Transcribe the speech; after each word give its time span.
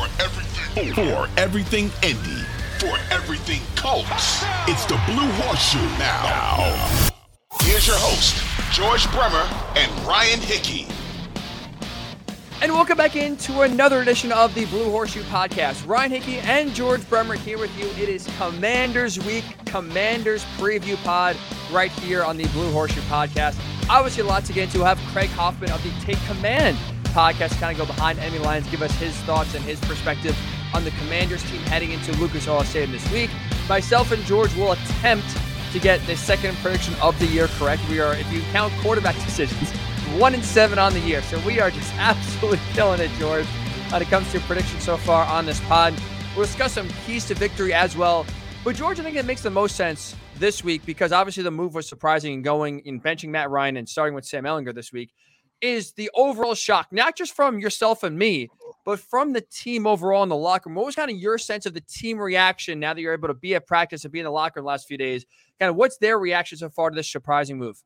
For 0.00 0.22
everything, 0.22 0.94
for 0.94 1.28
everything 1.36 1.90
Indy, 2.02 2.42
for 2.78 2.96
everything 3.10 3.60
Colts, 3.76 4.42
it's 4.66 4.86
the 4.86 4.98
Blue 5.04 5.30
Horseshoe 5.32 5.78
now. 5.98 7.10
Here's 7.60 7.86
your 7.86 7.98
host, 7.98 8.42
George 8.72 9.10
Bremer 9.12 9.46
and 9.76 9.92
Ryan 10.06 10.40
Hickey. 10.40 10.86
And 12.62 12.72
welcome 12.72 12.96
back 12.96 13.14
into 13.14 13.60
another 13.60 14.00
edition 14.00 14.32
of 14.32 14.54
the 14.54 14.64
Blue 14.66 14.88
Horseshoe 14.90 15.22
Podcast. 15.24 15.86
Ryan 15.86 16.12
Hickey 16.12 16.38
and 16.38 16.72
George 16.72 17.06
Bremer 17.10 17.34
here 17.34 17.58
with 17.58 17.76
you. 17.78 17.84
It 18.02 18.08
is 18.08 18.26
Commanders 18.38 19.22
Week, 19.26 19.44
Commanders 19.66 20.46
Preview 20.56 20.96
Pod, 21.04 21.36
right 21.70 21.92
here 21.92 22.24
on 22.24 22.38
the 22.38 22.46
Blue 22.48 22.72
Horseshoe 22.72 23.02
Podcast. 23.02 23.60
Obviously, 23.90 24.22
a 24.22 24.26
lot 24.26 24.46
to 24.46 24.54
get 24.54 24.64
into. 24.64 24.78
We'll 24.78 24.86
have 24.86 24.98
Craig 25.12 25.28
Hoffman 25.28 25.70
of 25.72 25.82
the 25.82 25.90
Take 26.00 26.18
Command 26.26 26.78
podcast 27.10 27.58
kind 27.60 27.78
of 27.78 27.86
go 27.86 27.92
behind 27.92 28.18
enemy 28.18 28.38
lines, 28.38 28.68
give 28.70 28.82
us 28.82 28.92
his 28.98 29.14
thoughts 29.22 29.54
and 29.54 29.64
his 29.64 29.78
perspective 29.80 30.36
on 30.74 30.84
the 30.84 30.90
Commanders 30.92 31.42
team 31.50 31.60
heading 31.62 31.92
into 31.92 32.12
Lucas 32.18 32.48
Oil 32.48 32.64
Stadium 32.64 32.92
this 32.92 33.12
week. 33.12 33.30
Myself 33.68 34.12
and 34.12 34.22
George 34.24 34.54
will 34.56 34.72
attempt 34.72 35.26
to 35.72 35.78
get 35.78 36.04
the 36.06 36.16
second 36.16 36.56
prediction 36.58 36.94
of 37.02 37.18
the 37.18 37.26
year 37.26 37.48
correct. 37.48 37.82
We 37.88 38.00
are, 38.00 38.14
if 38.14 38.30
you 38.32 38.40
count 38.52 38.72
quarterback 38.80 39.14
decisions, 39.24 39.70
one 40.18 40.34
and 40.34 40.44
seven 40.44 40.78
on 40.78 40.92
the 40.92 41.00
year. 41.00 41.22
So 41.22 41.38
we 41.40 41.60
are 41.60 41.70
just 41.70 41.92
absolutely 41.98 42.60
killing 42.72 43.00
it, 43.00 43.10
George, 43.18 43.46
when 43.90 44.02
it 44.02 44.08
comes 44.08 44.30
to 44.32 44.40
predictions 44.40 44.82
so 44.82 44.96
far 44.96 45.24
on 45.26 45.46
this 45.46 45.60
pod. 45.60 45.94
We'll 46.36 46.46
discuss 46.46 46.72
some 46.72 46.88
keys 47.06 47.26
to 47.26 47.34
victory 47.34 47.72
as 47.72 47.96
well. 47.96 48.26
But 48.64 48.76
George, 48.76 49.00
I 49.00 49.02
think 49.02 49.16
it 49.16 49.24
makes 49.24 49.42
the 49.42 49.50
most 49.50 49.74
sense 49.76 50.14
this 50.36 50.62
week 50.64 50.84
because 50.86 51.12
obviously 51.12 51.42
the 51.42 51.50
move 51.50 51.74
was 51.74 51.88
surprising 51.88 52.34
and 52.34 52.44
going 52.44 52.80
in 52.80 53.00
benching 53.00 53.30
Matt 53.30 53.50
Ryan 53.50 53.76
and 53.76 53.88
starting 53.88 54.14
with 54.14 54.24
Sam 54.24 54.44
Ehlinger 54.44 54.74
this 54.74 54.92
week 54.92 55.10
is 55.60 55.92
the 55.92 56.10
overall 56.14 56.54
shock, 56.54 56.88
not 56.90 57.16
just 57.16 57.34
from 57.34 57.58
yourself 57.58 58.02
and 58.02 58.18
me, 58.18 58.48
but 58.84 58.98
from 58.98 59.32
the 59.32 59.40
team 59.40 59.86
overall 59.86 60.22
in 60.22 60.28
the 60.28 60.36
locker 60.36 60.68
room. 60.68 60.76
What 60.76 60.86
was 60.86 60.94
kind 60.94 61.10
of 61.10 61.16
your 61.16 61.38
sense 61.38 61.66
of 61.66 61.74
the 61.74 61.82
team 61.82 62.18
reaction 62.18 62.80
now 62.80 62.94
that 62.94 63.00
you're 63.00 63.12
able 63.12 63.28
to 63.28 63.34
be 63.34 63.54
at 63.54 63.66
practice 63.66 64.04
and 64.04 64.12
be 64.12 64.20
in 64.20 64.24
the 64.24 64.30
locker 64.30 64.60
room 64.60 64.64
the 64.64 64.68
last 64.68 64.88
few 64.88 64.98
days? 64.98 65.26
Kind 65.58 65.70
of 65.70 65.76
what's 65.76 65.98
their 65.98 66.18
reaction 66.18 66.58
so 66.58 66.70
far 66.70 66.90
to 66.90 66.96
this 66.96 67.10
surprising 67.10 67.58
move? 67.58 67.82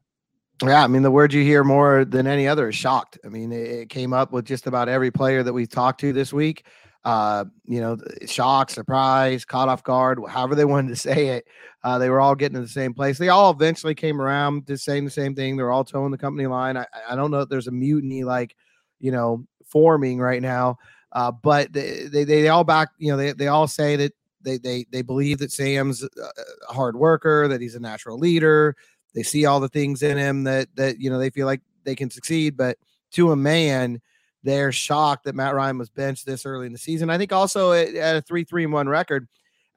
Yeah, 0.62 0.84
I 0.84 0.86
mean, 0.86 1.02
the 1.02 1.10
word 1.10 1.32
you 1.32 1.42
hear 1.42 1.64
more 1.64 2.04
than 2.04 2.26
any 2.26 2.46
other 2.46 2.68
is 2.68 2.76
shocked. 2.76 3.18
I 3.24 3.28
mean, 3.28 3.50
it, 3.50 3.68
it 3.68 3.88
came 3.88 4.12
up 4.12 4.30
with 4.30 4.44
just 4.44 4.68
about 4.68 4.88
every 4.88 5.10
player 5.10 5.42
that 5.42 5.52
we've 5.52 5.68
talked 5.68 6.00
to 6.00 6.12
this 6.12 6.32
week. 6.32 6.64
Uh, 7.04 7.44
you 7.66 7.80
know, 7.80 7.98
shock, 8.26 8.70
surprise, 8.70 9.44
caught 9.44 9.68
off 9.68 9.82
guard, 9.82 10.18
however 10.28 10.54
they 10.54 10.64
wanted 10.64 10.88
to 10.88 10.96
say 10.96 11.28
it. 11.28 11.46
Uh, 11.82 11.98
they 11.98 12.08
were 12.08 12.20
all 12.20 12.34
getting 12.34 12.54
to 12.54 12.62
the 12.62 12.68
same 12.68 12.94
place. 12.94 13.18
They 13.18 13.28
all 13.28 13.50
eventually 13.50 13.94
came 13.94 14.20
around 14.20 14.66
to 14.68 14.78
saying 14.78 15.04
the 15.04 15.10
same 15.10 15.34
thing. 15.34 15.56
They're 15.56 15.70
all 15.70 15.84
toeing 15.84 16.10
the 16.10 16.18
company 16.18 16.46
line. 16.46 16.78
I, 16.78 16.86
I 17.08 17.14
don't 17.14 17.30
know 17.30 17.40
if 17.40 17.50
there's 17.50 17.66
a 17.66 17.72
mutiny 17.72 18.24
like, 18.24 18.56
you 19.00 19.12
know, 19.12 19.46
forming 19.66 20.18
right 20.18 20.40
now. 20.40 20.78
Uh, 21.12 21.30
but 21.30 21.72
they, 21.72 22.06
they, 22.10 22.24
they 22.24 22.48
all 22.48 22.64
back, 22.64 22.88
you 22.98 23.10
know, 23.10 23.18
they, 23.18 23.32
they 23.32 23.48
all 23.48 23.68
say 23.68 23.96
that 23.96 24.12
they, 24.40 24.58
they, 24.58 24.86
they 24.90 25.02
believe 25.02 25.38
that 25.38 25.52
Sam's 25.52 26.02
a 26.02 26.72
hard 26.72 26.96
worker, 26.96 27.48
that 27.48 27.60
he's 27.60 27.74
a 27.74 27.80
natural 27.80 28.18
leader. 28.18 28.74
They 29.14 29.22
see 29.22 29.44
all 29.44 29.60
the 29.60 29.68
things 29.68 30.02
in 30.02 30.16
him 30.16 30.44
that, 30.44 30.68
that, 30.74 31.00
you 31.00 31.10
know, 31.10 31.18
they 31.18 31.30
feel 31.30 31.46
like 31.46 31.60
they 31.84 31.94
can 31.94 32.10
succeed, 32.10 32.56
but 32.56 32.78
to 33.12 33.30
a 33.30 33.36
man, 33.36 34.00
they're 34.44 34.72
shocked 34.72 35.24
that 35.24 35.34
Matt 35.34 35.54
Ryan 35.54 35.78
was 35.78 35.88
benched 35.88 36.26
this 36.26 36.46
early 36.46 36.66
in 36.66 36.72
the 36.72 36.78
season. 36.78 37.10
I 37.10 37.18
think 37.18 37.32
also 37.32 37.72
at, 37.72 37.94
at 37.94 38.16
a 38.16 38.22
three, 38.22 38.44
three 38.44 38.64
and 38.64 38.72
one 38.72 38.88
record, 38.88 39.26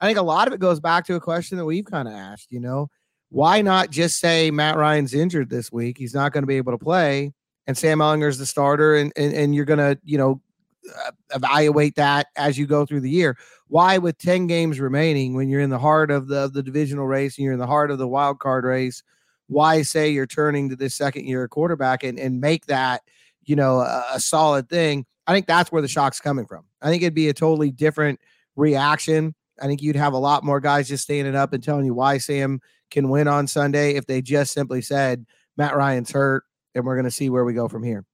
I 0.00 0.06
think 0.06 0.18
a 0.18 0.22
lot 0.22 0.46
of 0.46 0.54
it 0.54 0.60
goes 0.60 0.78
back 0.78 1.06
to 1.06 1.14
a 1.14 1.20
question 1.20 1.58
that 1.58 1.64
we've 1.64 1.86
kind 1.86 2.06
of 2.06 2.14
asked, 2.14 2.52
you 2.52 2.60
know, 2.60 2.90
why 3.30 3.62
not 3.62 3.90
just 3.90 4.20
say 4.20 4.50
Matt 4.50 4.76
Ryan's 4.76 5.14
injured 5.14 5.50
this 5.50 5.72
week? 5.72 5.98
He's 5.98 6.14
not 6.14 6.32
going 6.32 6.42
to 6.42 6.46
be 6.46 6.58
able 6.58 6.72
to 6.72 6.78
play 6.78 7.32
and 7.66 7.76
Sam 7.76 7.98
Ehlinger's 7.98 8.38
the 8.38 8.46
starter 8.46 8.96
and, 8.96 9.12
and, 9.16 9.34
and 9.34 9.54
you're 9.54 9.64
going 9.64 9.78
to, 9.78 9.98
you 10.04 10.18
know, 10.18 10.40
uh, 11.06 11.10
evaluate 11.34 11.96
that 11.96 12.28
as 12.36 12.56
you 12.56 12.66
go 12.66 12.86
through 12.86 13.00
the 13.00 13.10
year. 13.10 13.36
Why 13.68 13.98
with 13.98 14.18
10 14.18 14.46
games 14.46 14.80
remaining 14.80 15.34
when 15.34 15.48
you're 15.48 15.60
in 15.60 15.70
the 15.70 15.78
heart 15.78 16.10
of 16.10 16.28
the, 16.28 16.48
the 16.48 16.62
divisional 16.62 17.06
race 17.06 17.36
and 17.36 17.44
you're 17.44 17.52
in 17.54 17.58
the 17.58 17.66
heart 17.66 17.90
of 17.90 17.98
the 17.98 18.08
wild 18.08 18.38
card 18.38 18.64
race, 18.64 19.02
why 19.46 19.82
say 19.82 20.10
you're 20.10 20.26
turning 20.26 20.68
to 20.68 20.76
this 20.76 20.94
second 20.94 21.26
year 21.26 21.48
quarterback 21.48 22.04
and, 22.04 22.18
and 22.18 22.38
make 22.38 22.66
that– 22.66 23.02
you 23.48 23.56
know, 23.56 23.80
a, 23.80 24.04
a 24.14 24.20
solid 24.20 24.68
thing. 24.68 25.06
I 25.26 25.32
think 25.32 25.46
that's 25.46 25.72
where 25.72 25.82
the 25.82 25.88
shock's 25.88 26.20
coming 26.20 26.46
from. 26.46 26.64
I 26.82 26.90
think 26.90 27.02
it'd 27.02 27.14
be 27.14 27.28
a 27.28 27.34
totally 27.34 27.70
different 27.70 28.20
reaction. 28.56 29.34
I 29.60 29.66
think 29.66 29.82
you'd 29.82 29.96
have 29.96 30.12
a 30.12 30.18
lot 30.18 30.44
more 30.44 30.60
guys 30.60 30.88
just 30.88 31.04
standing 31.04 31.34
up 31.34 31.52
and 31.52 31.62
telling 31.62 31.84
you 31.84 31.94
why 31.94 32.18
Sam 32.18 32.60
can 32.90 33.08
win 33.08 33.26
on 33.26 33.46
Sunday 33.46 33.94
if 33.94 34.06
they 34.06 34.22
just 34.22 34.52
simply 34.52 34.82
said 34.82 35.26
Matt 35.56 35.74
Ryan's 35.76 36.12
hurt 36.12 36.44
and 36.74 36.84
we're 36.84 36.94
going 36.94 37.04
to 37.04 37.10
see 37.10 37.30
where 37.30 37.44
we 37.44 37.54
go 37.54 37.68
from 37.68 37.82
here. 37.82 38.04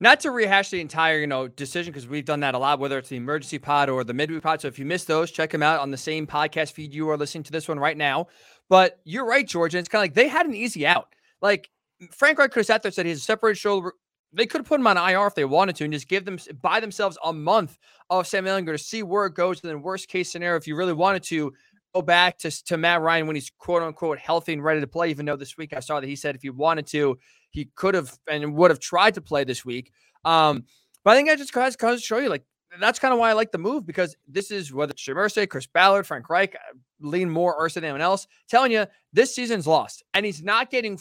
Not 0.00 0.20
to 0.20 0.30
rehash 0.30 0.70
the 0.70 0.80
entire, 0.80 1.20
you 1.20 1.26
know, 1.26 1.48
decision 1.48 1.92
because 1.92 2.06
we've 2.06 2.24
done 2.24 2.40
that 2.40 2.54
a 2.54 2.58
lot, 2.58 2.80
whether 2.80 2.98
it's 2.98 3.08
the 3.08 3.16
emergency 3.16 3.58
pod 3.58 3.88
or 3.88 4.04
the 4.04 4.12
midweek 4.12 4.42
pod. 4.42 4.60
So 4.60 4.68
if 4.68 4.78
you 4.78 4.84
missed 4.84 5.06
those, 5.06 5.30
check 5.30 5.50
them 5.50 5.62
out 5.62 5.80
on 5.80 5.90
the 5.90 5.96
same 5.96 6.26
podcast 6.26 6.72
feed 6.72 6.92
you 6.92 7.08
are 7.08 7.16
listening 7.16 7.44
to 7.44 7.52
this 7.52 7.68
one 7.68 7.78
right 7.78 7.96
now. 7.96 8.26
But 8.68 9.00
you're 9.04 9.24
right, 9.24 9.46
George, 9.46 9.74
and 9.74 9.80
it's 9.80 9.88
kind 9.88 10.00
of 10.00 10.04
like 10.04 10.14
they 10.14 10.28
had 10.28 10.44
an 10.44 10.54
easy 10.54 10.86
out. 10.86 11.14
Like 11.40 11.70
Frank 12.10 12.38
Reich 12.38 12.50
could 12.50 12.60
have 12.60 12.66
sat 12.66 12.82
there 12.82 12.88
and 12.88 12.94
said 12.94 13.06
he 13.06 13.10
has 13.10 13.20
a 13.20 13.22
separated 13.22 13.58
shoulder 13.58 13.92
they 14.32 14.46
could 14.46 14.64
put 14.64 14.80
him 14.80 14.86
on 14.86 14.96
IR 14.96 15.26
if 15.26 15.34
they 15.34 15.44
wanted 15.44 15.76
to 15.76 15.84
and 15.84 15.92
just 15.92 16.08
give 16.08 16.24
them 16.24 16.38
buy 16.60 16.80
themselves 16.80 17.16
a 17.24 17.32
month 17.32 17.78
of 18.10 18.26
Sam 18.26 18.44
Ehlinger 18.44 18.72
to 18.72 18.78
see 18.78 19.02
where 19.02 19.26
it 19.26 19.34
goes. 19.34 19.62
And 19.62 19.70
then 19.70 19.82
worst 19.82 20.08
case 20.08 20.30
scenario, 20.30 20.56
if 20.56 20.66
you 20.66 20.76
really 20.76 20.92
wanted 20.92 21.22
to 21.24 21.52
go 21.94 22.02
back 22.02 22.38
to, 22.38 22.50
to 22.64 22.76
Matt 22.76 23.00
Ryan 23.00 23.26
when 23.26 23.36
he's 23.36 23.50
quote 23.58 23.82
unquote 23.82 24.18
healthy 24.18 24.52
and 24.52 24.62
ready 24.62 24.80
to 24.80 24.86
play, 24.86 25.10
even 25.10 25.26
though 25.26 25.36
this 25.36 25.56
week 25.56 25.72
I 25.72 25.80
saw 25.80 26.00
that 26.00 26.06
he 26.06 26.16
said 26.16 26.34
if 26.34 26.42
he 26.42 26.50
wanted 26.50 26.86
to, 26.88 27.18
he 27.50 27.70
could 27.74 27.94
have 27.94 28.16
and 28.30 28.54
would 28.54 28.70
have 28.70 28.80
tried 28.80 29.14
to 29.14 29.20
play 29.20 29.44
this 29.44 29.64
week. 29.64 29.92
Um, 30.24 30.64
but 31.04 31.12
I 31.12 31.16
think 31.16 31.30
I 31.30 31.36
just 31.36 31.52
goes 31.52 31.76
to 31.76 31.98
show 32.06 32.18
you 32.18 32.28
like 32.28 32.44
that's 32.80 32.98
kind 32.98 33.14
of 33.14 33.20
why 33.20 33.30
I 33.30 33.34
like 33.34 33.52
the 33.52 33.58
move 33.58 33.86
because 33.86 34.16
this 34.28 34.50
is 34.50 34.72
whether 34.72 34.90
it's 34.90 35.06
Irsay, 35.06 35.48
Chris 35.48 35.66
Ballard, 35.66 36.06
Frank 36.06 36.28
Reich, 36.28 36.54
uh, 36.54 36.76
lean 37.00 37.30
more 37.30 37.58
Irsay 37.58 37.74
than 37.74 37.84
anyone 37.84 38.00
else, 38.00 38.26
telling 38.48 38.72
you 38.72 38.86
this 39.12 39.34
season's 39.34 39.66
lost. 39.66 40.02
And 40.14 40.26
he's 40.26 40.42
not 40.42 40.70
getting 40.70 40.98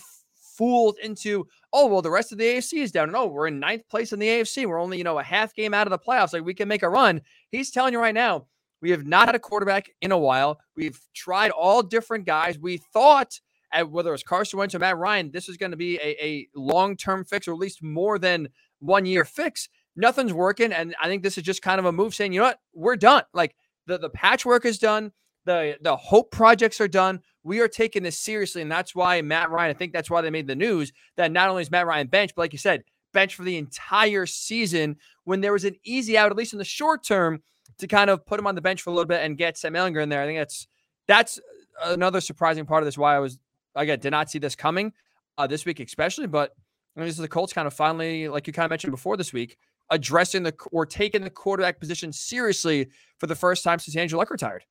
fooled 0.57 0.97
into, 1.03 1.47
oh, 1.73 1.87
well, 1.87 2.01
the 2.01 2.11
rest 2.11 2.31
of 2.31 2.37
the 2.37 2.45
AFC 2.45 2.81
is 2.81 2.91
down. 2.91 3.09
And 3.09 3.15
oh, 3.15 3.27
we're 3.27 3.47
in 3.47 3.59
ninth 3.59 3.87
place 3.89 4.13
in 4.13 4.19
the 4.19 4.27
AFC. 4.27 4.65
We're 4.65 4.81
only, 4.81 4.97
you 4.97 5.03
know, 5.03 5.19
a 5.19 5.23
half 5.23 5.53
game 5.53 5.73
out 5.73 5.87
of 5.87 5.91
the 5.91 5.99
playoffs. 5.99 6.33
Like 6.33 6.45
we 6.45 6.53
can 6.53 6.67
make 6.67 6.83
a 6.83 6.89
run. 6.89 7.21
He's 7.49 7.71
telling 7.71 7.93
you 7.93 7.99
right 7.99 8.13
now, 8.13 8.47
we 8.81 8.91
have 8.91 9.05
not 9.05 9.27
had 9.27 9.35
a 9.35 9.39
quarterback 9.39 9.89
in 10.01 10.11
a 10.11 10.17
while. 10.17 10.59
We've 10.75 10.99
tried 11.13 11.51
all 11.51 11.81
different 11.81 12.25
guys. 12.25 12.59
We 12.59 12.77
thought, 12.77 13.39
at 13.71 13.89
whether 13.89 14.11
was 14.11 14.23
Carson 14.23 14.59
Wentz 14.59 14.75
or 14.75 14.79
Matt 14.79 14.97
Ryan, 14.97 15.31
this 15.31 15.49
is 15.49 15.57
going 15.57 15.71
to 15.71 15.77
be 15.77 15.97
a, 15.97 16.23
a 16.23 16.47
long 16.55 16.95
term 16.95 17.25
fix 17.25 17.47
or 17.47 17.53
at 17.53 17.59
least 17.59 17.83
more 17.83 18.17
than 18.19 18.49
one 18.79 19.05
year 19.05 19.25
fix. 19.25 19.69
Nothing's 19.95 20.33
working. 20.33 20.71
And 20.71 20.95
I 21.01 21.07
think 21.07 21.23
this 21.23 21.37
is 21.37 21.43
just 21.43 21.61
kind 21.61 21.79
of 21.79 21.85
a 21.85 21.91
move 21.91 22.13
saying, 22.13 22.33
you 22.33 22.39
know 22.39 22.47
what, 22.47 22.59
we're 22.73 22.95
done. 22.95 23.23
Like 23.33 23.55
the, 23.87 23.97
the 23.97 24.09
patchwork 24.09 24.65
is 24.65 24.77
done. 24.77 25.11
The, 25.45 25.77
the 25.81 25.95
hope 25.95 26.31
projects 26.31 26.81
are 26.81 26.87
done. 26.87 27.21
We 27.45 27.61
are 27.61 27.67
taking 27.67 28.03
this 28.03 28.19
seriously. 28.19 28.61
And 28.63 28.71
that's 28.71 28.95
why 28.95 29.21
Matt 29.21 29.51
Ryan, 29.51 29.69
I 29.69 29.77
think 29.77 29.93
that's 29.93 30.09
why 30.09 30.21
they 30.21 30.31
made 30.31 30.47
the 30.47 30.55
news 30.55 30.91
that 31.15 31.31
not 31.31 31.47
only 31.47 31.61
is 31.61 31.69
Matt 31.69 31.85
Ryan 31.85 32.07
bench, 32.07 32.31
but 32.35 32.41
like 32.41 32.53
you 32.53 32.59
said, 32.59 32.83
bench 33.13 33.35
for 33.35 33.43
the 33.43 33.57
entire 33.57 34.25
season 34.25 34.97
when 35.23 35.41
there 35.41 35.53
was 35.53 35.63
an 35.63 35.75
easy 35.83 36.17
out, 36.17 36.31
at 36.31 36.37
least 36.37 36.53
in 36.53 36.59
the 36.59 36.65
short 36.65 37.05
term, 37.05 37.43
to 37.77 37.87
kind 37.87 38.09
of 38.09 38.25
put 38.25 38.39
him 38.39 38.47
on 38.47 38.55
the 38.55 38.61
bench 38.61 38.81
for 38.81 38.89
a 38.89 38.93
little 38.93 39.07
bit 39.07 39.23
and 39.23 39.37
get 39.37 39.57
Sam 39.57 39.73
Ehlinger 39.73 40.01
in 40.01 40.09
there. 40.09 40.21
I 40.21 40.25
think 40.25 40.39
that's 40.39 40.67
that's 41.07 41.39
another 41.83 42.19
surprising 42.19 42.65
part 42.65 42.81
of 42.81 42.85
this. 42.85 42.97
Why 42.97 43.15
I 43.15 43.19
was 43.19 43.37
again 43.75 43.99
did 43.99 44.11
not 44.11 44.29
see 44.29 44.39
this 44.39 44.55
coming 44.55 44.91
uh, 45.37 45.47
this 45.47 45.65
week, 45.65 45.79
especially. 45.79 46.27
But 46.27 46.51
I 46.95 46.99
mean, 46.99 47.07
this 47.07 47.15
is 47.15 47.21
the 47.21 47.27
Colts 47.27 47.53
kind 47.53 47.67
of 47.67 47.73
finally, 47.73 48.27
like 48.27 48.47
you 48.47 48.53
kind 48.53 48.65
of 48.65 48.69
mentioned 48.71 48.91
before 48.91 49.17
this 49.17 49.33
week, 49.33 49.57
addressing 49.89 50.43
the 50.43 50.53
or 50.71 50.85
taking 50.85 51.21
the 51.21 51.29
quarterback 51.29 51.79
position 51.79 52.11
seriously 52.11 52.87
for 53.19 53.27
the 53.27 53.35
first 53.35 53.63
time 53.63 53.79
since 53.79 53.95
Andrew 53.95 54.17
Luck 54.17 54.31
retired. 54.31 54.63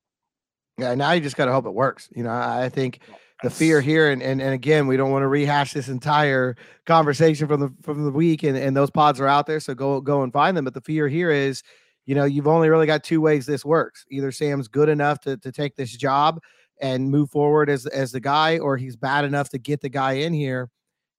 Yeah, 0.77 0.93
now 0.95 1.11
you 1.11 1.21
just 1.21 1.37
got 1.37 1.45
to 1.45 1.53
hope 1.53 1.65
it 1.65 1.73
works. 1.73 2.09
You 2.15 2.23
know, 2.23 2.31
I 2.31 2.69
think 2.69 2.99
the 3.43 3.49
fear 3.49 3.81
here, 3.81 4.11
and, 4.11 4.21
and 4.21 4.41
and 4.41 4.53
again, 4.53 4.87
we 4.87 4.97
don't 4.97 5.11
want 5.11 5.23
to 5.23 5.27
rehash 5.27 5.73
this 5.73 5.87
entire 5.87 6.55
conversation 6.85 7.47
from 7.47 7.61
the 7.61 7.73
from 7.81 8.03
the 8.03 8.11
week, 8.11 8.43
and, 8.43 8.57
and 8.57 8.75
those 8.75 8.89
pods 8.89 9.19
are 9.19 9.27
out 9.27 9.47
there, 9.47 9.59
so 9.59 9.73
go 9.73 10.01
go 10.01 10.23
and 10.23 10.33
find 10.33 10.55
them. 10.55 10.65
But 10.65 10.73
the 10.73 10.81
fear 10.81 11.07
here 11.07 11.31
is, 11.31 11.63
you 12.05 12.15
know, 12.15 12.25
you've 12.25 12.47
only 12.47 12.69
really 12.69 12.87
got 12.87 13.03
two 13.03 13.21
ways 13.21 13.45
this 13.45 13.63
works. 13.63 14.05
Either 14.11 14.31
Sam's 14.31 14.67
good 14.67 14.89
enough 14.89 15.19
to 15.21 15.37
to 15.37 15.51
take 15.51 15.75
this 15.75 15.95
job 15.95 16.41
and 16.81 17.09
move 17.09 17.29
forward 17.29 17.69
as 17.69 17.85
as 17.87 18.11
the 18.11 18.19
guy, 18.19 18.57
or 18.57 18.75
he's 18.77 18.97
bad 18.97 19.23
enough 19.23 19.49
to 19.49 19.57
get 19.57 19.81
the 19.81 19.89
guy 19.89 20.13
in 20.13 20.33
here. 20.33 20.69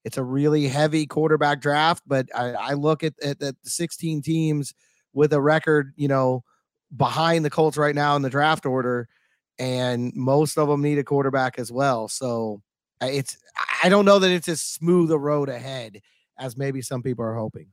It's 0.05 0.19
a 0.19 0.25
really 0.25 0.69
heavy 0.69 1.07
quarterback 1.07 1.61
draft, 1.61 2.05
but 2.07 2.29
I, 2.33 2.53
I 2.53 2.73
look 2.75 3.03
at, 3.03 3.15
at, 3.23 3.43
at 3.43 3.61
the 3.61 3.71
16 3.71 4.23
teams 4.23 4.73
with 5.13 5.33
a 5.33 5.41
record, 5.41 5.95
you 5.97 6.07
know, 6.07 6.45
behind 6.97 7.45
the 7.45 7.51
Colts 7.51 7.77
right 7.77 7.95
now 7.95 8.15
in 8.15 8.23
the 8.23 8.31
draft 8.31 8.67
order 8.67 9.09
and 9.59 10.13
most 10.15 10.59
of 10.59 10.69
them 10.69 10.83
need 10.83 10.99
a 10.99 11.05
quarterback 11.05 11.59
as 11.59 11.73
well. 11.73 12.09
So 12.09 12.63
it's 13.01 13.37
I 13.83 13.89
don't 13.89 14.05
know 14.05 14.19
that 14.19 14.31
it's 14.31 14.49
as 14.49 14.63
smooth 14.63 15.11
a 15.11 15.19
road 15.19 15.49
ahead 15.49 16.01
as 16.39 16.57
maybe 16.57 16.83
some 16.83 17.03
people 17.03 17.25
are 17.25 17.35
hoping. 17.35 17.69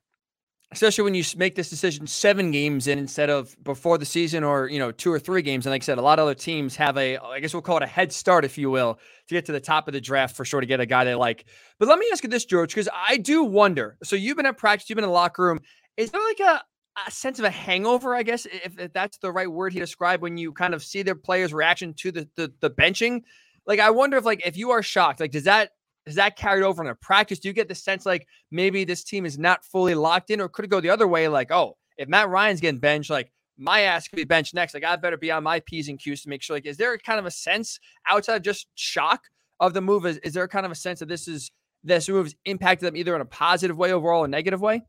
Especially 0.71 1.03
when 1.03 1.13
you 1.13 1.23
make 1.37 1.53
this 1.53 1.69
decision 1.69 2.07
seven 2.07 2.49
games 2.49 2.87
in 2.87 2.97
instead 2.97 3.29
of 3.29 3.55
before 3.63 3.99
the 3.99 4.05
season 4.05 4.43
or 4.43 4.67
you 4.67 4.79
know 4.79 4.91
two 4.91 5.11
or 5.13 5.19
three 5.19 5.43
games. 5.43 5.67
And 5.67 5.71
like 5.71 5.83
I 5.83 5.85
said, 5.85 5.99
a 5.99 6.01
lot 6.01 6.17
of 6.17 6.23
other 6.23 6.33
teams 6.33 6.75
have 6.77 6.97
a 6.97 7.17
I 7.17 7.39
guess 7.39 7.53
we'll 7.53 7.61
call 7.61 7.77
it 7.77 7.83
a 7.83 7.87
head 7.87 8.11
start, 8.11 8.43
if 8.43 8.57
you 8.57 8.71
will, 8.71 8.99
to 9.27 9.35
get 9.35 9.45
to 9.45 9.51
the 9.51 9.59
top 9.59 9.87
of 9.87 9.93
the 9.93 10.01
draft 10.01 10.35
for 10.35 10.45
sure 10.45 10.61
to 10.61 10.65
get 10.65 10.79
a 10.79 10.85
guy 10.87 11.03
they 11.03 11.13
like. 11.15 11.45
But 11.77 11.87
let 11.87 11.99
me 11.99 12.07
ask 12.11 12.23
you 12.23 12.29
this, 12.29 12.45
George, 12.45 12.73
because 12.73 12.89
I 12.91 13.17
do 13.17 13.43
wonder. 13.43 13.97
So 14.03 14.15
you've 14.15 14.35
been 14.37 14.47
at 14.47 14.57
practice, 14.57 14.89
you've 14.89 14.95
been 14.95 15.03
in 15.03 15.09
the 15.09 15.13
locker 15.13 15.43
room. 15.43 15.59
Is 15.95 16.09
there 16.09 16.23
like 16.23 16.39
a 16.39 16.63
a 17.07 17.11
sense 17.11 17.39
of 17.39 17.45
a 17.45 17.49
hangover, 17.49 18.15
I 18.15 18.23
guess, 18.23 18.45
if, 18.45 18.79
if, 18.79 18.93
that's 18.93 19.17
the 19.17 19.31
right 19.31 19.51
word 19.51 19.73
he 19.73 19.79
described 19.79 20.21
when 20.21 20.37
you 20.37 20.51
kind 20.51 20.73
of 20.73 20.83
see 20.83 21.01
their 21.01 21.15
players' 21.15 21.53
reaction 21.53 21.93
to 21.95 22.11
the, 22.11 22.29
the, 22.35 22.53
the 22.59 22.69
benching. 22.69 23.23
Like, 23.65 23.79
I 23.79 23.89
wonder 23.89 24.17
if 24.17 24.25
like 24.25 24.45
if 24.45 24.57
you 24.57 24.71
are 24.71 24.83
shocked, 24.83 25.19
like 25.19 25.31
does 25.31 25.45
that 25.45 25.71
does 26.05 26.15
that 26.15 26.37
carry 26.37 26.63
over 26.63 26.83
in 26.83 26.89
a 26.89 26.95
practice? 26.95 27.39
Do 27.39 27.47
you 27.47 27.53
get 27.53 27.67
the 27.67 27.75
sense 27.75 28.05
like 28.05 28.27
maybe 28.51 28.83
this 28.83 29.03
team 29.03 29.25
is 29.25 29.39
not 29.39 29.63
fully 29.63 29.95
locked 29.95 30.29
in, 30.29 30.41
or 30.41 30.49
could 30.49 30.65
it 30.65 30.69
go 30.69 30.81
the 30.81 30.89
other 30.89 31.07
way? 31.07 31.27
Like, 31.27 31.51
oh, 31.51 31.77
if 31.97 32.09
Matt 32.09 32.29
Ryan's 32.29 32.59
getting 32.59 32.79
benched, 32.79 33.09
like 33.09 33.31
my 33.57 33.81
ass 33.81 34.07
could 34.07 34.17
be 34.17 34.25
benched 34.25 34.53
next. 34.53 34.73
Like, 34.73 34.83
I 34.83 34.95
better 34.97 35.17
be 35.17 35.31
on 35.31 35.43
my 35.43 35.61
p's 35.61 35.87
and 35.87 35.99
q's 35.99 36.23
to 36.23 36.29
make 36.29 36.41
sure. 36.41 36.55
Like, 36.55 36.65
is 36.65 36.77
there 36.77 36.97
kind 36.97 37.19
of 37.19 37.25
a 37.25 37.31
sense 37.31 37.79
outside 38.07 38.35
of 38.35 38.41
just 38.41 38.67
shock 38.75 39.21
of 39.59 39.73
the 39.73 39.81
move? 39.81 40.05
Is, 40.05 40.17
is 40.17 40.33
there 40.33 40.47
kind 40.47 40.65
of 40.65 40.71
a 40.71 40.75
sense 40.75 40.99
that 40.99 41.07
this 41.07 41.27
is 41.27 41.51
this 41.83 42.09
move 42.09 42.25
has 42.25 42.35
impacted 42.45 42.87
them 42.87 42.97
either 42.97 43.15
in 43.15 43.21
a 43.21 43.25
positive 43.25 43.77
way 43.77 43.93
overall 43.93 44.25
or 44.25 44.27
negative 44.27 44.61
way? 44.61 44.83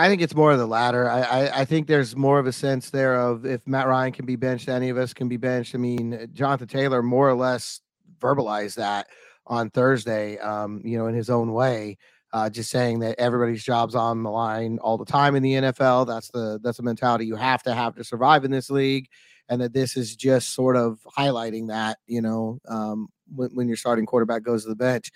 I 0.00 0.08
think 0.08 0.22
it's 0.22 0.34
more 0.34 0.52
of 0.52 0.58
the 0.58 0.66
latter. 0.66 1.08
I, 1.08 1.20
I, 1.20 1.60
I 1.60 1.64
think 1.64 1.86
there's 1.86 2.16
more 2.16 2.38
of 2.38 2.46
a 2.46 2.52
sense 2.52 2.90
there 2.90 3.20
of 3.20 3.46
if 3.46 3.66
Matt 3.66 3.86
Ryan 3.86 4.12
can 4.12 4.26
be 4.26 4.36
benched, 4.36 4.68
any 4.68 4.88
of 4.88 4.98
us 4.98 5.14
can 5.14 5.28
be 5.28 5.36
benched. 5.36 5.74
I 5.74 5.78
mean, 5.78 6.28
Jonathan 6.32 6.68
Taylor 6.68 7.02
more 7.02 7.28
or 7.28 7.34
less 7.34 7.80
verbalized 8.18 8.74
that 8.76 9.08
on 9.46 9.70
Thursday, 9.70 10.38
um, 10.38 10.82
you 10.84 10.98
know, 10.98 11.06
in 11.06 11.14
his 11.14 11.30
own 11.30 11.52
way, 11.52 11.98
uh, 12.32 12.50
just 12.50 12.70
saying 12.70 12.98
that 13.00 13.18
everybody's 13.18 13.64
job's 13.64 13.94
on 13.94 14.22
the 14.22 14.30
line 14.30 14.78
all 14.82 14.98
the 14.98 15.04
time 15.04 15.36
in 15.36 15.42
the 15.42 15.54
NFL. 15.54 16.06
That's 16.06 16.30
the 16.30 16.58
that's 16.62 16.76
the 16.76 16.82
mentality 16.82 17.24
you 17.24 17.36
have 17.36 17.62
to 17.62 17.72
have 17.72 17.94
to 17.94 18.04
survive 18.04 18.44
in 18.44 18.50
this 18.50 18.68
league, 18.68 19.08
and 19.48 19.60
that 19.60 19.72
this 19.72 19.96
is 19.96 20.16
just 20.16 20.52
sort 20.52 20.76
of 20.76 20.98
highlighting 21.16 21.68
that, 21.68 21.98
you 22.06 22.20
know, 22.20 22.58
um, 22.68 23.08
when, 23.34 23.50
when 23.50 23.68
your 23.68 23.76
starting 23.76 24.06
quarterback 24.06 24.42
goes 24.42 24.64
to 24.64 24.68
the 24.68 24.76
bench. 24.76 25.10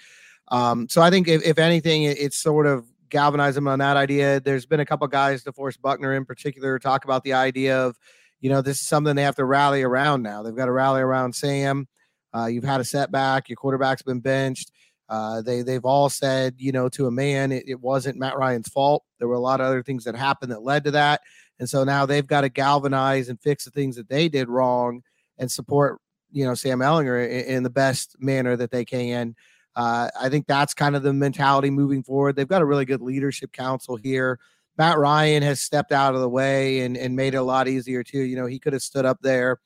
Um, 0.48 0.88
so 0.88 1.02
I 1.02 1.10
think 1.10 1.28
if, 1.28 1.44
if 1.44 1.58
anything, 1.58 2.04
it, 2.04 2.18
it's 2.18 2.36
sort 2.36 2.66
of 2.66 2.86
galvanize 3.10 3.54
them 3.54 3.68
on 3.68 3.78
that 3.80 3.96
idea. 3.96 4.40
There's 4.40 4.66
been 4.66 4.80
a 4.80 4.86
couple 4.86 5.06
guys, 5.08 5.44
DeForest 5.44 5.80
Buckner 5.80 6.14
in 6.14 6.24
particular, 6.24 6.78
talk 6.78 7.04
about 7.04 7.24
the 7.24 7.32
idea 7.32 7.78
of, 7.78 7.96
you 8.40 8.48
know, 8.48 8.62
this 8.62 8.80
is 8.80 8.88
something 8.88 9.14
they 9.16 9.22
have 9.22 9.36
to 9.36 9.44
rally 9.44 9.82
around 9.82 10.22
now. 10.22 10.42
They've 10.42 10.56
got 10.56 10.66
to 10.66 10.72
rally 10.72 11.00
around 11.00 11.34
Sam. 11.34 11.88
Uh, 12.34 12.46
you've 12.46 12.64
had 12.64 12.80
a 12.80 12.84
setback. 12.84 13.48
Your 13.48 13.56
quarterback's 13.56 14.02
been 14.02 14.20
benched. 14.20 14.72
Uh, 15.08 15.42
they 15.42 15.62
they've 15.62 15.84
all 15.84 16.08
said, 16.08 16.54
you 16.56 16.70
know, 16.70 16.88
to 16.88 17.08
a 17.08 17.10
man, 17.10 17.50
it, 17.50 17.64
it 17.66 17.80
wasn't 17.80 18.16
Matt 18.16 18.38
Ryan's 18.38 18.68
fault. 18.68 19.02
There 19.18 19.26
were 19.26 19.34
a 19.34 19.40
lot 19.40 19.60
of 19.60 19.66
other 19.66 19.82
things 19.82 20.04
that 20.04 20.14
happened 20.14 20.52
that 20.52 20.62
led 20.62 20.84
to 20.84 20.92
that, 20.92 21.22
and 21.58 21.68
so 21.68 21.82
now 21.82 22.06
they've 22.06 22.26
got 22.26 22.42
to 22.42 22.48
galvanize 22.48 23.28
and 23.28 23.40
fix 23.40 23.64
the 23.64 23.72
things 23.72 23.96
that 23.96 24.08
they 24.08 24.28
did 24.28 24.48
wrong 24.48 25.02
and 25.36 25.50
support, 25.50 25.98
you 26.30 26.44
know, 26.44 26.54
Sam 26.54 26.78
Ehlinger 26.78 27.28
in, 27.28 27.56
in 27.56 27.62
the 27.64 27.70
best 27.70 28.14
manner 28.20 28.54
that 28.56 28.70
they 28.70 28.84
can. 28.84 29.34
Uh, 29.76 30.08
I 30.20 30.28
think 30.28 30.46
that's 30.46 30.74
kind 30.74 30.96
of 30.96 31.02
the 31.02 31.12
mentality 31.12 31.70
moving 31.70 32.02
forward. 32.02 32.36
They've 32.36 32.48
got 32.48 32.62
a 32.62 32.66
really 32.66 32.84
good 32.84 33.00
leadership 33.00 33.52
council 33.52 33.96
here. 33.96 34.38
Matt 34.76 34.98
Ryan 34.98 35.42
has 35.42 35.60
stepped 35.60 35.92
out 35.92 36.14
of 36.14 36.20
the 36.20 36.28
way 36.28 36.80
and, 36.80 36.96
and 36.96 37.14
made 37.14 37.34
it 37.34 37.38
a 37.38 37.42
lot 37.42 37.68
easier 37.68 38.02
too. 38.02 38.20
You 38.20 38.36
know, 38.36 38.46
he 38.46 38.58
could 38.58 38.72
have 38.72 38.82
stood 38.82 39.04
up 39.04 39.18
there. 39.20 39.58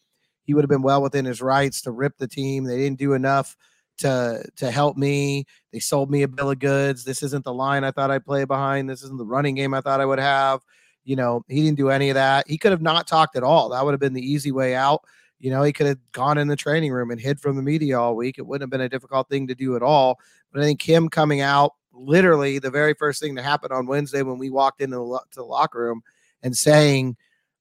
He 0.44 0.54
would 0.54 0.64
have 0.64 0.70
been 0.70 0.82
well 0.82 1.02
within 1.02 1.24
his 1.24 1.40
rights 1.40 1.80
to 1.82 1.90
rip 1.90 2.18
the 2.18 2.28
team. 2.28 2.64
They 2.64 2.76
didn't 2.76 2.98
do 2.98 3.14
enough 3.14 3.56
to 3.98 4.44
to 4.56 4.70
help 4.70 4.96
me. 4.96 5.46
They 5.72 5.78
sold 5.78 6.10
me 6.10 6.22
a 6.22 6.28
bill 6.28 6.50
of 6.50 6.58
goods. 6.58 7.04
This 7.04 7.22
isn't 7.22 7.44
the 7.44 7.54
line 7.54 7.84
I 7.84 7.92
thought 7.92 8.10
I'd 8.10 8.26
play 8.26 8.44
behind. 8.44 8.90
This 8.90 9.02
isn't 9.02 9.18
the 9.18 9.24
running 9.24 9.54
game 9.54 9.72
I 9.72 9.80
thought 9.80 10.00
I 10.00 10.06
would 10.06 10.18
have. 10.18 10.60
You 11.04 11.16
know, 11.16 11.44
he 11.48 11.62
didn't 11.62 11.76
do 11.76 11.90
any 11.90 12.10
of 12.10 12.14
that. 12.14 12.48
He 12.48 12.58
could 12.58 12.72
have 12.72 12.82
not 12.82 13.06
talked 13.06 13.36
at 13.36 13.42
all. 13.42 13.68
That 13.70 13.84
would 13.84 13.92
have 13.92 14.00
been 14.00 14.14
the 14.14 14.32
easy 14.32 14.52
way 14.52 14.74
out. 14.74 15.02
You 15.44 15.50
know, 15.50 15.62
he 15.62 15.74
could 15.74 15.86
have 15.86 15.98
gone 16.12 16.38
in 16.38 16.48
the 16.48 16.56
training 16.56 16.90
room 16.90 17.10
and 17.10 17.20
hid 17.20 17.38
from 17.38 17.56
the 17.56 17.62
media 17.62 18.00
all 18.00 18.16
week. 18.16 18.38
It 18.38 18.46
wouldn't 18.46 18.62
have 18.62 18.70
been 18.70 18.80
a 18.80 18.88
difficult 18.88 19.28
thing 19.28 19.46
to 19.48 19.54
do 19.54 19.76
at 19.76 19.82
all. 19.82 20.18
But 20.50 20.62
I 20.62 20.64
think 20.64 20.80
him 20.80 21.10
coming 21.10 21.42
out, 21.42 21.72
literally 21.92 22.58
the 22.58 22.70
very 22.70 22.94
first 22.94 23.20
thing 23.20 23.34
that 23.34 23.42
happened 23.42 23.70
on 23.70 23.86
Wednesday 23.86 24.22
when 24.22 24.38
we 24.38 24.48
walked 24.48 24.80
into 24.80 24.96
the, 24.96 25.20
to 25.32 25.40
the 25.40 25.44
locker 25.44 25.80
room 25.80 26.00
and 26.42 26.56
saying, 26.56 27.18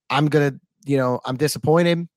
I'm 0.09 0.27
going 0.27 0.53
to, 0.53 0.59
you 0.85 0.95
know, 0.95 1.19
I'm 1.25 1.35
disappointed. 1.35 2.07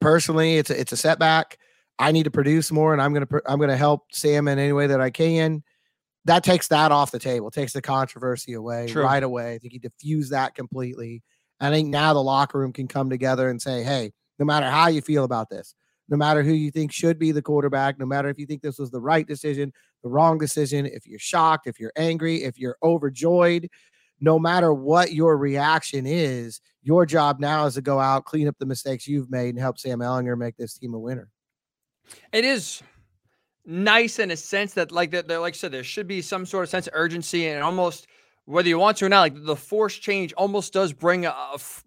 Personally, 0.00 0.58
it's 0.58 0.70
a, 0.70 0.80
it's 0.80 0.92
a 0.92 0.96
setback. 0.96 1.58
I 1.98 2.12
need 2.12 2.22
to 2.22 2.30
produce 2.30 2.70
more 2.70 2.92
and 2.92 3.02
I'm 3.02 3.12
going 3.12 3.26
to, 3.26 3.42
I'm 3.46 3.58
going 3.58 3.70
to 3.70 3.76
help 3.76 4.02
Sam 4.12 4.46
in 4.46 4.60
any 4.60 4.72
way 4.72 4.86
that 4.86 5.00
I 5.00 5.10
can. 5.10 5.64
That 6.24 6.44
takes 6.44 6.68
that 6.68 6.92
off 6.92 7.10
the 7.10 7.18
table, 7.18 7.50
takes 7.50 7.72
the 7.72 7.82
controversy 7.82 8.52
away 8.52 8.86
True. 8.86 9.02
right 9.02 9.24
away. 9.24 9.54
I 9.54 9.58
think 9.58 9.72
he 9.72 9.80
diffused 9.80 10.30
that 10.30 10.54
completely. 10.54 11.24
I 11.58 11.70
think 11.70 11.88
now 11.88 12.14
the 12.14 12.22
locker 12.22 12.60
room 12.60 12.72
can 12.72 12.86
come 12.86 13.10
together 13.10 13.50
and 13.50 13.60
say, 13.60 13.82
hey, 13.82 14.12
no 14.38 14.44
matter 14.44 14.68
how 14.68 14.88
you 14.88 15.00
feel 15.00 15.24
about 15.24 15.48
this, 15.50 15.74
no 16.08 16.16
matter 16.16 16.42
who 16.42 16.52
you 16.52 16.70
think 16.70 16.92
should 16.92 17.18
be 17.18 17.32
the 17.32 17.42
quarterback, 17.42 17.98
no 17.98 18.06
matter 18.06 18.28
if 18.28 18.38
you 18.38 18.46
think 18.46 18.62
this 18.62 18.78
was 18.78 18.90
the 18.90 19.00
right 19.00 19.26
decision, 19.26 19.72
the 20.02 20.08
wrong 20.08 20.38
decision, 20.38 20.86
if 20.86 21.06
you're 21.06 21.18
shocked, 21.18 21.66
if 21.66 21.80
you're 21.80 21.92
angry, 21.96 22.42
if 22.42 22.58
you're 22.58 22.76
overjoyed, 22.82 23.68
no 24.20 24.38
matter 24.38 24.72
what 24.72 25.12
your 25.12 25.36
reaction 25.36 26.06
is, 26.06 26.60
your 26.82 27.06
job 27.06 27.40
now 27.40 27.66
is 27.66 27.74
to 27.74 27.82
go 27.82 27.98
out, 27.98 28.24
clean 28.24 28.48
up 28.48 28.56
the 28.58 28.66
mistakes 28.66 29.08
you've 29.08 29.30
made, 29.30 29.50
and 29.50 29.58
help 29.58 29.78
Sam 29.78 30.00
Ehlinger 30.00 30.36
make 30.36 30.56
this 30.56 30.78
team 30.78 30.94
a 30.94 30.98
winner. 30.98 31.28
It 32.32 32.44
is 32.44 32.82
nice 33.64 34.18
in 34.18 34.30
a 34.30 34.36
sense 34.36 34.74
that, 34.74 34.92
like 34.92 35.10
that, 35.12 35.28
like 35.28 35.54
I 35.54 35.56
said, 35.56 35.72
there 35.72 35.84
should 35.84 36.06
be 36.06 36.20
some 36.20 36.44
sort 36.44 36.64
of 36.64 36.70
sense 36.70 36.86
of 36.86 36.92
urgency 36.94 37.48
and 37.48 37.62
almost 37.62 38.06
whether 38.46 38.68
you 38.68 38.78
want 38.78 38.98
to 38.98 39.06
or 39.06 39.08
not, 39.08 39.20
like 39.20 39.44
the 39.44 39.56
force 39.56 39.94
change 39.94 40.32
almost 40.34 40.72
does 40.72 40.92
bring 40.92 41.24
a, 41.24 41.34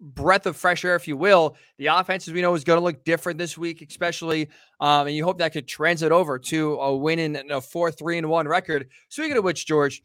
breath 0.00 0.46
of 0.46 0.56
fresh 0.56 0.84
air, 0.84 0.96
if 0.96 1.06
you 1.06 1.16
will. 1.16 1.56
The 1.78 1.86
offense, 1.86 2.26
as 2.26 2.34
we 2.34 2.42
know, 2.42 2.54
is 2.54 2.64
going 2.64 2.78
to 2.78 2.84
look 2.84 3.04
different 3.04 3.38
this 3.38 3.56
week, 3.56 3.84
especially. 3.88 4.48
Um, 4.80 5.06
and 5.06 5.14
you 5.14 5.24
hope 5.24 5.38
that 5.38 5.52
could 5.52 5.68
translate 5.68 6.12
over 6.12 6.38
to 6.38 6.74
a 6.74 6.96
win 6.96 7.18
in 7.18 7.50
a 7.50 7.60
4 7.60 7.92
3 7.92 8.18
and 8.18 8.28
1 8.28 8.48
record. 8.48 8.88
Speaking 9.08 9.36
of 9.36 9.44
which, 9.44 9.66
George, 9.66 10.02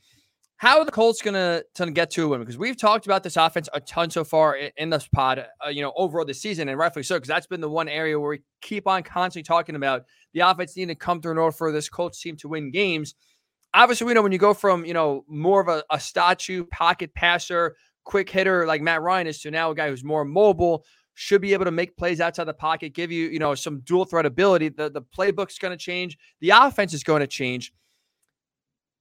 how 0.57 0.79
are 0.79 0.85
the 0.85 0.91
Colts 0.91 1.21
going 1.21 1.33
to 1.33 1.91
get 1.91 2.11
to 2.11 2.25
a 2.25 2.27
win? 2.27 2.39
Because 2.39 2.57
we've 2.57 2.77
talked 2.77 3.05
about 3.05 3.23
this 3.23 3.35
offense 3.35 3.67
a 3.73 3.81
ton 3.81 4.11
so 4.11 4.23
far 4.23 4.55
in, 4.55 4.71
in 4.77 4.89
this 4.91 5.07
pod, 5.07 5.45
uh, 5.65 5.69
you 5.69 5.81
know, 5.81 5.91
overall 5.97 6.25
this 6.25 6.41
season, 6.41 6.69
and 6.69 6.77
rightfully 6.77 7.03
so, 7.03 7.15
because 7.15 7.27
that's 7.27 7.47
been 7.47 7.61
the 7.61 7.69
one 7.69 7.89
area 7.89 8.19
where 8.19 8.29
we 8.29 8.41
keep 8.61 8.87
on 8.87 9.01
constantly 9.01 9.43
talking 9.43 9.75
about 9.75 10.03
the 10.33 10.41
offense 10.41 10.77
needing 10.77 10.95
to 10.95 10.99
come 10.99 11.19
through 11.19 11.31
in 11.31 11.37
order 11.39 11.51
for 11.51 11.71
this 11.71 11.89
Colts 11.89 12.21
team 12.21 12.37
to 12.37 12.47
win 12.47 12.71
games 12.71 13.15
obviously 13.73 14.05
we 14.05 14.13
know 14.13 14.21
when 14.21 14.31
you 14.31 14.37
go 14.37 14.53
from 14.53 14.85
you 14.85 14.93
know 14.93 15.23
more 15.27 15.61
of 15.61 15.67
a, 15.67 15.83
a 15.89 15.99
statue 15.99 16.65
pocket 16.65 17.13
passer 17.13 17.75
quick 18.03 18.29
hitter 18.29 18.65
like 18.65 18.81
matt 18.81 19.01
ryan 19.01 19.27
is 19.27 19.39
to 19.39 19.51
now 19.51 19.71
a 19.71 19.75
guy 19.75 19.89
who's 19.89 20.03
more 20.03 20.25
mobile 20.25 20.83
should 21.15 21.41
be 21.41 21.53
able 21.53 21.65
to 21.65 21.71
make 21.71 21.95
plays 21.95 22.19
outside 22.19 22.45
the 22.45 22.53
pocket 22.53 22.93
give 22.93 23.11
you 23.11 23.27
you 23.27 23.39
know 23.39 23.55
some 23.55 23.81
dual 23.81 24.05
threat 24.05 24.25
ability. 24.25 24.69
The, 24.69 24.89
the 24.89 25.01
playbook's 25.01 25.59
going 25.59 25.71
to 25.71 25.77
change. 25.77 26.17
The 26.41 26.51
offense 26.51 26.93
is 26.93 27.03
going 27.03 27.21
to 27.21 27.27
change. 27.27 27.73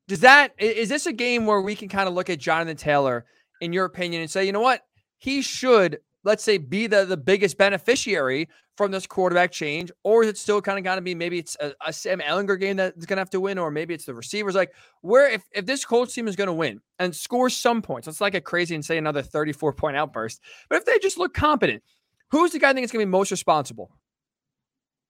Does 0.09 0.21
that 0.21 0.53
is 0.59 0.89
this 0.89 1.07
a 1.07 1.13
game 1.13 1.47
where 1.47 1.61
we 1.61 1.75
can 1.75 1.89
kind 1.89 2.09
of 2.09 2.15
look 2.15 2.29
at 2.29 2.39
jonathan 2.39 2.77
taylor 2.77 3.25
in 3.61 3.73
your 3.73 3.85
opinion 3.85 4.21
and 4.21 4.31
say 4.31 4.45
you 4.45 4.53
know 4.53 4.61
what? 4.61 4.83
He 5.19 5.43
should 5.43 5.99
let's 6.25 6.43
say, 6.43 6.59
be 6.59 6.87
the, 6.87 7.05
the 7.05 7.17
biggest 7.17 7.59
beneficiary 7.59 8.49
from 8.77 8.91
this 8.91 9.07
quarterback 9.07 9.53
change? 9.53 9.91
Or 10.03 10.23
is 10.23 10.31
it 10.31 10.39
still 10.39 10.61
kind 10.61 10.79
of 10.79 10.85
got 10.85 10.97
to 10.97 11.01
be 11.01 11.15
maybe 11.15 11.39
it's 11.39 11.57
a, 11.61 11.73
a 11.87 11.93
Sam 11.93 12.21
Ehlinger 12.21 12.59
game 12.59 12.77
that's 12.77 13.07
going 13.07 13.17
to 13.17 13.21
have 13.21 13.31
to 13.31 13.41
win, 13.41 13.59
or 13.59 13.71
maybe 13.71 13.95
it's 13.95 14.05
the 14.05 14.15
receivers? 14.15 14.55
Like, 14.55 14.73
where 15.01 15.31
if, 15.31 15.43
if 15.53 15.67
this 15.67 15.85
Colts 15.85 16.15
team 16.15 16.29
is 16.29 16.37
going 16.37 16.47
to 16.47 16.53
win 16.53 16.81
and 16.99 17.15
score 17.15 17.51
some 17.51 17.83
points, 17.83 18.09
it's 18.09 18.21
like 18.21 18.35
a 18.35 18.41
crazy 18.41 18.75
and 18.75 18.85
say 18.85 18.99
another 18.99 19.23
34 19.23 19.73
point 19.73 19.97
outburst. 19.97 20.41
But 20.69 20.79
if 20.79 20.85
they 20.85 20.99
just 20.99 21.19
look 21.19 21.35
competent, 21.35 21.83
who's 22.31 22.53
the 22.53 22.59
guy 22.59 22.71
I 22.71 22.73
think 22.73 22.85
is 22.85 22.93
going 22.93 23.03
to 23.03 23.07
be 23.07 23.11
most 23.11 23.31
responsible? 23.31 23.91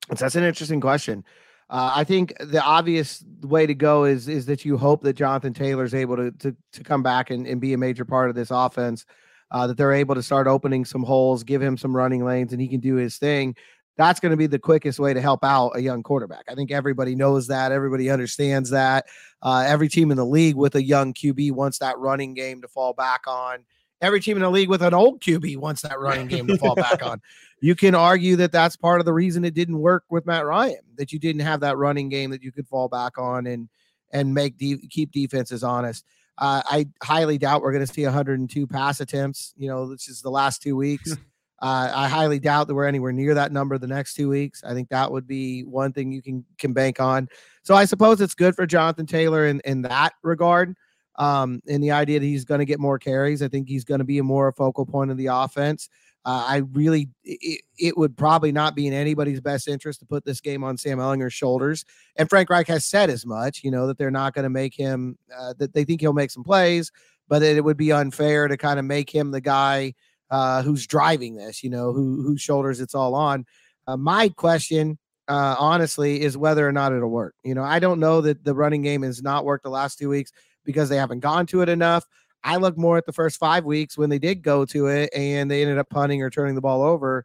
That's 0.09 0.35
an 0.35 0.45
interesting 0.45 0.81
question. 0.81 1.25
Uh, 1.71 1.92
I 1.95 2.04
think 2.04 2.35
the 2.38 2.62
obvious 2.62 3.25
way 3.40 3.66
to 3.66 3.75
go 3.75 4.04
is 4.04 4.28
is 4.28 4.45
that 4.47 4.64
you 4.64 4.76
hope 4.76 5.02
that 5.04 5.14
Jonathan 5.14 5.54
Taylor 5.54 5.85
is 5.85 5.95
able 5.95 6.16
to 6.16 6.31
to, 6.33 6.57
to 6.73 6.83
come 6.83 7.02
back 7.02 7.31
and, 7.31 7.47
and 7.47 7.61
be 7.62 7.73
a 7.73 7.78
major 7.78 8.04
part 8.04 8.28
of 8.28 8.35
this 8.35 8.50
offense 8.50 9.07
uh, 9.53 9.67
that 9.67 9.77
they're 9.77 9.93
able 9.93 10.15
to 10.15 10.23
start 10.23 10.47
opening 10.47 10.85
some 10.85 11.05
holes, 11.05 11.45
give 11.45 11.63
him 11.63 11.77
some 11.77 11.95
running 11.95 12.25
lanes, 12.25 12.53
and 12.53 12.61
he 12.61 12.67
can 12.67 12.81
do 12.81 12.97
his 12.97 13.19
thing. 13.19 13.55
That's 13.99 14.19
going 14.19 14.31
to 14.31 14.37
be 14.37 14.47
the 14.47 14.59
quickest 14.59 14.99
way 14.99 15.13
to 15.13 15.21
help 15.21 15.45
out 15.45 15.77
a 15.77 15.83
young 15.83 16.03
quarterback. 16.03 16.45
I 16.49 16.55
think 16.55 16.71
everybody 16.71 17.15
knows 17.15 17.47
that. 17.49 17.71
Everybody 17.71 18.11
understands 18.11 18.71
that. 18.71 19.05
Uh, 19.43 19.63
every 19.67 19.91
team 19.91 20.11
in 20.11 20.17
the 20.17 20.25
league 20.25 20.57
with 20.57 20.75
a 20.75 20.83
young 20.83 21.13
QB 21.13 21.53
wants 21.53 21.79
that 21.79 21.99
running 21.99 22.33
game 22.33 22.63
to 22.63 22.69
fall 22.69 22.95
back 22.95 23.25
on. 23.27 23.65
Every 24.01 24.21
team 24.21 24.37
in 24.37 24.43
the 24.43 24.51
league 24.51 24.71
with 24.71 24.83
an 24.83 24.95
old 24.95 25.21
QB 25.21 25.59
wants 25.59 25.83
that 25.83 26.01
running 26.01 26.27
game 26.27 26.47
to 26.49 26.57
fall 26.57 26.75
back 26.75 27.05
on. 27.05 27.21
You 27.65 27.77
can 27.77 27.95
argue 27.95 28.35
that 28.37 28.51
that's 28.51 28.75
part 28.75 28.99
of 28.99 29.05
the 29.05 29.13
reason 29.13 29.45
it 29.45 29.55
didn't 29.55 29.79
work 29.79 30.03
with 30.11 30.27
Matt 30.27 30.45
Ryan, 30.45 30.81
that 30.97 31.13
you 31.13 31.21
didn't 31.21 31.43
have 31.43 31.61
that 31.61 31.77
running 31.77 32.09
game 32.09 32.33
that 32.33 32.43
you 32.43 32.51
could 32.51 32.67
fall 32.67 32.89
back 32.89 33.19
on 33.19 33.47
and 33.47 33.69
and 34.13 34.35
make 34.35 34.59
de- 34.59 34.85
keep 34.89 35.13
defenses 35.13 35.63
honest. 35.63 36.05
Uh, 36.43 36.61
I 36.69 36.87
highly 37.01 37.39
doubt 37.39 37.63
we're 37.63 37.71
going 37.71 37.87
to 37.87 37.93
see 37.93 38.03
102 38.03 38.67
pass 38.67 39.01
attempts. 39.01 39.55
You 39.57 39.69
know, 39.69 39.89
this 39.89 40.09
is 40.09 40.23
the 40.23 40.31
last 40.31 40.61
two 40.61 40.77
weeks. 40.77 41.17
Uh, 41.63 41.93
I 41.95 42.09
highly 42.09 42.41
doubt 42.41 42.67
that 42.67 42.75
we're 42.75 42.89
anywhere 42.89 43.13
near 43.13 43.35
that 43.35 43.53
number 43.53 43.79
the 43.79 43.87
next 43.87 44.15
two 44.15 44.29
weeks. 44.29 44.65
I 44.65 44.75
think 44.75 44.89
that 44.89 45.13
would 45.13 45.29
be 45.29 45.63
one 45.63 45.93
thing 45.93 46.11
you 46.11 46.21
can 46.21 46.45
can 46.59 46.73
bank 46.73 46.99
on. 46.99 47.29
So 47.63 47.77
I 47.77 47.85
suppose 47.85 48.21
it's 48.21 48.35
good 48.35 48.57
for 48.57 48.67
Jonathan 48.67 49.07
Taylor 49.07 49.47
in 49.47 49.61
in 49.65 49.83
that 49.83 50.15
regard. 50.25 50.75
Um, 51.21 51.63
in 51.67 51.81
the 51.81 51.93
idea 51.93 52.19
that 52.19 52.27
he's 52.27 52.45
going 52.45 52.59
to 52.59 52.65
get 52.65 52.81
more 52.81 52.99
carries. 52.99 53.43
I 53.43 53.49
think 53.49 53.69
he's 53.69 53.85
going 53.85 54.01
to 54.01 54.05
be 54.05 54.19
a 54.19 54.25
more 54.25 54.51
focal 54.51 54.85
point 54.85 55.13
of 55.13 55.17
the 55.17 55.27
offense. 55.27 55.89
Uh, 56.25 56.45
I 56.49 56.57
really, 56.73 57.09
it, 57.25 57.62
it, 57.79 57.99
would 57.99 58.17
probably 58.17 58.52
not 58.52 58.76
be 58.76 58.87
in 58.87 58.93
anybody's 58.93 59.41
best 59.41 59.67
interest 59.67 59.99
to 60.00 60.07
put 60.07 60.25
this 60.25 60.41
game 60.41 60.62
on 60.62 60.76
Sam 60.76 60.99
Ehlinger's 60.99 61.35
shoulders. 61.35 61.85
And 62.14 62.29
Frank 62.29 62.49
Reich 62.49 62.69
has 62.69 62.85
said 62.85 63.11
as 63.11 63.26
much, 63.26 63.64
you 63.64 63.73
know, 63.73 63.88
that 63.88 63.99
they're 63.99 64.11
not 64.11 64.33
going 64.33 64.45
to 64.45 64.50
make 64.50 64.73
him, 64.73 65.19
uh, 65.37 65.55
that 65.59 65.75
they 65.75 65.83
think 65.83 66.00
he'll 66.00 66.12
make 66.12 66.31
some 66.31 66.45
plays, 66.45 66.93
but 67.29 67.41
that 67.41 67.57
it 67.57 67.64
would 67.64 67.76
be 67.76 67.91
unfair 67.91 68.47
to 68.47 68.57
kind 68.57 68.79
of 68.79 68.85
make 68.85 69.12
him 69.12 69.33
the 69.33 69.41
guy 69.41 69.95
uh, 70.31 70.62
who's 70.62 70.87
driving 70.87 71.35
this, 71.35 71.62
you 71.62 71.71
know, 71.71 71.93
who 71.93 72.23
whose 72.23 72.41
shoulders 72.41 72.81
it's 72.81 72.95
all 72.95 73.14
on. 73.14 73.45
Uh, 73.87 73.97
my 73.97 74.29
question, 74.29 74.99
uh, 75.29 75.57
honestly, 75.59 76.23
is 76.23 76.37
whether 76.37 76.67
or 76.67 76.73
not 76.73 76.93
it'll 76.93 77.11
work. 77.11 77.35
You 77.45 77.55
know, 77.55 77.64
I 77.64 77.79
don't 77.79 78.00
know 78.00 78.21
that 78.23 78.45
the 78.45 78.55
running 78.55 78.83
game 78.83 79.02
has 79.02 79.23
not 79.23 79.45
worked 79.45 79.64
the 79.64 79.71
last 79.71 79.99
two 79.99 80.09
weeks 80.09 80.33
because 80.64 80.88
they 80.88 80.97
haven't 80.97 81.21
gone 81.21 81.47
to 81.47 81.61
it 81.61 81.69
enough. 81.69 82.07
I 82.45 82.57
look 82.57 82.77
more 82.77 82.99
at 82.99 83.07
the 83.07 83.13
first 83.13 83.39
five 83.39 83.65
weeks 83.65 83.97
when 83.97 84.11
they 84.11 84.19
did 84.19 84.43
go 84.43 84.65
to 84.67 84.87
it 84.87 85.11
and 85.15 85.51
they 85.51 85.63
ended 85.63 85.79
up 85.79 85.89
punting 85.91 86.23
or 86.23 86.31
turning 86.31 86.55
the 86.55 86.61
ball 86.61 86.83
over. 86.83 87.25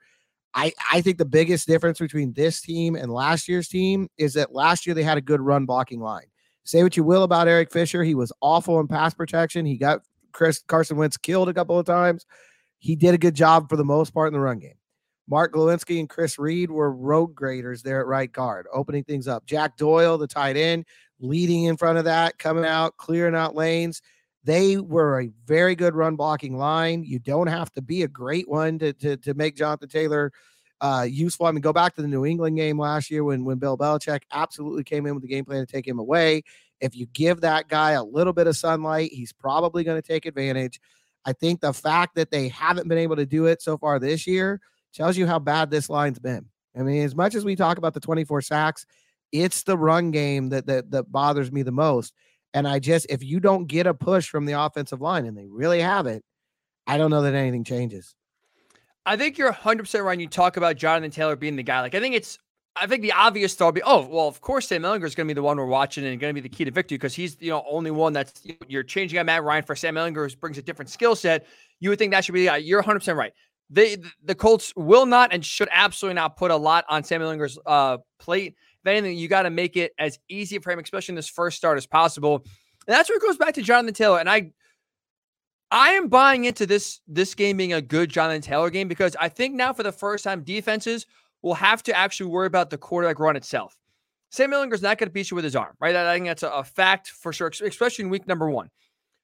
I, 0.54 0.74
I 0.92 1.02
think 1.02 1.18
the 1.18 1.26
biggest 1.26 1.68
difference 1.68 2.00
between 2.00 2.34
this 2.34 2.62
team 2.62 2.96
and 2.96 3.12
last 3.12 3.48
year's 3.48 3.68
team 3.68 4.10
is 4.18 4.34
that 4.34 4.54
last 4.54 4.86
year 4.86 4.96
they 4.96 5.04
had 5.04 5.18
a 5.18 5.22
good 5.22 5.42
run 5.42 5.66
blocking 5.66 6.00
line. 6.00 6.26
Say 6.64 6.84
what 6.84 6.98
you 6.98 7.04
will 7.04 7.24
about 7.24 7.48
Eric 7.48 7.72
Fisher. 7.72 8.04
He 8.04 8.16
was 8.16 8.32
awful 8.42 8.80
in 8.80 8.88
pass 8.88 9.14
protection. 9.14 9.66
He 9.66 9.78
got 9.78 10.02
Chris 10.34 10.64
Carson 10.68 10.98
Wentz 10.98 11.18
killed 11.18 11.50
a 11.50 11.54
couple 11.54 11.80
of 11.80 11.86
times. 11.86 12.26
He 12.80 12.96
did 12.96 13.14
a 13.14 13.18
good 13.18 13.36
job 13.36 13.70
for 13.70 13.76
the 13.76 13.86
most 13.86 14.14
part 14.14 14.28
in 14.28 14.34
the 14.34 14.40
run 14.40 14.60
game. 14.60 14.76
Mark 15.30 15.54
Glowinski 15.54 16.00
and 16.00 16.10
Chris 16.10 16.40
Reed 16.40 16.72
were 16.72 16.92
road 16.92 17.36
graders 17.36 17.84
there 17.84 18.00
at 18.00 18.08
right 18.08 18.32
guard, 18.32 18.66
opening 18.74 19.04
things 19.04 19.28
up. 19.28 19.46
Jack 19.46 19.78
Doyle, 19.78 20.18
the 20.18 20.28
tight 20.28 20.56
end, 20.56 20.86
leading 21.20 21.66
in 21.66 21.76
front 21.76 21.98
of 21.98 22.06
that, 22.06 22.38
coming 22.38 22.66
out, 22.66 22.98
clearing 22.98 23.36
out 23.36 23.56
lanes. 23.56 24.02
They 24.48 24.77
were 24.77 25.20
a 25.20 25.30
very 25.46 25.75
good 25.75 25.94
run 25.94 26.16
blocking 26.16 26.58
line. 26.58 27.04
You 27.04 27.20
don't 27.20 27.48
have 27.48 27.70
to 27.74 27.82
be 27.82 28.04
a 28.04 28.08
great 28.08 28.48
one 28.48 28.80
to 28.80 28.94
to, 28.94 29.18
to 29.18 29.34
make 29.34 29.58
Jonathan 29.58 29.89
Taylor 29.89 30.32
uh, 30.80 31.06
useful. 31.08 31.48
I 31.48 31.51
mean, 31.51 31.60
go 31.60 31.74
back 31.74 31.96
to 31.96 32.01
the 32.01 32.08
New 32.08 32.25
England 32.25 32.56
game 32.56 32.80
last 32.80 33.12
year 33.12 33.25
when 33.25 33.44
when 33.44 33.58
Bill 33.58 33.77
Belichick 33.77 34.22
absolutely 34.32 34.86
came 34.86 35.06
in 35.06 35.16
with 35.16 35.22
the 35.22 35.27
game 35.27 35.44
plan 35.44 35.66
to 35.66 35.70
take 35.70 35.86
him 35.86 36.00
away. 36.00 36.44
If 36.80 36.96
you 36.96 37.08
give 37.08 37.42
that 37.42 37.68
guy 37.68 37.92
a 37.92 38.04
little 38.04 38.32
bit 38.32 38.48
of 38.48 38.56
sunlight, 38.56 39.12
he's 39.12 39.34
probably 39.34 39.84
going 39.84 40.01
to 40.01 40.08
take 40.08 40.25
advantage. 40.25 40.80
I 41.25 41.34
think 41.34 41.60
the 41.60 41.74
fact 41.74 42.16
that 42.16 42.32
they 42.32 42.48
haven't 42.48 42.88
been 42.88 43.00
able 43.00 43.18
to 43.18 43.25
do 43.25 43.48
it 43.48 43.62
so 43.62 43.77
far 43.77 44.00
this 44.00 44.25
year 44.25 44.62
tells 44.94 45.18
you 45.18 45.27
how 45.27 45.39
bad 45.39 45.70
this 45.70 45.89
line's 45.89 46.20
been. 46.20 46.46
I 46.74 46.84
mean, 46.84 47.04
as 47.04 47.18
much 47.18 47.36
as 47.36 47.44
we 47.44 47.58
talk 47.58 47.77
about 47.77 47.94
the 47.94 48.00
24 48.00 48.44
sacks, 48.44 48.86
it's 49.34 49.63
the 49.63 49.77
run 49.77 50.12
game 50.12 50.48
that 50.50 50.68
that, 50.68 50.89
that 50.92 51.12
bothers 51.12 51.51
me 51.51 51.63
the 51.63 51.72
most. 51.74 52.13
And 52.58 52.68
I 52.68 52.80
just, 52.80 53.06
if 53.08 53.24
you 53.24 53.40
don't 53.40 53.68
get 53.68 53.86
a 53.86 53.94
push 53.94 54.28
from 54.28 54.46
the 54.46 54.54
offensive 54.54 55.00
line, 55.00 55.28
and 55.28 55.38
they 55.38 55.46
really 55.46 55.80
haven't, 55.80 56.26
I 56.88 56.98
don't 56.98 57.12
know 57.12 57.22
that 57.22 57.36
anything 57.36 57.64
changes. 57.64 58.16
I 59.06 59.16
think 59.16 59.38
you're 59.38 59.54
100% 59.54 60.04
right. 60.04 60.20
You 60.20 60.28
talk 60.28 60.58
about 60.58 60.76
Jonathan 60.76 61.12
Taylor 61.12 61.36
being 61.36 61.56
the 61.56 61.62
guy. 61.62 61.82
Like, 61.82 61.94
I 61.94 62.00
think 62.00 62.16
it's, 62.16 62.40
I 62.76 62.88
think 62.88 63.04
the 63.04 63.12
obvious 63.12 63.54
thought 63.54 63.68
would 63.68 63.76
be, 63.76 63.84
oh, 63.86 64.08
well, 64.08 64.28
of 64.28 64.42
course, 64.42 64.70
Sam 64.70 64.82
Ehlinger 64.82 65.04
is 65.04 65.14
going 65.14 65.28
to 65.28 65.34
be 65.34 65.36
the 65.36 65.44
one 65.44 65.58
we're 65.58 65.68
watching 65.68 66.04
and 66.04 66.20
going 66.20 66.32
to 66.32 66.42
be 66.42 66.48
the 66.48 66.54
key 66.54 66.66
to 66.66 66.72
victory 66.72 66.98
because 66.98 67.14
he's, 67.14 67.38
you 67.40 67.52
know, 67.52 67.64
only 67.70 67.92
one 67.92 68.12
that's, 68.12 68.42
you're 68.68 68.82
changing 68.82 69.20
out 69.20 69.28
Matt 69.28 69.44
Ryan 69.44 69.64
for 69.64 69.76
Sam 69.76 69.94
Ehlinger, 69.94 70.32
who 70.32 70.36
brings 70.38 70.58
a 70.58 70.64
different 70.64 70.90
skill 70.90 71.16
set. 71.16 71.46
You 71.80 71.92
would 71.92 72.00
think 72.00 72.12
that 72.12 72.26
should 72.26 72.34
be 72.34 72.42
the 72.42 72.48
guy. 72.48 72.58
You're 72.58 72.82
100% 72.82 73.16
right. 73.16 73.34
They, 73.70 73.98
the 74.24 74.34
Colts 74.34 74.74
will 74.76 75.06
not 75.06 75.32
and 75.32 75.46
should 75.46 75.70
absolutely 75.72 76.16
not 76.16 76.38
put 76.38 76.50
a 76.50 76.58
lot 76.58 76.86
on 76.90 77.04
Sam 77.04 77.22
Ehlinger's 77.22 77.60
uh, 77.68 77.98
plate 78.18 78.56
anything, 78.88 79.17
you 79.17 79.27
got 79.27 79.44
to 79.44 79.50
make 79.50 79.77
it 79.77 79.94
as 80.00 80.20
easy 80.29 80.60
for 80.60 80.72
him, 80.72 80.79
especially 80.79 81.13
in 81.13 81.15
this 81.17 81.29
first 81.29 81.58
start, 81.58 81.77
as 81.77 81.86
possible. 81.86 82.44
And 82.88 82.96
that's 82.96 83.10
where 83.10 83.17
it 83.17 83.22
goes 83.22 83.38
back 83.38 83.53
to 83.56 83.62
Jonathan 83.62 83.94
Taylor. 83.94 84.20
And 84.20 84.29
I 84.29 84.51
I 85.70 85.91
am 85.91 86.08
buying 86.08 86.46
into 86.46 86.65
this 86.65 87.01
this 87.08 87.36
game 87.36 87.58
being 87.58 87.74
a 87.74 87.82
good 87.82 88.10
Jonathan 88.10 88.41
Taylor 88.41 88.70
game 88.70 88.88
because 88.88 89.15
I 89.20 89.29
think 89.29 89.56
now 89.56 89.74
for 89.74 89.84
the 89.84 89.91
first 89.91 90.24
time 90.24 90.44
defenses 90.44 91.06
will 91.41 91.56
have 91.56 91.84
to 91.84 91.96
actually 91.96 92.29
worry 92.29 92.48
about 92.48 92.70
the 92.70 92.77
quarterback 92.77 93.20
run 93.20 93.36
itself. 93.36 93.77
Sam 94.29 94.51
Ehlinger's 94.51 94.82
not 94.82 94.98
going 94.98 95.08
to 95.08 95.13
beat 95.13 95.32
you 95.32 95.36
with 95.36 95.46
his 95.46 95.56
arm, 95.56 95.74
right? 95.79 95.96
I 95.96 96.13
think 96.13 96.25
that's 96.25 96.44
a, 96.44 96.50
a, 96.50 96.63
fact 96.63 97.10
for 97.10 97.32
sure, 97.32 97.51
especially 97.63 98.03
in 98.03 98.10
week 98.10 98.27
number 98.27 98.50
one. 98.50 98.70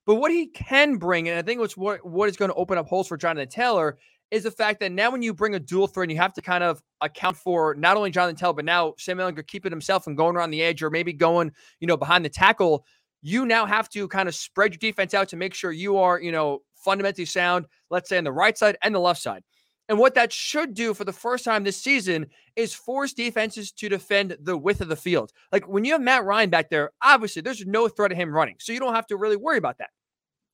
But 0.06 0.16
what 0.16 0.32
he 0.32 0.48
can 0.48 0.96
bring, 0.96 1.28
and 1.28 1.38
I 1.38 1.42
think 1.42 1.60
what's 1.60 1.76
what, 1.76 2.06
what 2.06 2.30
is 2.30 2.38
going 2.38 2.50
to 2.50 2.56
open 2.56 2.78
up 2.78 2.88
holes 2.88 3.08
for 3.08 3.18
Jonathan 3.18 3.50
Taylor 3.50 3.98
is 4.34 4.42
the 4.42 4.52
fact 4.52 4.80
that 4.80 4.92
now 4.92 5.12
when 5.12 5.22
you 5.22 5.32
bring 5.32 5.54
a 5.54 5.60
dual 5.60 5.86
threat, 5.86 6.10
you 6.10 6.18
have 6.18 6.34
to 6.34 6.42
kind 6.42 6.64
of 6.64 6.82
account 7.02 7.38
for 7.38 7.76
not 7.76 7.98
only 7.98 8.10
Jonathan 8.10 8.36
Tell, 8.36 8.52
but 8.52 8.66
now 8.66 8.96
Sam 8.98 9.20
Ehlinger 9.20 9.46
keeping 9.46 9.72
himself 9.72 10.08
and 10.08 10.18
going 10.18 10.36
around 10.36 10.50
the 10.50 10.64
edge 10.64 10.82
or 10.82 10.90
maybe 10.90 11.14
going, 11.14 11.52
you 11.80 11.86
know, 11.86 11.96
behind 11.96 12.26
the 12.26 12.30
tackle. 12.30 12.84
You 13.22 13.46
now 13.46 13.68
have 13.68 13.90
to 13.90 14.08
kind 14.08 14.28
of 14.28 14.34
spread 14.34 14.74
your 14.74 14.80
defense 14.80 15.14
out 15.14 15.30
to 15.30 15.36
make 15.36 15.54
sure 15.54 15.72
you 15.72 15.98
are, 15.98 16.20
you 16.20 16.32
know, 16.32 16.64
fundamentally 16.74 17.26
sound, 17.26 17.68
let's 17.92 18.10
say 18.10 18.18
on 18.18 18.24
the 18.24 18.32
right 18.32 18.58
side 18.58 18.76
and 18.82 18.96
the 18.96 19.00
left 19.00 19.22
side. 19.22 19.44
And 19.88 20.00
what 20.00 20.16
that 20.16 20.34
should 20.34 20.74
do 20.74 20.96
for 20.96 21.04
the 21.04 21.14
first 21.14 21.46
time 21.46 21.64
this 21.64 21.80
season 21.80 22.26
is 22.56 22.74
force 22.74 23.14
defenses 23.14 23.72
to 23.74 23.88
defend 23.88 24.36
the 24.42 24.58
width 24.58 24.82
of 24.82 24.88
the 24.88 24.96
field. 24.96 25.32
Like 25.52 25.68
when 25.68 25.86
you 25.86 25.92
have 25.92 26.02
Matt 26.02 26.26
Ryan 26.26 26.50
back 26.50 26.72
there, 26.72 26.90
obviously 27.04 27.44
there's 27.44 27.68
no 27.68 27.88
threat 27.88 28.12
of 28.12 28.18
him 28.18 28.34
running. 28.34 28.56
So 28.60 28.74
you 28.74 28.80
don't 28.80 28.96
have 28.96 29.08
to 29.08 29.16
really 29.16 29.36
worry 29.36 29.60
about 29.60 29.78
that. 29.78 29.90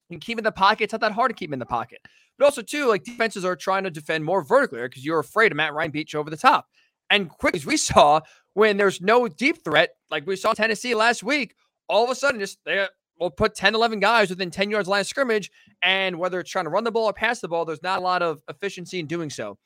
Can 0.10 0.20
keep 0.20 0.38
in 0.38 0.44
the 0.44 0.52
pocket. 0.52 0.86
It's 0.86 0.94
not 0.94 1.02
that 1.02 1.12
hard 1.12 1.30
to 1.30 1.36
keep 1.36 1.54
in 1.54 1.60
the 1.60 1.66
pocket. 1.66 2.00
But 2.38 2.46
also, 2.46 2.62
too, 2.62 2.88
like 2.88 3.04
defenses 3.04 3.46
are 3.46 3.56
trying 3.56 3.84
to 3.84 3.92
defend 3.92 4.24
more 4.24 4.44
vertically 4.44 4.82
because 4.82 5.06
you're 5.06 5.20
afraid 5.20 5.52
of 5.52 5.58
Matt 5.58 5.74
Ryan 5.74 5.92
you 5.94 6.20
over 6.20 6.30
the 6.30 6.38
top. 6.38 6.68
And 7.10 7.30
quick 7.30 7.56
as 7.56 7.66
we 7.66 7.78
saw, 7.78 8.22
when 8.54 8.78
there's 8.78 9.02
no 9.02 9.28
deep 9.28 9.64
threat, 9.64 9.92
like 10.10 10.26
we 10.26 10.36
saw 10.36 10.54
Tennessee 10.54 10.96
last 10.96 11.24
week, 11.24 11.56
all 11.88 12.04
of 12.04 12.10
a 12.10 12.16
sudden, 12.16 12.40
just 12.40 12.60
they 12.66 12.88
will 13.20 13.30
put 13.30 13.56
10, 13.56 13.76
11 13.76 14.00
guys 14.00 14.30
within 14.30 14.52
10 14.52 14.72
yards 14.72 14.88
line 14.88 15.02
of 15.02 15.08
scrimmage. 15.08 15.52
And 15.82 16.18
whether 16.18 16.40
it's 16.40 16.50
trying 16.50 16.66
to 16.66 16.72
run 16.72 16.84
the 16.84 16.92
ball 16.92 17.06
or 17.06 17.14
pass 17.14 17.40
the 17.40 17.48
ball, 17.48 17.66
there's 17.66 17.84
not 17.84 18.00
a 18.00 18.02
lot 18.02 18.22
of 18.22 18.42
efficiency 18.48 19.00
in 19.00 19.08
doing 19.08 19.30
so. 19.30 19.58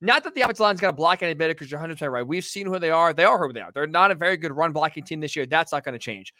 Not 0.00 0.24
that 0.24 0.34
the 0.34 0.42
offensive 0.42 0.60
line's 0.60 0.80
going 0.80 0.92
to 0.92 0.96
block 0.96 1.22
any 1.22 1.32
better 1.32 1.54
because 1.54 1.70
you're 1.70 1.80
100% 1.80 2.10
right. 2.10 2.26
We've 2.26 2.44
seen 2.44 2.66
who 2.66 2.78
they 2.78 2.90
are. 2.90 3.14
They 3.14 3.24
are 3.24 3.38
who 3.38 3.52
they 3.52 3.60
are. 3.60 3.72
They're 3.72 3.86
not 3.86 4.10
a 4.10 4.14
very 4.14 4.36
good 4.36 4.52
run 4.52 4.72
blocking 4.72 5.04
team 5.04 5.20
this 5.20 5.34
year. 5.34 5.46
That's 5.46 5.72
not 5.72 5.84
going 5.84 5.94
to 5.94 5.98
change. 5.98 6.34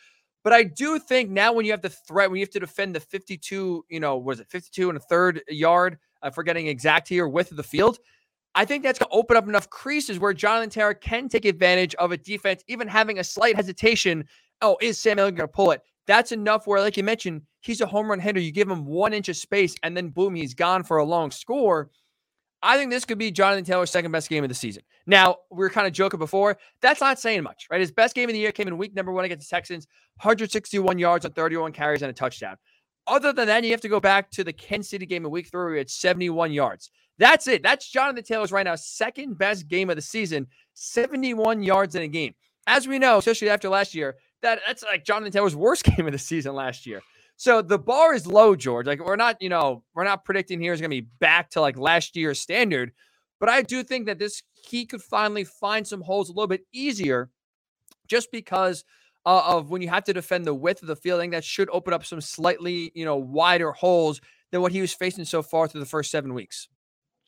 But 0.47 0.53
I 0.53 0.63
do 0.63 1.01
think 1.01 1.29
now 1.29 1.53
when 1.53 1.67
you 1.67 1.73
have 1.73 1.83
the 1.83 1.89
threat, 1.89 2.31
when 2.31 2.39
you 2.39 2.45
have 2.45 2.51
to 2.51 2.61
defend 2.61 2.95
the 2.95 3.01
52, 3.01 3.85
you 3.89 3.99
know, 3.99 4.17
was 4.17 4.39
it 4.39 4.47
52 4.49 4.89
and 4.91 4.97
a 4.97 5.01
third 5.01 5.43
yard, 5.49 5.99
uh, 6.23 6.31
for 6.31 6.45
getting 6.45 6.69
exact 6.69 7.09
here 7.09 7.27
width 7.27 7.51
of 7.51 7.57
the 7.57 7.65
field, 7.65 7.99
I 8.55 8.65
think 8.65 8.85
that's 8.85 8.97
going 8.97 9.11
to 9.11 9.17
open 9.17 9.37
up 9.37 9.49
enough 9.49 9.69
creases 9.71 10.21
where 10.21 10.33
Jonathan 10.33 10.71
Taylor 10.71 10.95
can 10.95 11.29
take 11.29 11.47
advantage 11.47 11.97
of 11.97 12.13
a 12.13 12.17
defense, 12.17 12.63
even 12.69 12.87
having 12.87 13.19
a 13.19 13.25
slight 13.25 13.57
hesitation. 13.57 14.25
Oh, 14.63 14.79
is 14.81 15.01
Sam 15.01 15.17
Ehlinger 15.17 15.35
going 15.35 15.37
to 15.37 15.49
pull 15.49 15.73
it? 15.73 15.81
That's 16.07 16.31
enough 16.31 16.69
where, 16.69 16.81
like 16.81 16.97
you 16.97 17.03
mentioned, 17.03 17.43
he's 17.63 17.81
a 17.81 17.87
home 17.87 18.09
run 18.09 18.21
hitter. 18.21 18.39
You 18.39 18.53
give 18.53 18.71
him 18.71 18.87
one 18.87 19.15
inch 19.15 19.29
of 19.29 19.37
space, 19.37 19.75
and 19.83 19.97
then 19.97 20.11
boom, 20.11 20.37
he's 20.37 20.55
gone 20.55 20.85
for 20.85 20.99
a 20.99 21.05
long 21.05 21.33
score. 21.33 21.91
I 22.67 22.77
think 22.77 22.91
this 22.91 23.05
could 23.05 23.19
be 23.19 23.31
Jonathan 23.31 23.65
Taylor's 23.65 23.91
second 23.91 24.11
best 24.11 24.29
game 24.29 24.43
of 24.43 24.49
the 24.49 24.55
season. 24.55 24.83
Now, 25.07 25.37
we 25.53 25.59
were 25.59 25.71
kind 25.71 25.87
of 25.87 25.93
joking 25.93 26.19
before. 26.19 26.59
That's 26.81 27.01
not 27.01 27.21
saying 27.21 27.45
much, 27.45 27.69
right? 27.71 27.81
His 27.81 27.93
best 27.93 28.17
game 28.17 28.29
of 28.29 28.33
the 28.33 28.41
year 28.41 28.51
came 28.51 28.67
in 28.67 28.77
week 28.77 28.93
number 28.93 29.13
one 29.13 29.25
against 29.25 29.49
the 29.49 29.55
Texans 29.55 29.87
161 30.17 30.99
yards 30.99 31.25
on 31.25 31.33
31 31.33 31.71
carries 31.71 32.03
and 32.03 32.11
a 32.11 32.13
touchdown. 32.13 32.57
Other 33.07 33.33
than 33.33 33.47
that, 33.47 33.63
you 33.63 33.71
have 33.71 33.81
to 33.83 33.89
go 33.89 34.01
back 34.01 34.33
to 34.33 34.43
the 34.43 34.53
Kansas 34.53 34.91
City 34.91 35.07
game 35.07 35.25
in 35.25 35.31
week 35.31 35.49
three 35.49 35.63
where 35.63 35.73
he 35.75 35.79
had 35.79 35.89
71 35.89 36.51
yards. 36.51 36.91
That's 37.19 37.47
it. 37.47 37.63
That's 37.63 37.89
Jonathan 37.89 38.25
Taylor's 38.25 38.51
right 38.51 38.65
now 38.65 38.75
second 38.75 39.39
best 39.39 39.69
game 39.69 39.89
of 39.89 39.95
the 39.95 40.03
season, 40.03 40.49
71 40.75 41.63
yards 41.63 41.95
in 41.95 42.03
a 42.03 42.09
game. 42.09 42.35
As 42.67 42.89
we 42.89 42.99
know, 42.99 43.19
especially 43.19 43.49
after 43.49 43.69
last 43.69 43.95
year, 43.95 44.17
that 44.43 44.59
that's 44.67 44.83
like 44.83 45.05
Jonathan 45.05 45.31
Taylor's 45.31 45.55
worst 45.55 45.85
game 45.97 46.07
of 46.07 46.13
the 46.13 46.19
season 46.19 46.57
last 46.57 46.85
year. 46.85 47.01
So 47.37 47.61
the 47.61 47.79
bar 47.79 48.15
is 48.15 48.27
low, 48.27 48.57
George. 48.57 48.87
Like 48.87 49.05
we're 49.05 49.17
not, 49.17 49.37
you 49.41 49.49
know, 49.49 49.85
we're 49.95 50.05
not 50.05 50.25
predicting 50.25 50.61
here 50.61 50.73
is 50.73 50.81
going 50.81 50.91
to 50.91 51.03
be 51.03 51.09
back 51.21 51.51
to 51.51 51.61
like 51.61 51.79
last 51.79 52.17
year's 52.17 52.41
standard, 52.41 52.93
but 53.39 53.49
I 53.49 53.63
do 53.63 53.83
think 53.83 54.07
that 54.07 54.19
this 54.19 54.43
he 54.55 54.87
could 54.87 55.03
finally 55.03 55.45
find 55.45 55.87
some 55.87 56.01
holes 56.01 56.29
a 56.29 56.33
little 56.33 56.49
bit 56.49 56.67
easier, 56.73 57.31
just 58.09 58.33
because 58.33 58.85
uh, 59.27 59.43
of 59.47 59.71
when 59.71 59.83
you 59.83 59.89
have 59.89 60.05
to 60.05 60.15
defend 60.15 60.45
the 60.45 60.55
width 60.55 60.83
of 60.83 60.89
the 60.89 60.97
field. 60.97 61.19
I 61.19 61.25
think 61.25 61.33
that 61.33 61.45
should 61.45 61.69
open 61.71 61.93
up 61.93 62.05
some 62.05 62.21
slightly, 62.21 62.93
you 62.95 63.05
know, 63.05 63.17
wider 63.17 63.73
holes 63.73 64.21
than 64.53 64.63
what 64.63 64.73
he 64.73 64.81
was 64.81 64.95
facing 64.95 65.25
so 65.25 65.43
far 65.43 65.69
through 65.69 65.81
the 65.81 65.87
first 65.87 66.11
seven 66.11 66.33
weeks. 66.33 66.69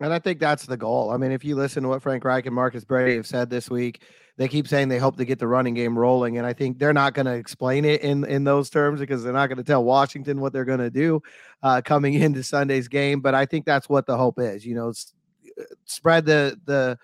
And 0.00 0.12
I 0.12 0.18
think 0.20 0.38
that's 0.38 0.66
the 0.66 0.76
goal. 0.76 1.10
I 1.10 1.16
mean, 1.16 1.32
if 1.32 1.44
you 1.44 1.56
listen 1.56 1.82
to 1.82 1.88
what 1.88 2.02
Frank 2.02 2.24
Reich 2.24 2.46
and 2.46 2.54
Marcus 2.54 2.84
Brady 2.84 3.16
have 3.16 3.26
said 3.26 3.50
this 3.50 3.68
week, 3.68 4.02
they 4.36 4.46
keep 4.46 4.68
saying 4.68 4.88
they 4.88 4.98
hope 4.98 5.16
to 5.16 5.24
get 5.24 5.40
the 5.40 5.48
running 5.48 5.74
game 5.74 5.98
rolling. 5.98 6.38
And 6.38 6.46
I 6.46 6.52
think 6.52 6.78
they're 6.78 6.92
not 6.92 7.14
going 7.14 7.26
to 7.26 7.34
explain 7.34 7.84
it 7.84 8.02
in, 8.02 8.24
in 8.24 8.44
those 8.44 8.70
terms 8.70 9.00
because 9.00 9.24
they're 9.24 9.32
not 9.32 9.48
going 9.48 9.58
to 9.58 9.64
tell 9.64 9.82
Washington 9.82 10.40
what 10.40 10.52
they're 10.52 10.64
going 10.64 10.78
to 10.78 10.90
do 10.90 11.20
uh, 11.64 11.82
coming 11.84 12.14
into 12.22 12.44
Sunday's 12.44 12.86
game. 12.86 13.20
But 13.20 13.34
I 13.34 13.44
think 13.44 13.64
that's 13.64 13.88
what 13.88 14.06
the 14.06 14.16
hope 14.16 14.38
is. 14.38 14.64
You 14.64 14.76
know, 14.76 14.90
uh, 14.90 15.62
spread 15.84 16.24
the 16.24 16.58
the 16.64 16.96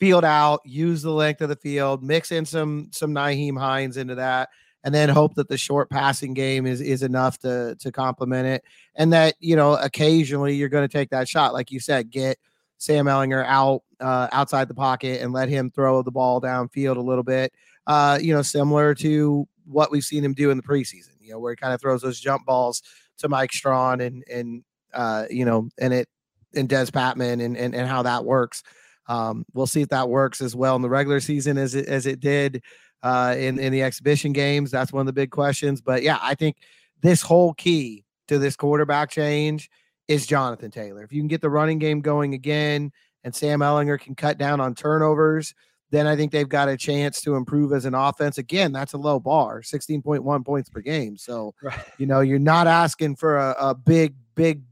field 0.00 0.24
out, 0.24 0.60
use 0.64 1.02
the 1.02 1.10
length 1.10 1.42
of 1.42 1.50
the 1.50 1.56
field, 1.56 2.02
mix 2.02 2.32
in 2.32 2.46
some 2.46 2.88
some 2.92 3.12
Nyheim 3.12 3.58
Hines 3.58 3.98
into 3.98 4.14
that, 4.14 4.48
and 4.88 4.94
then 4.94 5.10
hope 5.10 5.34
that 5.34 5.48
the 5.48 5.58
short 5.58 5.90
passing 5.90 6.32
game 6.32 6.64
is 6.64 6.80
is 6.80 7.02
enough 7.02 7.38
to 7.40 7.76
to 7.78 7.92
complement 7.92 8.46
it, 8.46 8.64
and 8.94 9.12
that 9.12 9.34
you 9.38 9.54
know 9.54 9.74
occasionally 9.74 10.54
you're 10.54 10.70
going 10.70 10.88
to 10.88 10.90
take 10.90 11.10
that 11.10 11.28
shot, 11.28 11.52
like 11.52 11.70
you 11.70 11.78
said, 11.78 12.08
get 12.08 12.38
Sam 12.78 13.04
Ehlinger 13.04 13.44
out 13.44 13.82
uh, 14.00 14.28
outside 14.32 14.66
the 14.66 14.72
pocket 14.72 15.20
and 15.20 15.30
let 15.30 15.50
him 15.50 15.70
throw 15.70 16.00
the 16.00 16.10
ball 16.10 16.40
downfield 16.40 16.96
a 16.96 17.02
little 17.02 17.22
bit. 17.22 17.52
Uh, 17.86 18.18
you 18.18 18.32
know, 18.32 18.40
similar 18.40 18.94
to 18.94 19.46
what 19.66 19.90
we've 19.90 20.04
seen 20.04 20.24
him 20.24 20.32
do 20.32 20.50
in 20.50 20.56
the 20.56 20.62
preseason. 20.62 21.12
You 21.20 21.32
know, 21.32 21.38
where 21.38 21.52
he 21.52 21.56
kind 21.56 21.74
of 21.74 21.82
throws 21.82 22.00
those 22.00 22.18
jump 22.18 22.46
balls 22.46 22.82
to 23.18 23.28
Mike 23.28 23.52
Strachan 23.52 24.00
and 24.00 24.24
and 24.32 24.64
uh, 24.94 25.26
you 25.28 25.44
know, 25.44 25.68
and 25.78 25.92
it 25.92 26.08
and 26.54 26.66
Dez 26.66 26.90
Patmon 26.90 27.44
and 27.44 27.58
and 27.58 27.74
and 27.74 27.86
how 27.86 28.04
that 28.04 28.24
works. 28.24 28.62
Um, 29.06 29.44
we'll 29.52 29.66
see 29.66 29.82
if 29.82 29.90
that 29.90 30.08
works 30.08 30.40
as 30.40 30.56
well 30.56 30.76
in 30.76 30.82
the 30.82 30.88
regular 30.88 31.20
season 31.20 31.58
as 31.58 31.74
it 31.74 31.88
as 31.88 32.06
it 32.06 32.20
did 32.20 32.62
uh, 33.02 33.34
in 33.38 33.58
in 33.58 33.72
the 33.72 33.82
exhibition 33.82 34.32
games. 34.32 34.70
That's 34.70 34.92
one 34.92 35.00
of 35.00 35.06
the 35.06 35.12
big 35.12 35.30
questions. 35.30 35.80
But 35.80 36.02
yeah, 36.02 36.18
I 36.20 36.34
think 36.34 36.56
this 37.00 37.22
whole 37.22 37.54
key 37.54 38.04
to 38.28 38.38
this 38.38 38.56
quarterback 38.56 39.10
change 39.10 39.70
is 40.08 40.26
Jonathan 40.26 40.70
Taylor. 40.70 41.02
If 41.02 41.12
you 41.12 41.20
can 41.20 41.28
get 41.28 41.40
the 41.40 41.50
running 41.50 41.78
game 41.78 42.00
going 42.00 42.34
again, 42.34 42.92
and 43.24 43.34
Sam 43.34 43.60
Ehlinger 43.60 44.00
can 44.00 44.14
cut 44.14 44.38
down 44.38 44.60
on 44.60 44.74
turnovers, 44.74 45.54
then 45.90 46.06
I 46.06 46.16
think 46.16 46.32
they've 46.32 46.48
got 46.48 46.68
a 46.68 46.76
chance 46.76 47.20
to 47.22 47.34
improve 47.34 47.72
as 47.72 47.84
an 47.84 47.94
offense. 47.94 48.38
Again, 48.38 48.72
that's 48.72 48.92
a 48.92 48.98
low 48.98 49.18
bar, 49.18 49.62
16.1 49.62 50.44
points 50.44 50.68
per 50.68 50.80
game. 50.80 51.16
So, 51.16 51.54
right. 51.62 51.78
you 51.98 52.06
know, 52.06 52.20
you're 52.20 52.38
not 52.38 52.66
asking 52.66 53.16
for 53.16 53.38
a, 53.38 53.54
a 53.58 53.74
big, 53.74 54.14
big 54.34 54.62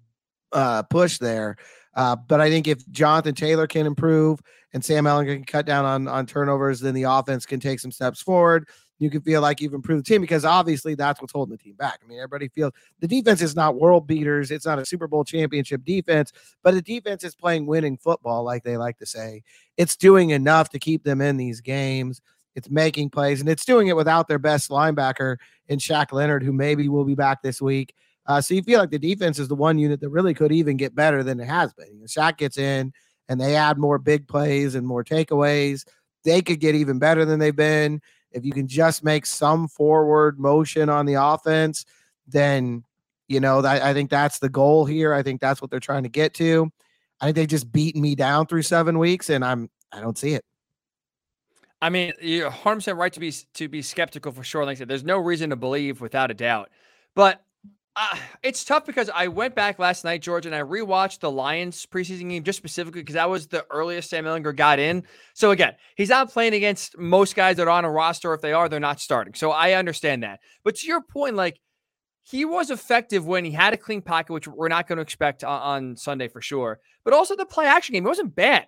uh, 0.53 0.83
push 0.85 1.19
there. 1.19 1.57
Uh, 1.97 2.15
but 2.15 2.41
I 2.41 2.51
think 2.51 2.69
if 2.69 2.87
Jonathan 2.91 3.35
Taylor 3.35 3.67
can 3.67 3.87
improve 3.87 4.41
and 4.75 4.85
Sam 4.85 5.05
Ehlinger 5.05 5.35
can 5.35 5.45
cut 5.45 5.67
down 5.67 5.85
on, 5.87 6.07
on 6.07 6.27
turnovers, 6.27 6.81
then 6.81 6.95
the 6.95 7.05
offense 7.05 7.47
can 7.47 7.59
take 7.59 7.81
some 7.81 7.91
steps 7.91 8.21
forward. 8.21 8.69
You 8.99 9.11
can 9.11 9.23
feel 9.23 9.41
like 9.41 9.61
you've 9.61 9.75
improved 9.75 10.07
the 10.07 10.09
team 10.09 10.21
because 10.21 10.45
obviously 10.45 10.95
that's 10.95 11.21
what's 11.21 11.33
holding 11.33 11.53
the 11.53 11.63
team 11.63 11.75
back. 11.75 12.01
I 12.03 12.07
mean, 12.07 12.19
everybody 12.19 12.49
feels 12.49 12.73
the 13.01 13.09
defense 13.09 13.43
is 13.43 13.57
not 13.57 13.77
world 13.77 14.07
beaters. 14.07 14.51
It's 14.51 14.65
not 14.65 14.79
a 14.79 14.87
Super 14.87 15.07
Bowl 15.07 15.25
championship 15.25 15.85
defense, 15.85 16.33
but 16.63 16.73
the 16.73 16.83
defense 16.83 17.25
is 17.25 17.35
playing 17.35 17.67
winning 17.67 17.99
football, 17.99 18.43
like 18.43 18.63
they 18.63 18.77
like 18.77 18.99
to 18.99 19.07
say. 19.07 19.43
It's 19.77 19.97
doing 19.97 20.31
enough 20.31 20.71
to 20.71 20.79
keep 20.79 21.05
them 21.05 21.21
in 21.21 21.37
these 21.37 21.61
games. 21.61 22.23
It's 22.55 22.71
making 22.71 23.11
plays, 23.11 23.41
and 23.41 23.51
it's 23.51 23.67
doing 23.67 23.89
it 23.89 23.97
without 23.97 24.29
their 24.29 24.39
best 24.39 24.71
linebacker 24.71 25.37
in 25.69 25.79
Shaq 25.79 26.11
Leonard, 26.11 26.43
who 26.43 26.55
maybe 26.55 26.89
will 26.89 27.05
be 27.05 27.15
back 27.15 27.43
this 27.43 27.61
week. 27.61 27.95
Uh, 28.27 28.41
so 28.41 28.55
you 28.55 28.63
feel 28.63 28.81
like 28.81 28.91
the 28.91 28.99
defense 28.99 29.39
is 29.39 29.49
the 29.49 29.55
one 29.55 29.79
unit 29.79 30.01
that 30.01 30.09
really 30.09 30.35
could 30.35 30.53
even 30.53 30.77
get 30.77 30.95
better 30.95 31.23
than 31.23 31.39
it 31.41 31.47
has 31.47 31.73
been. 31.73 32.01
Know, 32.01 32.07
Shaq 32.07 32.39
gets 32.39 32.59
in 32.59 32.93
and 33.29 33.41
they 33.41 33.57
add 33.57 33.79
more 33.79 33.99
big 33.99 34.27
plays 34.27 34.75
and 34.75 34.87
more 34.87 35.05
takeaways. 35.05 35.87
They 36.25 36.43
could 36.43 36.61
get 36.61 36.75
even 36.75 36.99
better 36.99 37.25
than 37.25 37.39
they've 37.39 37.55
been. 37.55 38.01
If 38.33 38.45
you 38.45 38.53
can 38.53 38.67
just 38.67 39.05
make 39.05 39.27
some 39.27 39.69
forward 39.69 40.39
motion 40.39 40.89
on 40.89 41.07
the 41.07 41.15
offense, 41.15 41.87
then 42.27 42.85
you 43.29 43.41
know 43.41 43.65
I 43.65 43.95
think 43.95 44.11
that's 44.11 44.41
the 44.41 44.49
goal 44.49 44.85
here. 44.85 45.15
I 45.15 45.23
think 45.23 45.41
that's 45.41 45.63
what 45.63 45.71
they're 45.71 45.81
trying 45.81 46.03
to 46.03 46.09
get 46.09 46.35
to. 46.35 46.71
I 47.21 47.27
think 47.27 47.37
they 47.37 47.47
just 47.47 47.73
beaten 47.73 48.03
me 48.03 48.15
down 48.15 48.47
through 48.47 48.63
seven 48.63 48.99
weeks, 48.99 49.31
and 49.31 49.45
I'm 49.45 49.71
I 49.93 50.01
don't 50.01 50.19
see 50.19 50.35
it. 50.35 50.45
I 51.81 51.89
mean, 51.89 52.13
you're 52.21 52.49
100 52.49 52.95
right 52.95 53.13
to 53.13 53.21
be 53.21 53.33
to 53.55 53.69
be 53.69 53.83
skeptical 53.83 54.33
for 54.33 54.43
sure. 54.43 54.65
Like 54.65 54.77
I 54.77 54.79
said, 54.81 54.89
there's 54.89 55.05
no 55.05 55.19
reason 55.19 55.51
to 55.51 55.57
believe 55.57 56.01
without 56.01 56.31
a 56.31 56.35
doubt. 56.35 56.71
But 57.15 57.43
uh, 57.97 58.17
it's 58.43 58.63
tough 58.63 58.85
because 58.85 59.09
I 59.13 59.29
went 59.29 59.55
back 59.55 59.79
last 59.79 60.05
night, 60.05 60.21
George, 60.21 60.45
and 60.45 60.55
I 60.55 60.61
rewatched 60.61 61.21
the 61.21 61.31
Lions 61.31 61.87
preseason 61.87 62.29
game 62.29 62.45
just 62.45 62.59
specifically 62.59 63.01
because 63.01 63.15
that 63.15 63.31
was 63.31 63.47
the 63.47 63.65
earliest 63.71 64.11
Sam 64.11 64.27
Ehlinger 64.27 64.55
got 64.55 64.79
in. 64.79 65.03
So 65.33 65.51
again, 65.51 65.75
he's 65.97 66.11
not 66.11 66.31
playing 66.31 66.53
against 66.53 66.99
most 66.99 67.35
guys 67.35 67.57
that 67.57 67.67
are 67.67 67.71
on 67.71 67.87
a 67.87 67.91
roster. 67.91 68.35
If 68.35 68.43
they 68.43 68.53
are, 68.53 68.69
they're 68.69 68.81
not 68.81 69.01
starting. 69.01 69.33
So 69.33 69.51
I 69.51 69.73
understand 69.73 70.23
that. 70.25 70.41
But 70.63 70.77
to 70.77 70.87
your 70.87 71.01
point, 71.01 71.37
like 71.37 71.59
he 72.23 72.45
was 72.45 72.71
effective 72.71 73.27
when 73.27 73.47
he 73.47 73.53
had 73.53 73.73
a 73.73 73.79
clean 73.79 74.03
pocket, 74.03 74.33
which 74.33 74.47
we're 74.47 74.69
not 74.69 74.87
going 74.87 74.97
to 74.97 75.03
expect 75.03 75.43
on, 75.43 75.63
on 75.63 75.97
Sunday 75.97 76.29
for 76.29 76.43
sure. 76.43 76.81
But 77.03 77.15
also 77.15 77.35
the 77.35 77.47
play 77.47 77.65
action 77.65 77.95
game, 77.95 78.05
it 78.05 78.09
wasn't 78.09 78.35
bad. 78.35 78.67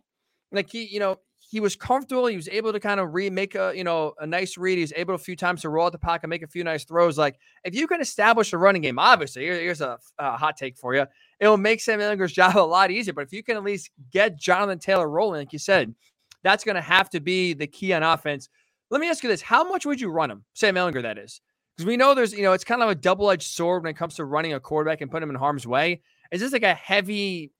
Like 0.53 0.71
he, 0.71 0.87
you 0.87 1.01
know, 1.01 1.19
he 1.51 1.61
was 1.61 1.77
comfortable. 1.77 2.27
He 2.27 2.37
was 2.37 2.49
able 2.49 2.75
to 2.75 2.79
kind 2.79 3.01
of 3.01 3.15
remake 3.15 3.55
a 3.55 3.73
you 3.75 3.83
know 3.83 4.13
a 4.19 4.27
nice 4.27 4.59
read. 4.59 4.77
He 4.77 4.83
was 4.83 4.93
able 4.95 5.15
a 5.15 5.19
few 5.19 5.35
times 5.35 5.63
to 5.63 5.71
roll 5.71 5.87
out 5.87 5.93
the 5.93 5.99
pocket, 5.99 6.29
make 6.29 6.43
a 6.43 6.47
few 6.47 6.63
nice 6.63 6.85
throws. 6.85 7.17
Like 7.17 7.39
if 7.65 7.75
you 7.75 7.87
can 7.87 8.03
establish 8.03 8.53
a 8.53 8.59
running 8.59 8.83
game, 8.83 8.99
obviously 8.99 9.45
here, 9.45 9.55
here's 9.55 9.81
a, 9.81 9.99
a, 10.19 10.37
hot 10.37 10.59
take 10.59 10.77
for 10.77 10.95
you. 10.95 11.07
It 11.41 11.49
will 11.49 11.57
make 11.57 11.81
Sam 11.81 12.01
Ehlinger's 12.01 12.33
job 12.35 12.57
a 12.57 12.61
lot 12.61 12.91
easier. 12.91 13.15
But 13.15 13.25
if 13.25 13.33
you 13.33 13.43
can 13.43 13.57
at 13.57 13.65
least 13.65 13.91
get 14.13 14.37
Jonathan 14.37 14.79
Taylor 14.79 15.09
rolling, 15.09 15.41
like 15.41 15.55
you 15.55 15.59
said, 15.59 15.95
that's 16.43 16.65
going 16.65 16.77
to 16.77 16.83
have 16.83 17.09
to 17.11 17.21
be 17.21 17.55
the 17.55 17.67
key 17.67 17.95
on 17.95 18.03
offense. 18.03 18.51
Let 18.91 19.01
me 19.01 19.09
ask 19.09 19.23
you 19.23 19.31
this: 19.31 19.41
How 19.41 19.65
much 19.65 19.87
would 19.87 20.03
you 20.03 20.11
run 20.11 20.31
him, 20.31 20.45
Sam 20.53 20.75
Ehlinger? 20.75 21.01
That 21.01 21.17
is 21.17 21.41
because 21.75 21.87
we 21.87 21.97
know 21.97 22.15
there's 22.15 22.35
you 22.35 22.43
know 22.43 22.53
it's 22.53 22.65
kind 22.65 22.83
of 22.83 22.91
a 22.91 22.95
double 22.95 23.31
edged 23.31 23.51
sword 23.51 23.85
when 23.85 23.91
it 23.91 23.97
comes 23.97 24.17
to 24.17 24.27
running 24.27 24.53
a 24.53 24.61
quarterback 24.61 25.01
and 25.01 25.11
putting 25.11 25.27
him 25.27 25.35
in 25.35 25.41
harm's 25.41 25.67
way. 25.67 26.03
Is 26.31 26.43
this 26.43 26.53
like 26.53 26.63
a 26.63 26.75
heavy 26.75 27.53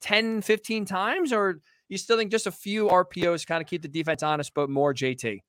10, 0.00 0.42
15 0.42 0.84
times 0.84 1.32
or? 1.32 1.60
You 1.88 1.98
still 1.98 2.16
think 2.16 2.30
just 2.30 2.46
a 2.46 2.52
few 2.52 2.88
RPOs 2.88 3.46
kind 3.46 3.62
of 3.62 3.68
keep 3.68 3.82
the 3.82 3.88
defense 3.88 4.22
honest, 4.22 4.52
but 4.54 4.68
more 4.68 4.92
JT? 4.92 5.40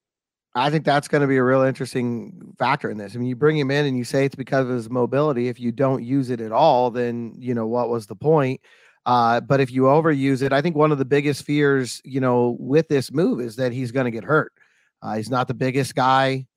I 0.56 0.70
think 0.70 0.86
that's 0.86 1.08
going 1.08 1.22
to 1.22 1.28
be 1.28 1.38
a 1.38 1.44
real 1.44 1.62
interesting 1.62 2.54
factor 2.58 2.90
in 2.90 2.98
this. 2.98 3.16
I 3.16 3.20
mean, 3.20 3.28
you 3.28 3.36
bring 3.36 3.58
him 3.58 3.70
in 3.70 3.86
and 3.86 3.98
you 3.98 4.04
say 4.04 4.26
it's 4.26 4.36
because 4.36 4.66
of 4.66 4.72
his 4.72 4.90
mobility. 4.90 5.50
If 5.50 5.60
you 5.60 5.72
don't 5.72 6.04
use 6.04 6.30
it 6.30 6.42
at 6.42 6.52
all, 6.52 6.90
then 6.90 7.36
you 7.38 7.54
know 7.54 7.68
what 7.68 7.90
was 7.90 8.08
the 8.08 8.16
point. 8.16 8.62
Uh, 9.06 9.40
but 9.40 9.60
if 9.60 9.72
you 9.72 9.84
overuse 9.84 10.42
it, 10.42 10.52
I 10.54 10.62
think 10.62 10.76
one 10.76 10.92
of 10.92 10.98
the 10.98 11.06
biggest 11.06 11.46
fears, 11.46 12.02
you 12.04 12.20
know, 12.20 12.58
with 12.60 12.88
this 12.88 13.12
move 13.12 13.40
is 13.40 13.56
that 13.58 13.72
he's 13.72 13.92
going 13.92 14.06
to 14.06 14.12
get 14.12 14.24
hurt. 14.24 14.52
Uh, 15.02 15.16
he's 15.16 15.30
not 15.30 15.48
the 15.48 15.54
biggest 15.54 15.96
guy 15.96 16.48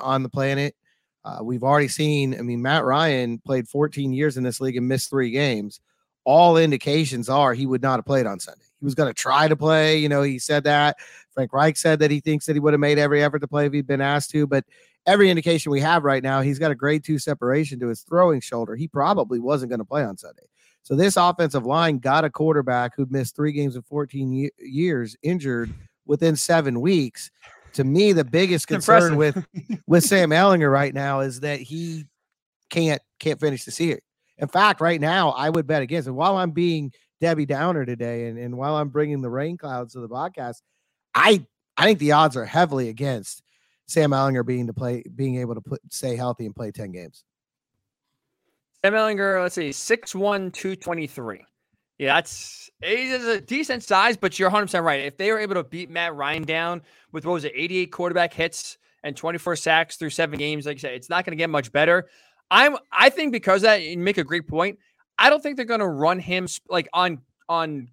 on 0.00 0.22
the 0.22 0.30
planet. 0.30 0.74
Uh, 1.22 1.40
we've 1.42 1.62
already 1.62 1.88
seen. 1.88 2.36
I 2.38 2.42
mean, 2.42 2.62
Matt 2.62 2.84
Ryan 2.84 3.38
played 3.38 3.68
14 3.68 4.12
years 4.12 4.38
in 4.38 4.42
this 4.42 4.60
league 4.60 4.76
and 4.76 4.88
missed 4.88 5.10
three 5.10 5.30
games. 5.30 5.80
All 6.24 6.56
indications 6.56 7.28
are 7.28 7.52
he 7.52 7.66
would 7.66 7.82
not 7.82 7.98
have 7.98 8.06
played 8.06 8.26
on 8.26 8.40
Sunday 8.40 8.69
he 8.80 8.84
was 8.84 8.94
going 8.94 9.08
to 9.08 9.14
try 9.14 9.46
to 9.46 9.56
play. 9.56 9.98
You 9.98 10.08
know, 10.08 10.22
he 10.22 10.38
said 10.38 10.64
that. 10.64 10.96
Frank 11.32 11.52
Reich 11.52 11.76
said 11.76 11.98
that 12.00 12.10
he 12.10 12.20
thinks 12.20 12.46
that 12.46 12.54
he 12.54 12.60
would 12.60 12.72
have 12.72 12.80
made 12.80 12.98
every 12.98 13.22
effort 13.22 13.40
to 13.40 13.48
play 13.48 13.66
if 13.66 13.72
he'd 13.72 13.86
been 13.86 14.00
asked 14.00 14.30
to. 14.30 14.46
But 14.46 14.64
every 15.06 15.30
indication 15.30 15.70
we 15.70 15.80
have 15.80 16.04
right 16.04 16.22
now, 16.22 16.40
he's 16.40 16.58
got 16.58 16.70
a 16.70 16.74
grade 16.74 17.04
two 17.04 17.18
separation 17.18 17.78
to 17.80 17.88
his 17.88 18.02
throwing 18.02 18.40
shoulder. 18.40 18.74
He 18.74 18.88
probably 18.88 19.38
wasn't 19.38 19.70
going 19.70 19.80
to 19.80 19.84
play 19.84 20.02
on 20.02 20.16
Sunday. 20.16 20.42
So 20.82 20.96
this 20.96 21.16
offensive 21.16 21.66
line 21.66 21.98
got 21.98 22.24
a 22.24 22.30
quarterback 22.30 22.96
who'd 22.96 23.12
missed 23.12 23.36
three 23.36 23.52
games 23.52 23.76
in 23.76 23.82
14 23.82 24.50
years 24.58 25.16
injured 25.22 25.72
within 26.06 26.36
seven 26.36 26.80
weeks. 26.80 27.30
To 27.74 27.84
me, 27.84 28.12
the 28.12 28.24
biggest 28.24 28.66
concern 28.66 29.16
with 29.16 29.44
with 29.86 30.04
Sam 30.04 30.30
Ehlinger 30.30 30.72
right 30.72 30.92
now 30.92 31.20
is 31.20 31.40
that 31.40 31.60
he 31.60 32.06
can't 32.70 33.00
can't 33.18 33.38
finish 33.38 33.64
the 33.64 33.70
season. 33.70 34.00
In 34.38 34.48
fact, 34.48 34.80
right 34.80 35.00
now, 35.00 35.30
I 35.30 35.50
would 35.50 35.66
bet 35.66 35.82
against. 35.82 36.08
And 36.08 36.16
while 36.16 36.36
I'm 36.38 36.50
being 36.50 36.92
Debbie 37.20 37.46
Downer 37.46 37.84
today, 37.84 38.26
and, 38.26 38.38
and 38.38 38.56
while 38.56 38.76
I'm 38.76 38.88
bringing 38.88 39.20
the 39.20 39.30
rain 39.30 39.58
clouds 39.58 39.92
to 39.92 40.00
the 40.00 40.08
podcast, 40.08 40.62
I 41.14 41.44
I 41.76 41.84
think 41.84 41.98
the 41.98 42.12
odds 42.12 42.36
are 42.36 42.44
heavily 42.44 42.88
against 42.88 43.42
Sam 43.86 44.10
Ehlinger 44.10 44.44
being 44.44 44.66
to 44.66 44.72
play, 44.72 45.02
being 45.14 45.36
able 45.36 45.54
to 45.54 45.60
put 45.60 45.80
stay 45.90 46.16
healthy 46.16 46.46
and 46.46 46.54
play 46.54 46.70
ten 46.70 46.92
games. 46.92 47.24
Sam 48.82 48.94
Ehlinger, 48.94 49.42
let's 49.42 49.56
see, 49.56 49.68
6'1", 49.68 50.54
223. 50.54 51.44
Yeah, 51.98 52.14
that's 52.14 52.70
he's 52.82 53.12
a 53.12 53.42
decent 53.42 53.82
size, 53.82 54.16
but 54.16 54.38
you're 54.38 54.48
100 54.48 54.66
percent 54.66 54.84
right. 54.86 55.00
If 55.00 55.18
they 55.18 55.30
were 55.30 55.38
able 55.38 55.56
to 55.56 55.64
beat 55.64 55.90
Matt 55.90 56.14
Ryan 56.14 56.44
down 56.44 56.80
with 57.12 57.26
what 57.26 57.34
was 57.34 57.44
it, 57.44 57.52
88 57.54 57.92
quarterback 57.92 58.32
hits 58.32 58.78
and 59.04 59.14
24 59.14 59.56
sacks 59.56 59.96
through 59.96 60.10
seven 60.10 60.38
games, 60.38 60.64
like 60.64 60.78
I 60.78 60.80
said, 60.80 60.94
it's 60.94 61.10
not 61.10 61.26
going 61.26 61.32
to 61.32 61.36
get 61.36 61.50
much 61.50 61.70
better. 61.72 62.08
I'm 62.50 62.78
I 62.90 63.10
think 63.10 63.32
because 63.32 63.60
that 63.62 63.82
you 63.82 63.98
make 63.98 64.16
a 64.16 64.24
great 64.24 64.48
point. 64.48 64.78
I 65.20 65.28
don't 65.30 65.42
think 65.42 65.56
they're 65.56 65.66
going 65.66 65.80
to 65.80 65.86
run 65.86 66.18
him 66.18 66.48
like 66.68 66.88
on 66.92 67.20
on 67.48 67.88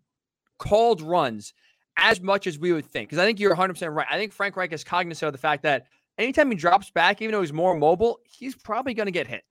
called 0.57 1.01
runs 1.01 1.53
as 1.97 2.21
much 2.21 2.47
as 2.47 2.57
we 2.57 2.71
would 2.71 2.85
think. 2.85 3.09
Because 3.09 3.21
I 3.21 3.25
think 3.25 3.39
you're 3.39 3.51
100 3.51 3.73
percent 3.73 3.91
right. 3.93 4.07
I 4.09 4.17
think 4.17 4.31
Frank 4.31 4.55
Reich 4.55 4.71
is 4.71 4.83
cognizant 4.83 5.27
of 5.27 5.33
the 5.33 5.39
fact 5.39 5.63
that 5.63 5.85
anytime 6.17 6.49
he 6.49 6.55
drops 6.55 6.89
back, 6.89 7.21
even 7.21 7.33
though 7.33 7.41
he's 7.41 7.53
more 7.53 7.75
mobile, 7.77 8.19
he's 8.23 8.55
probably 8.55 8.93
going 8.93 9.07
to 9.07 9.11
get 9.11 9.27
hit. 9.27 9.43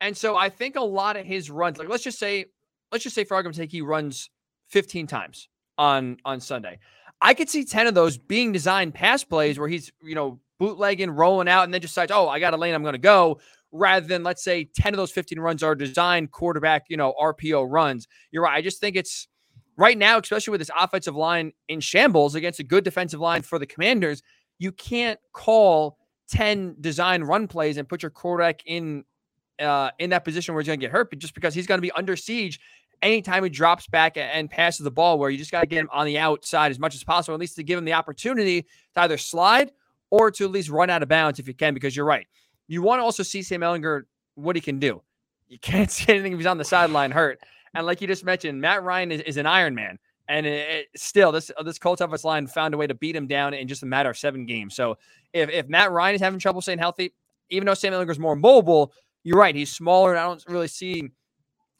And 0.00 0.16
so 0.16 0.34
I 0.34 0.48
think 0.48 0.76
a 0.76 0.80
lot 0.80 1.16
of 1.16 1.26
his 1.26 1.50
runs, 1.50 1.78
like 1.78 1.88
let's 1.90 2.02
just 2.02 2.18
say, 2.18 2.46
let's 2.90 3.04
just 3.04 3.14
say 3.14 3.24
for 3.24 3.34
argument's 3.34 3.58
sake, 3.58 3.70
he 3.70 3.82
runs 3.82 4.30
15 4.68 5.06
times 5.06 5.48
on 5.76 6.16
on 6.24 6.40
Sunday. 6.40 6.78
I 7.20 7.34
could 7.34 7.50
see 7.50 7.64
10 7.64 7.86
of 7.86 7.94
those 7.94 8.16
being 8.16 8.50
designed 8.50 8.94
pass 8.94 9.24
plays 9.24 9.58
where 9.58 9.68
he's, 9.68 9.92
you 10.02 10.14
know, 10.14 10.40
bootlegging, 10.58 11.10
rolling 11.10 11.48
out, 11.48 11.64
and 11.64 11.74
then 11.74 11.82
just 11.82 11.92
decides, 11.92 12.12
oh, 12.12 12.28
I 12.28 12.40
got 12.40 12.54
a 12.54 12.56
lane, 12.56 12.74
I'm 12.74 12.82
going 12.82 12.94
to 12.94 12.98
go. 12.98 13.40
Rather 13.72 14.06
than 14.06 14.22
let's 14.22 14.42
say 14.42 14.64
10 14.64 14.94
of 14.94 14.98
those 14.98 15.12
15 15.12 15.38
runs 15.38 15.62
are 15.62 15.74
designed 15.74 16.32
quarterback, 16.32 16.86
you 16.88 16.96
know, 16.96 17.14
RPO 17.20 17.66
runs. 17.70 18.08
You're 18.32 18.42
right. 18.42 18.56
I 18.56 18.62
just 18.62 18.80
think 18.80 18.96
it's 18.96 19.28
right 19.76 19.96
now, 19.96 20.18
especially 20.18 20.50
with 20.52 20.60
this 20.60 20.70
offensive 20.78 21.14
line 21.14 21.52
in 21.68 21.80
shambles 21.80 22.34
against 22.34 22.58
a 22.58 22.64
good 22.64 22.84
defensive 22.84 23.20
line 23.20 23.42
for 23.42 23.58
the 23.58 23.66
commanders, 23.66 24.22
you 24.58 24.72
can't 24.72 25.18
call 25.32 25.98
10 26.30 26.76
design 26.80 27.22
run 27.22 27.48
plays 27.48 27.76
and 27.76 27.88
put 27.88 28.02
your 28.02 28.10
quarterback 28.10 28.62
in 28.66 29.04
uh, 29.60 29.90
in 29.98 30.10
that 30.10 30.24
position 30.24 30.54
where 30.54 30.62
he's 30.62 30.68
going 30.68 30.80
to 30.80 30.84
get 30.84 30.92
hurt, 30.92 31.16
just 31.18 31.34
because 31.34 31.54
he's 31.54 31.66
going 31.66 31.78
to 31.78 31.82
be 31.82 31.92
under 31.92 32.16
siege 32.16 32.60
anytime 33.02 33.42
he 33.42 33.50
drops 33.50 33.86
back 33.86 34.16
and 34.16 34.50
passes 34.50 34.84
the 34.84 34.90
ball, 34.90 35.18
where 35.18 35.30
you 35.30 35.38
just 35.38 35.50
got 35.50 35.60
to 35.60 35.66
get 35.66 35.78
him 35.78 35.88
on 35.92 36.06
the 36.06 36.18
outside 36.18 36.70
as 36.70 36.78
much 36.78 36.94
as 36.94 37.04
possible, 37.04 37.34
at 37.34 37.40
least 37.40 37.56
to 37.56 37.62
give 37.62 37.78
him 37.78 37.84
the 37.84 37.92
opportunity 37.92 38.62
to 38.94 39.00
either 39.02 39.18
slide 39.18 39.70
or 40.10 40.30
to 40.30 40.44
at 40.44 40.50
least 40.50 40.68
run 40.68 40.90
out 40.90 41.02
of 41.02 41.08
bounds 41.08 41.38
if 41.38 41.46
you 41.46 41.54
can, 41.54 41.74
because 41.74 41.94
you're 41.94 42.06
right. 42.06 42.26
You 42.70 42.82
want 42.82 43.00
to 43.00 43.04
also 43.04 43.24
see 43.24 43.42
Sam 43.42 43.62
Ehlinger 43.62 44.02
what 44.36 44.54
he 44.54 44.62
can 44.62 44.78
do. 44.78 45.02
You 45.48 45.58
can't 45.58 45.90
see 45.90 46.12
anything 46.12 46.32
if 46.32 46.38
he's 46.38 46.46
on 46.46 46.56
the 46.56 46.64
sideline 46.64 47.10
hurt. 47.10 47.40
And 47.74 47.84
like 47.84 48.00
you 48.00 48.06
just 48.06 48.24
mentioned, 48.24 48.60
Matt 48.60 48.84
Ryan 48.84 49.10
is, 49.10 49.20
is 49.22 49.36
an 49.38 49.46
Iron 49.46 49.74
Man. 49.74 49.98
And 50.28 50.46
it, 50.46 50.70
it, 50.70 50.86
still, 50.94 51.32
this 51.32 51.50
this 51.64 51.80
Colts 51.80 52.00
offensive 52.00 52.24
line 52.24 52.46
found 52.46 52.72
a 52.72 52.76
way 52.76 52.86
to 52.86 52.94
beat 52.94 53.16
him 53.16 53.26
down 53.26 53.54
in 53.54 53.66
just 53.66 53.82
a 53.82 53.86
matter 53.86 54.08
of 54.08 54.16
seven 54.16 54.46
games. 54.46 54.76
So 54.76 54.96
if, 55.32 55.50
if 55.50 55.68
Matt 55.68 55.90
Ryan 55.90 56.14
is 56.14 56.20
having 56.20 56.38
trouble 56.38 56.60
staying 56.60 56.78
healthy, 56.78 57.12
even 57.48 57.66
though 57.66 57.74
Sam 57.74 57.92
Ehlinger 57.92 58.12
is 58.12 58.20
more 58.20 58.36
mobile, 58.36 58.92
you're 59.24 59.36
right. 59.36 59.54
He's 59.54 59.72
smaller, 59.72 60.12
and 60.12 60.20
I 60.20 60.26
don't 60.26 60.44
really 60.48 60.68
see 60.68 61.10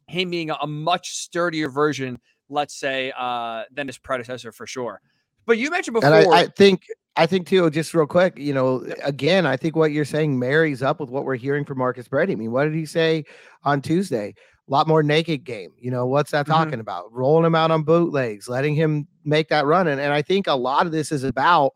him 0.09 0.31
being 0.31 0.51
a, 0.51 0.57
a 0.63 0.67
much 0.67 1.15
sturdier 1.15 1.69
version, 1.69 2.19
let's 2.49 2.75
say, 2.75 3.13
uh, 3.17 3.63
than 3.71 3.87
his 3.87 3.99
predecessor 3.99 4.51
for 4.51 4.67
sure. 4.67 5.01
But 5.47 5.59
you 5.59 5.71
mentioned 5.71 5.95
before. 5.95 6.13
And 6.13 6.35
I, 6.35 6.41
I 6.41 6.47
think 6.49 6.83
I 7.21 7.27
think 7.27 7.47
too, 7.47 7.69
just 7.71 7.95
real 7.95 8.07
quick, 8.07 8.39
you 8.39 8.55
know, 8.55 8.85
again, 9.03 9.47
I 9.47 9.57
think 9.57 9.77
what 9.77 9.93
you're 9.93 10.05
saying 10.05 10.39
marries 10.39 10.83
up 10.83 11.01
with 11.01 11.11
what 11.11 11.25
we're 11.25 11.37
hearing 11.37 11.65
from 11.65 11.79
Marcus 11.79 12.09
Brady. 12.09 12.33
I 12.33 12.37
mean, 12.37 12.53
what 12.53 12.65
did 12.65 12.75
he 12.75 12.87
say 12.87 13.25
on 13.65 13.83
Tuesday? 13.83 14.35
A 14.69 14.71
lot 14.71 14.89
more 14.89 15.03
naked 15.03 15.45
game. 15.45 15.73
You 15.79 15.91
know, 15.91 16.07
what's 16.07 16.31
that 16.31 16.47
mm-hmm. 16.47 16.53
talking 16.53 16.81
about? 16.81 17.13
Rolling 17.13 17.45
him 17.45 17.55
out 17.55 17.71
on 17.71 17.83
bootlegs, 17.83 18.49
letting 18.49 18.75
him 18.75 19.09
make 19.25 19.49
that 19.49 19.67
run. 19.67 19.89
And, 19.89 20.01
and 20.01 20.13
I 20.13 20.23
think 20.23 20.47
a 20.47 20.55
lot 20.55 20.87
of 20.87 20.93
this 20.93 21.13
is 21.13 21.25
about 21.25 21.73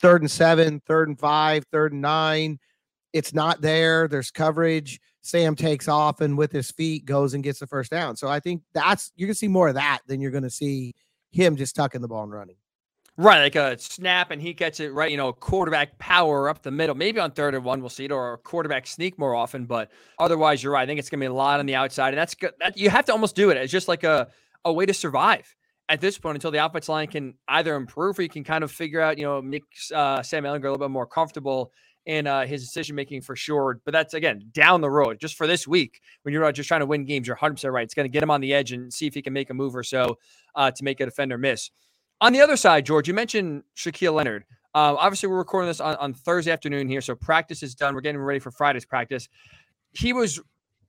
third 0.00 0.22
and 0.22 0.30
seven, 0.30 0.80
third 0.86 1.08
and 1.08 1.18
five, 1.18 1.64
third 1.70 1.92
and 1.92 2.02
nine 2.02 2.58
it's 3.12 3.34
not 3.34 3.60
there. 3.60 4.08
There's 4.08 4.30
coverage. 4.30 5.00
Sam 5.22 5.54
takes 5.54 5.86
off 5.86 6.20
and 6.20 6.36
with 6.36 6.50
his 6.50 6.70
feet 6.70 7.04
goes 7.04 7.34
and 7.34 7.44
gets 7.44 7.60
the 7.60 7.66
first 7.66 7.90
down. 7.90 8.16
So 8.16 8.28
I 8.28 8.40
think 8.40 8.62
that's 8.74 9.12
you're 9.14 9.28
gonna 9.28 9.34
see 9.34 9.48
more 9.48 9.68
of 9.68 9.74
that 9.74 10.00
than 10.06 10.20
you're 10.20 10.30
gonna 10.30 10.50
see 10.50 10.94
him 11.30 11.56
just 11.56 11.76
tucking 11.76 12.00
the 12.00 12.08
ball 12.08 12.24
and 12.24 12.32
running. 12.32 12.56
Right, 13.18 13.42
like 13.42 13.56
a 13.56 13.78
snap 13.78 14.30
and 14.30 14.40
he 14.40 14.54
gets 14.54 14.80
it 14.80 14.92
right, 14.94 15.10
you 15.10 15.18
know, 15.18 15.34
quarterback 15.34 15.98
power 15.98 16.48
up 16.48 16.62
the 16.62 16.70
middle. 16.70 16.94
Maybe 16.94 17.20
on 17.20 17.30
third 17.30 17.54
and 17.54 17.62
one 17.62 17.80
we'll 17.80 17.90
see 17.90 18.06
it, 18.06 18.12
or 18.12 18.34
a 18.34 18.38
quarterback 18.38 18.86
sneak 18.86 19.18
more 19.18 19.34
often. 19.34 19.66
But 19.66 19.90
otherwise, 20.18 20.62
you're 20.62 20.72
right. 20.72 20.82
I 20.82 20.86
think 20.86 20.98
it's 20.98 21.10
gonna 21.10 21.20
be 21.20 21.26
a 21.26 21.32
lot 21.32 21.60
on 21.60 21.66
the 21.66 21.74
outside, 21.74 22.08
and 22.08 22.18
that's 22.18 22.34
good. 22.34 22.52
That, 22.58 22.78
you 22.78 22.88
have 22.88 23.04
to 23.06 23.12
almost 23.12 23.36
do 23.36 23.50
it. 23.50 23.58
It's 23.58 23.70
just 23.70 23.86
like 23.86 24.02
a 24.02 24.28
a 24.64 24.72
way 24.72 24.86
to 24.86 24.94
survive 24.94 25.54
at 25.90 26.00
this 26.00 26.16
point 26.16 26.36
until 26.36 26.50
the 26.50 26.64
offense 26.64 26.88
line 26.88 27.06
can 27.06 27.34
either 27.48 27.74
improve 27.74 28.18
or 28.18 28.22
you 28.22 28.28
can 28.28 28.44
kind 28.44 28.64
of 28.64 28.70
figure 28.70 29.00
out, 29.00 29.18
you 29.18 29.24
know, 29.24 29.42
make 29.42 29.64
uh, 29.94 30.22
Sam 30.22 30.44
Ehlinger 30.44 30.64
a 30.64 30.70
little 30.70 30.78
bit 30.78 30.90
more 30.90 31.06
comfortable 31.06 31.72
in 32.06 32.26
uh, 32.26 32.46
his 32.46 32.62
decision 32.64 32.96
making 32.96 33.20
for 33.20 33.36
sure. 33.36 33.78
But 33.84 33.92
that's 33.92 34.14
again 34.14 34.40
down 34.52 34.80
the 34.80 34.90
road. 34.90 35.20
Just 35.20 35.36
for 35.36 35.46
this 35.46 35.68
week, 35.68 36.00
when 36.22 36.32
you're 36.32 36.50
just 36.52 36.66
trying 36.66 36.80
to 36.80 36.86
win 36.86 37.04
games, 37.04 37.26
you're 37.26 37.36
100 37.36 37.54
percent 37.56 37.74
right. 37.74 37.84
It's 37.84 37.94
going 37.94 38.04
to 38.04 38.12
get 38.12 38.22
him 38.22 38.30
on 38.30 38.40
the 38.40 38.54
edge 38.54 38.72
and 38.72 38.90
see 38.90 39.06
if 39.06 39.12
he 39.12 39.20
can 39.20 39.34
make 39.34 39.50
a 39.50 39.54
move 39.54 39.76
or 39.76 39.82
so 39.82 40.16
uh, 40.54 40.70
to 40.70 40.82
make 40.82 41.00
a 41.00 41.04
defender 41.04 41.36
miss. 41.36 41.70
On 42.22 42.32
the 42.32 42.40
other 42.40 42.56
side, 42.56 42.86
George, 42.86 43.08
you 43.08 43.14
mentioned 43.14 43.64
Shaquille 43.76 44.14
Leonard. 44.14 44.44
Uh, 44.76 44.94
obviously, 44.96 45.28
we're 45.28 45.38
recording 45.38 45.66
this 45.66 45.80
on, 45.80 45.96
on 45.96 46.14
Thursday 46.14 46.52
afternoon 46.52 46.88
here, 46.88 47.00
so 47.00 47.16
practice 47.16 47.64
is 47.64 47.74
done. 47.74 47.96
We're 47.96 48.00
getting 48.00 48.20
ready 48.20 48.38
for 48.38 48.52
Friday's 48.52 48.84
practice. 48.84 49.28
He 49.90 50.12
was 50.12 50.40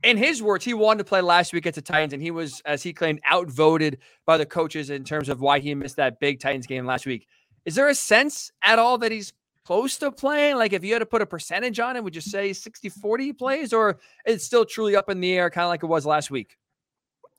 in 0.03 0.15
his 0.15 0.43
words, 0.43 0.63
he 0.63 0.75
wanted 0.75 0.99
to 0.99 1.05
play 1.05 1.21
last 1.21 1.51
week 1.51 1.65
at 1.65 1.73
the 1.73 1.81
Titans, 1.81 2.13
and 2.13 2.21
he 2.21 2.29
was, 2.29 2.61
as 2.65 2.83
he 2.83 2.93
claimed, 2.93 3.19
outvoted 3.27 3.97
by 4.27 4.37
the 4.37 4.45
coaches 4.45 4.91
in 4.91 5.03
terms 5.03 5.27
of 5.27 5.41
why 5.41 5.57
he 5.57 5.73
missed 5.73 5.95
that 5.95 6.19
big 6.19 6.39
Titans 6.39 6.67
game 6.67 6.85
last 6.85 7.07
week. 7.07 7.25
Is 7.65 7.73
there 7.73 7.89
a 7.89 7.95
sense 7.95 8.51
at 8.63 8.77
all 8.77 8.99
that 8.99 9.11
he's 9.11 9.33
close 9.65 9.97
to 9.97 10.11
playing? 10.11 10.57
Like 10.57 10.71
if 10.71 10.83
you 10.83 10.93
had 10.93 10.99
to 10.99 11.07
put 11.07 11.23
a 11.23 11.25
percentage 11.25 11.79
on 11.79 11.95
it, 11.95 12.03
would 12.03 12.13
you 12.13 12.21
say 12.21 12.53
60 12.53 12.89
40 12.89 13.33
plays 13.33 13.73
or 13.73 13.97
it's 14.23 14.45
still 14.45 14.65
truly 14.65 14.95
up 14.95 15.09
in 15.09 15.19
the 15.19 15.33
air, 15.33 15.49
kind 15.49 15.65
of 15.65 15.69
like 15.69 15.81
it 15.81 15.87
was 15.87 16.05
last 16.05 16.29
week? 16.29 16.57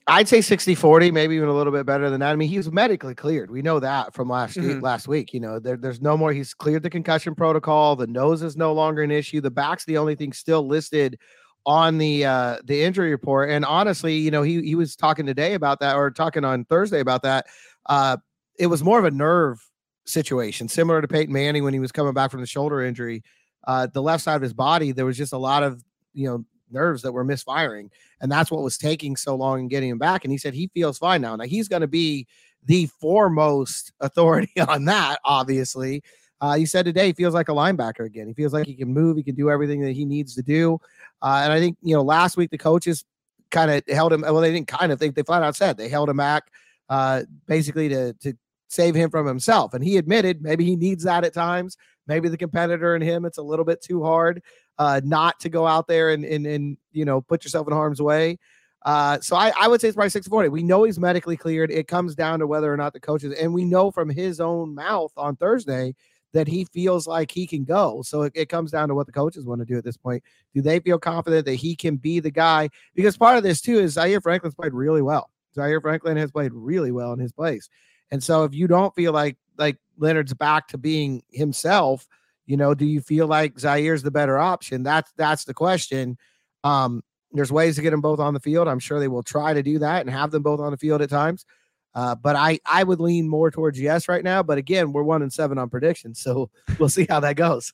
I'd 0.07 0.29
say 0.29 0.43
60 0.43 0.75
40, 0.75 1.11
maybe 1.11 1.35
even 1.35 1.49
a 1.49 1.55
little 1.55 1.73
bit 1.73 1.87
better 1.87 2.11
than 2.11 2.21
that. 2.21 2.33
I 2.33 2.37
mean, 2.37 2.49
he 2.49 2.59
was 2.59 2.71
medically 2.71 3.15
cleared. 3.15 3.51
We 3.51 3.63
know 3.63 3.81
that 3.81 4.13
from 4.13 4.29
last 4.29 4.57
mm-hmm. 4.57 4.75
week, 4.75 4.83
last 4.83 5.09
week. 5.09 5.33
You 5.33 5.41
know, 5.41 5.59
there, 5.59 5.79
there's 5.79 6.03
no 6.03 6.17
more. 6.17 6.33
He's 6.33 6.53
cleared 6.53 6.83
the 6.83 6.91
concussion 6.91 7.35
protocol. 7.35 7.97
The 7.97 8.07
nose 8.07 8.43
is 8.43 8.57
no 8.57 8.75
longer 8.75 9.03
an 9.03 9.11
issue. 9.11 9.41
The 9.41 9.51
back's 9.51 9.87
the 9.87 9.97
only 9.97 10.15
thing 10.15 10.33
still 10.33 10.67
listed 10.67 11.19
on 11.67 11.97
the 11.97 12.27
uh 12.27 12.59
the 12.65 12.83
injury 12.83 13.11
report. 13.11 13.49
And 13.49 13.65
honestly, 13.65 14.15
you 14.15 14.31
know, 14.31 14.43
he 14.43 14.61
he 14.63 14.75
was 14.75 14.97
talking 14.97 15.25
today 15.25 15.55
about 15.55 15.81
that 15.81 15.97
or 15.97 16.11
talking 16.11 16.45
on 16.45 16.67
Thursday 16.67 17.01
about 17.01 17.23
that. 17.23 17.47
Uh 17.87 18.19
it 18.59 18.67
was 18.67 18.85
more 18.85 18.99
of 18.99 19.05
a 19.05 19.11
nerve 19.11 19.67
situation, 20.07 20.69
similar 20.69 21.01
to 21.01 21.09
Peyton 21.09 21.33
Manning 21.33 21.65
when 21.65 21.75
he 21.75 21.81
was 21.81 21.93
coming 21.93 22.13
back 22.13 22.31
from 22.31 22.41
the 22.41 22.47
shoulder 22.47 22.83
injury. 22.83 23.23
Uh, 23.67 23.87
the 23.87 24.03
left 24.03 24.23
side 24.23 24.37
of 24.37 24.43
his 24.43 24.53
body, 24.53 24.93
there 24.93 25.07
was 25.07 25.17
just 25.17 25.33
a 25.33 25.39
lot 25.39 25.63
of 25.63 25.83
you 26.13 26.29
know 26.29 26.45
nerves 26.75 27.03
that 27.03 27.13
were 27.13 27.25
misfiring, 27.25 27.91
and 28.21 28.31
that's 28.31 28.51
what 28.51 28.63
was 28.63 28.77
taking 28.77 29.17
so 29.17 29.35
long 29.35 29.61
in 29.61 29.69
getting 29.69 29.89
him 29.89 29.99
back. 29.99 30.25
And 30.25 30.33
he 30.33 30.39
said 30.39 30.53
he 30.53 30.71
feels 30.75 30.99
fine 30.99 31.23
now. 31.23 31.37
Now 31.37 31.45
he's 31.45 31.69
going 31.69 31.83
to 31.83 31.89
be 31.89 32.27
the 32.67 32.87
foremost 33.01 33.93
authority 34.01 34.61
on 34.69 34.85
that, 34.87 35.21
obviously. 35.25 36.03
Uh, 36.41 36.57
he 36.57 36.67
said 36.67 36.85
today 36.85 37.07
he 37.07 37.13
feels 37.13 37.33
like 37.33 37.49
a 37.49 37.53
linebacker 37.53 38.05
again. 38.05 38.27
He 38.27 38.35
feels 38.35 38.53
like 38.53 38.67
he 38.67 38.75
can 38.75 38.93
move, 38.93 39.17
he 39.17 39.23
can 39.23 39.35
do 39.35 39.51
everything 39.51 39.81
that 39.81 39.93
he 39.93 40.05
needs 40.05 40.35
to 40.35 40.43
do. 40.43 40.79
Uh, 41.23 41.41
and 41.45 41.53
I 41.53 41.59
think 41.59 41.79
you 41.81 41.95
know 41.95 42.03
last 42.03 42.37
week 42.37 42.51
the 42.51 42.59
coaches 42.59 43.05
kind 43.51 43.71
of 43.71 43.83
held 43.89 44.13
him. 44.13 44.23
Well, 44.23 44.41
they 44.41 44.53
didn't 44.53 44.69
kind 44.69 44.93
of 44.93 44.99
think 44.99 45.15
they 45.15 45.23
flat 45.23 45.43
out 45.43 45.57
said 45.57 45.77
they 45.77 45.89
held 45.89 46.11
him 46.11 46.19
back, 46.19 46.45
uh, 46.89 47.23
basically 47.47 47.89
to 47.89 48.13
to 48.15 48.35
save 48.69 48.95
him 48.95 49.11
from 49.11 49.27
himself. 49.27 49.73
And 49.73 49.85
he 49.85 49.97
admitted 49.97 50.43
maybe 50.43 50.65
he 50.65 50.77
needs 50.77 51.05
that 51.05 51.25
at 51.25 51.33
times. 51.33 51.77
Maybe 52.07 52.29
the 52.29 52.37
competitor 52.37 52.95
in 52.97 53.01
him, 53.01 53.25
it's 53.25 53.39
a 53.39 53.43
little 53.43 53.65
bit 53.65 53.81
too 53.81 54.05
hard 54.05 54.43
uh, 54.79 55.01
not 55.05 55.41
to 55.41 55.49
go 55.49 55.67
out 55.67 55.87
there 55.87 56.11
and, 56.11 56.25
and, 56.25 56.47
and, 56.47 56.77
you 56.93 57.05
know, 57.05 57.21
put 57.21 57.45
yourself 57.45 57.67
in 57.67 57.73
harm's 57.73 58.03
way. 58.03 58.39
Uh, 58.85 59.19
so 59.21 59.37
I, 59.37 59.53
I 59.59 59.69
would 59.69 59.81
say 59.81 59.89
it's 59.89 59.95
probably 59.95 60.11
640. 60.11 60.51
We 60.51 60.63
know 60.63 60.85
he's 60.85 60.99
medically 60.99 61.37
cleared. 61.37 61.71
It 61.71 61.89
comes 61.89 62.15
down 62.15 62.41
to 62.41 62.47
whether 62.47 62.73
or 62.73 62.77
not 62.77 62.93
the 62.93 63.01
coaches, 63.01 63.35
and 63.39 63.55
we 63.55 63.65
know 63.65 63.91
from 63.91 64.11
his 64.11 64.41
own 64.41 64.75
mouth 64.75 65.13
on 65.17 65.37
Thursday 65.37 65.95
that 66.35 66.49
he 66.49 66.67
feels 66.67 67.07
like 67.07 67.31
he 67.31 67.47
can 67.47 67.65
go. 67.65 68.03
So 68.03 68.23
it, 68.23 68.33
it 68.35 68.49
comes 68.49 68.71
down 68.71 68.89
to 68.89 68.95
what 68.95 69.07
the 69.07 69.13
coaches 69.13 69.47
want 69.47 69.61
to 69.61 69.65
do 69.65 69.79
at 69.79 69.85
this 69.85 69.97
point. 69.97 70.23
Do 70.53 70.61
they 70.61 70.81
feel 70.81 70.99
confident 70.99 71.47
that 71.47 71.55
he 71.55 71.77
can 71.77 71.97
be 71.97 72.21
the 72.21 72.31
guy? 72.31 72.69
Because 72.95 73.17
part 73.17 73.39
of 73.39 73.43
this 73.45 73.61
too 73.61 73.79
is 73.79 73.93
Zaire 73.93 74.21
Franklin's 74.21 74.57
played 74.57 74.75
really 74.75 75.01
well. 75.01 75.31
Zaire 75.55 75.81
Franklin 75.81 76.17
has 76.17 76.33
played 76.33 76.53
really 76.53 76.91
well 76.91 77.13
in 77.13 77.21
his 77.21 77.33
place. 77.33 77.71
And 78.11 78.23
so 78.23 78.45
if 78.45 78.53
you 78.53 78.67
don't 78.67 78.95
feel 78.95 79.13
like 79.13 79.39
like 79.57 79.79
Leonard's 79.97 80.35
back 80.35 80.69
to 80.69 80.79
being 80.79 81.23
himself, 81.31 82.07
you 82.47 82.57
know, 82.57 82.75
do 82.75 82.85
you 82.85 83.01
feel 83.01 83.27
like 83.27 83.59
Zaire's 83.59 84.03
the 84.03 84.11
better 84.11 84.39
option? 84.39 84.83
That's 84.83 85.11
that's 85.17 85.45
the 85.45 85.55
question. 85.55 86.19
Um, 86.63 87.03
there's 87.33 87.53
ways 87.53 87.77
to 87.77 87.83
get 87.83 87.91
them 87.91 88.01
both 88.01 88.21
on 88.21 88.35
the 88.35 88.41
field. 88.41 88.69
I'm 88.69 88.79
sure 88.79 89.01
they 89.01 89.09
will 89.09 89.23
try 89.23 89.55
to 89.55 89.63
do 89.63 89.79
that 89.81 90.03
and 90.03 90.11
have 90.11 90.31
them 90.31 90.43
both 90.43 90.61
on 90.61 90.71
the 90.71 90.77
field 90.77 91.03
at 91.03 91.11
times. 91.11 91.45
Uh, 91.95 92.15
but 92.15 92.37
I 92.37 92.59
I 92.67 92.85
would 92.85 93.01
lean 93.01 93.29
more 93.29 93.51
towards 93.51 93.81
yes 93.81 94.09
right 94.09 94.25
now. 94.25 94.43
But 94.43 94.59
again, 94.59 94.93
we're 94.93 95.03
one 95.03 95.23
and 95.23 95.33
seven 95.33 95.59
on 95.59 95.71
predictions, 95.71 96.21
so 96.21 96.51
we'll 96.79 96.89
see 96.89 97.07
how 97.09 97.21
that 97.21 97.37
goes. 97.37 97.73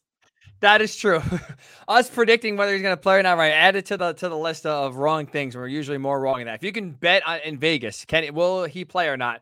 That 0.61 0.83
is 0.83 0.95
true. 0.95 1.23
Us 1.89 2.11
predicting 2.11 2.57
whether 2.57 2.73
he's 2.73 2.83
going 2.83 2.93
to 2.93 3.01
play 3.01 3.19
or 3.19 3.23
not, 3.23 3.39
right? 3.39 3.53
Add 3.53 3.77
it 3.77 3.87
to 3.87 3.97
the 3.97 4.13
to 4.15 4.29
the 4.29 4.37
list 4.37 4.67
of 4.67 4.97
wrong 4.97 5.27
things. 5.27 5.57
We're 5.57 5.69
usually 5.69 5.99
more 5.99 6.21
wrong 6.21 6.39
than 6.39 6.47
that. 6.47 6.57
If 6.57 6.65
you 6.65 6.73
can 6.73 6.93
bet 6.93 7.27
on, 7.27 7.41
in 7.45 7.59
Vegas, 7.59 8.05
can 8.05 8.33
will 8.35 8.65
he 8.65 8.85
play 8.85 9.09
or 9.09 9.17
not? 9.17 9.41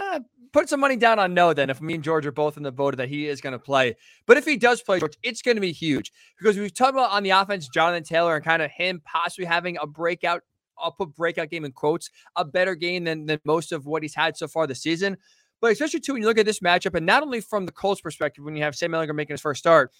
Uh, 0.00 0.20
put 0.52 0.68
some 0.68 0.80
money 0.80 0.96
down 0.96 1.18
on 1.18 1.34
no. 1.34 1.52
Then, 1.52 1.70
if 1.70 1.80
me 1.80 1.94
and 1.94 2.04
George 2.04 2.26
are 2.26 2.32
both 2.32 2.56
in 2.56 2.62
the 2.62 2.72
boat 2.72 2.96
that 2.96 3.08
he 3.08 3.26
is 3.28 3.40
going 3.40 3.52
to 3.52 3.58
play, 3.58 3.96
but 4.26 4.36
if 4.36 4.44
he 4.44 4.56
does 4.56 4.82
play, 4.82 4.98
George, 5.00 5.16
it's 5.22 5.42
going 5.42 5.56
to 5.56 5.60
be 5.60 5.72
huge 5.72 6.12
because 6.38 6.56
we've 6.56 6.72
talked 6.72 6.92
about 6.92 7.10
on 7.10 7.22
the 7.22 7.30
offense, 7.30 7.68
Jonathan 7.68 8.04
Taylor, 8.04 8.36
and 8.36 8.44
kind 8.44 8.62
of 8.62 8.70
him 8.70 9.02
possibly 9.04 9.44
having 9.44 9.76
a 9.80 9.86
breakout. 9.86 10.42
I'll 10.78 10.92
put 10.92 11.14
breakout 11.14 11.50
game 11.50 11.64
in 11.64 11.72
quotes, 11.72 12.10
a 12.36 12.44
better 12.44 12.74
game 12.74 13.04
than 13.04 13.26
than 13.26 13.40
most 13.44 13.72
of 13.72 13.86
what 13.86 14.02
he's 14.02 14.14
had 14.14 14.36
so 14.36 14.48
far 14.48 14.66
this 14.66 14.82
season. 14.82 15.16
But 15.60 15.72
especially 15.72 16.00
too 16.00 16.14
when 16.14 16.22
you 16.22 16.28
look 16.28 16.38
at 16.38 16.46
this 16.46 16.60
matchup, 16.60 16.94
and 16.94 17.06
not 17.06 17.22
only 17.22 17.40
from 17.40 17.66
the 17.66 17.72
Colts 17.72 18.00
perspective, 18.00 18.44
when 18.44 18.56
you 18.56 18.62
have 18.62 18.74
Sam 18.74 18.92
Ehlinger 18.92 19.14
making 19.14 19.34
his 19.34 19.40
first 19.40 19.60
start, 19.60 19.92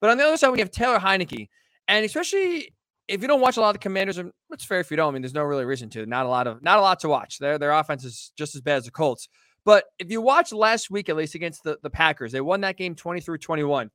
but 0.00 0.10
on 0.10 0.18
the 0.18 0.24
other 0.24 0.36
side, 0.36 0.50
we 0.50 0.58
have 0.60 0.70
Taylor 0.70 0.98
Heinicke, 0.98 1.48
and 1.88 2.04
especially 2.04 2.74
if 3.08 3.22
you 3.22 3.28
don't 3.28 3.40
watch 3.40 3.56
a 3.56 3.60
lot 3.60 3.70
of 3.70 3.74
the 3.74 3.80
Commanders, 3.80 4.18
and 4.18 4.30
it's 4.50 4.64
fair 4.64 4.80
if 4.80 4.90
you 4.90 4.96
don't. 4.96 5.10
I 5.10 5.12
mean, 5.12 5.22
there's 5.22 5.34
no 5.34 5.42
really 5.42 5.64
reason 5.64 5.90
to. 5.90 6.06
Not 6.06 6.26
a 6.26 6.28
lot 6.28 6.46
of 6.46 6.62
not 6.62 6.78
a 6.78 6.82
lot 6.82 7.00
to 7.00 7.08
watch. 7.08 7.38
Their 7.38 7.58
their 7.58 7.72
offense 7.72 8.04
is 8.04 8.32
just 8.36 8.54
as 8.54 8.60
bad 8.60 8.76
as 8.76 8.84
the 8.84 8.90
Colts. 8.90 9.28
But 9.64 9.84
if 9.98 10.10
you 10.10 10.20
watch 10.20 10.52
last 10.52 10.90
week, 10.90 11.08
at 11.08 11.16
least 11.16 11.34
against 11.34 11.64
the, 11.64 11.78
the 11.82 11.90
Packers, 11.90 12.32
they 12.32 12.40
won 12.40 12.60
that 12.62 12.76
game 12.76 12.94
20 12.94 13.20
through 13.20 13.38
21. 13.38 13.90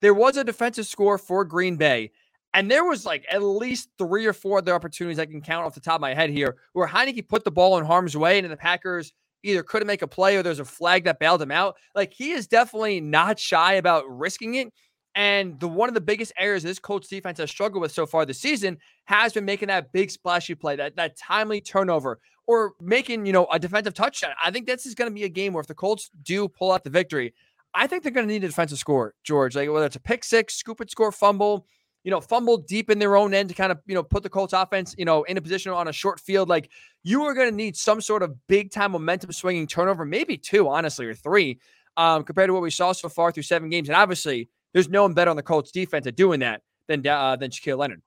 There 0.00 0.14
was 0.14 0.36
a 0.36 0.44
defensive 0.44 0.86
score 0.86 1.18
for 1.18 1.44
Green 1.44 1.76
Bay. 1.76 2.10
And 2.54 2.70
there 2.70 2.84
was 2.84 3.06
like 3.06 3.24
at 3.30 3.42
least 3.42 3.88
three 3.98 4.26
or 4.26 4.32
four 4.32 4.58
other 4.58 4.74
opportunities 4.74 5.18
I 5.18 5.26
can 5.26 5.40
count 5.40 5.64
off 5.64 5.74
the 5.74 5.80
top 5.80 5.96
of 5.96 6.00
my 6.02 6.14
head 6.14 6.30
here 6.30 6.56
where 6.74 6.86
Heinicke 6.86 7.26
put 7.26 7.44
the 7.44 7.50
ball 7.50 7.78
in 7.78 7.84
harm's 7.84 8.16
way 8.16 8.38
and 8.38 8.50
the 8.50 8.56
Packers 8.56 9.12
either 9.42 9.62
couldn't 9.62 9.86
make 9.86 10.02
a 10.02 10.06
play 10.06 10.36
or 10.36 10.42
there's 10.42 10.60
a 10.60 10.64
flag 10.64 11.04
that 11.04 11.18
bailed 11.18 11.40
him 11.40 11.50
out. 11.50 11.76
Like 11.94 12.12
he 12.12 12.32
is 12.32 12.46
definitely 12.46 13.00
not 13.00 13.38
shy 13.38 13.74
about 13.74 14.04
risking 14.06 14.54
it. 14.56 14.68
And 15.14 15.60
the 15.60 15.68
one 15.68 15.88
of 15.88 15.94
the 15.94 16.00
biggest 16.00 16.32
areas 16.38 16.62
this 16.62 16.78
Colts 16.78 17.08
defense 17.08 17.38
has 17.38 17.50
struggled 17.50 17.82
with 17.82 17.92
so 17.92 18.06
far 18.06 18.24
this 18.24 18.40
season 18.40 18.78
has 19.04 19.32
been 19.32 19.44
making 19.44 19.68
that 19.68 19.92
big 19.92 20.10
splashy 20.10 20.54
play, 20.54 20.76
that 20.76 20.96
that 20.96 21.16
timely 21.16 21.60
turnover, 21.60 22.18
or 22.46 22.72
making 22.80 23.26
you 23.26 23.32
know 23.32 23.46
a 23.52 23.58
defensive 23.58 23.92
touchdown. 23.92 24.32
I 24.42 24.50
think 24.50 24.66
this 24.66 24.86
is 24.86 24.94
going 24.94 25.10
to 25.10 25.14
be 25.14 25.24
a 25.24 25.28
game 25.28 25.52
where 25.52 25.60
if 25.60 25.66
the 25.66 25.74
Colts 25.74 26.10
do 26.22 26.48
pull 26.48 26.72
out 26.72 26.82
the 26.82 26.90
victory, 26.90 27.34
I 27.74 27.86
think 27.86 28.02
they're 28.02 28.12
going 28.12 28.26
to 28.26 28.32
need 28.32 28.44
a 28.44 28.48
defensive 28.48 28.78
score, 28.78 29.14
George. 29.22 29.54
Like 29.54 29.70
whether 29.70 29.84
it's 29.84 29.96
a 29.96 30.00
pick 30.00 30.24
six, 30.24 30.54
scoop 30.54 30.80
it, 30.80 30.90
score, 30.90 31.12
fumble, 31.12 31.66
you 32.04 32.10
know, 32.10 32.20
fumble 32.22 32.56
deep 32.56 32.88
in 32.88 32.98
their 32.98 33.14
own 33.14 33.34
end 33.34 33.50
to 33.50 33.54
kind 33.54 33.70
of 33.70 33.80
you 33.84 33.94
know 33.94 34.02
put 34.02 34.22
the 34.22 34.30
Colts 34.30 34.54
offense 34.54 34.94
you 34.96 35.04
know 35.04 35.24
in 35.24 35.36
a 35.36 35.42
position 35.42 35.72
on 35.72 35.88
a 35.88 35.92
short 35.92 36.20
field. 36.20 36.48
Like 36.48 36.70
you 37.02 37.22
are 37.24 37.34
going 37.34 37.50
to 37.50 37.54
need 37.54 37.76
some 37.76 38.00
sort 38.00 38.22
of 38.22 38.34
big 38.46 38.70
time 38.70 38.92
momentum 38.92 39.30
swinging 39.32 39.66
turnover, 39.66 40.06
maybe 40.06 40.38
two, 40.38 40.70
honestly, 40.70 41.04
or 41.04 41.14
three, 41.14 41.60
um, 41.98 42.24
compared 42.24 42.48
to 42.48 42.54
what 42.54 42.62
we 42.62 42.70
saw 42.70 42.92
so 42.92 43.10
far 43.10 43.30
through 43.30 43.42
seven 43.42 43.68
games. 43.68 43.90
And 43.90 43.96
obviously 43.96 44.48
there's 44.72 44.88
no 44.88 45.02
one 45.02 45.14
better 45.14 45.30
on 45.30 45.36
the 45.36 45.42
Colts 45.42 45.70
defense 45.70 46.06
at 46.06 46.16
doing 46.16 46.40
that 46.40 46.62
than 46.88 47.06
uh, 47.06 47.36
than 47.36 47.50
Shaquille 47.50 47.78
Leonard. 47.78 48.02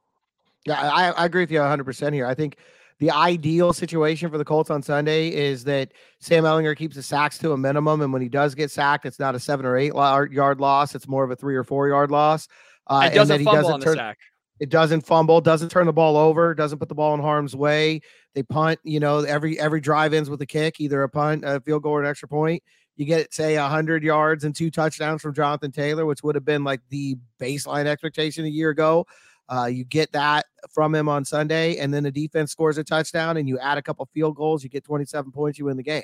Yeah, 0.65 0.79
I, 0.79 1.11
I 1.11 1.25
agree 1.25 1.43
with 1.43 1.51
you 1.51 1.59
100 1.59 1.83
percent 1.83 2.13
here. 2.13 2.25
I 2.25 2.33
think 2.33 2.57
the 2.99 3.11
ideal 3.11 3.73
situation 3.73 4.29
for 4.29 4.37
the 4.37 4.45
Colts 4.45 4.69
on 4.69 4.81
Sunday 4.81 5.29
is 5.29 5.63
that 5.65 5.91
Sam 6.19 6.43
Ehlinger 6.43 6.75
keeps 6.77 6.95
the 6.95 7.03
sacks 7.03 7.37
to 7.39 7.51
a 7.51 7.57
minimum, 7.57 8.01
and 8.01 8.13
when 8.13 8.21
he 8.21 8.29
does 8.29 8.55
get 8.55 8.71
sacked, 8.71 9.05
it's 9.05 9.19
not 9.19 9.35
a 9.35 9.39
seven 9.39 9.65
or 9.65 9.77
eight 9.77 9.93
yard 9.93 10.59
loss; 10.59 10.95
it's 10.95 11.07
more 11.07 11.23
of 11.23 11.31
a 11.31 11.35
three 11.35 11.55
or 11.55 11.63
four 11.63 11.87
yard 11.87 12.11
loss. 12.11 12.47
Uh, 12.87 13.01
and, 13.05 13.13
doesn't 13.13 13.35
and 13.37 13.45
fumble 13.45 13.61
doesn't 13.61 13.73
on 13.73 13.81
turn, 13.81 13.93
the 13.93 13.97
sack. 13.97 14.17
It 14.59 14.69
doesn't 14.69 15.01
fumble, 15.01 15.41
doesn't 15.41 15.69
turn 15.69 15.85
the 15.85 15.93
ball 15.93 16.15
over, 16.15 16.55
doesn't 16.55 16.79
put 16.79 16.87
the 16.87 16.95
ball 16.95 17.13
in 17.13 17.19
harm's 17.19 17.55
way. 17.55 17.99
They 18.33 18.43
punt, 18.43 18.79
you 18.83 18.99
know, 18.99 19.19
every 19.19 19.59
every 19.59 19.81
drive 19.81 20.13
ends 20.13 20.29
with 20.29 20.41
a 20.41 20.45
kick, 20.45 20.79
either 20.79 21.03
a 21.03 21.09
punt, 21.09 21.43
a 21.45 21.59
field 21.59 21.83
goal, 21.83 21.93
or 21.93 22.01
an 22.01 22.09
extra 22.09 22.29
point 22.29 22.63
you 22.95 23.05
get 23.05 23.33
say 23.33 23.57
100 23.57 24.03
yards 24.03 24.43
and 24.43 24.55
two 24.55 24.71
touchdowns 24.71 25.21
from 25.21 25.33
Jonathan 25.33 25.71
Taylor, 25.71 26.05
which 26.05 26.23
would 26.23 26.35
have 26.35 26.45
been 26.45 26.63
like 26.63 26.81
the 26.89 27.17
baseline 27.39 27.85
expectation 27.85 28.45
a 28.45 28.49
year 28.49 28.69
ago. 28.69 29.05
Uh, 29.47 29.65
you 29.65 29.83
get 29.83 30.11
that 30.11 30.45
from 30.71 30.95
him 30.95 31.07
on 31.07 31.23
Sunday, 31.23 31.77
and 31.77 31.93
then 31.93 32.03
the 32.03 32.11
defense 32.11 32.51
scores 32.51 32.77
a 32.77 32.83
touchdown, 32.83 33.37
and 33.37 33.47
you 33.47 33.59
add 33.59 33.77
a 33.77 33.81
couple 33.81 34.07
field 34.13 34.35
goals, 34.35 34.63
you 34.63 34.69
get 34.69 34.83
27 34.83 35.31
points, 35.31 35.59
you 35.59 35.65
win 35.65 35.77
the 35.77 35.83
game. 35.83 36.03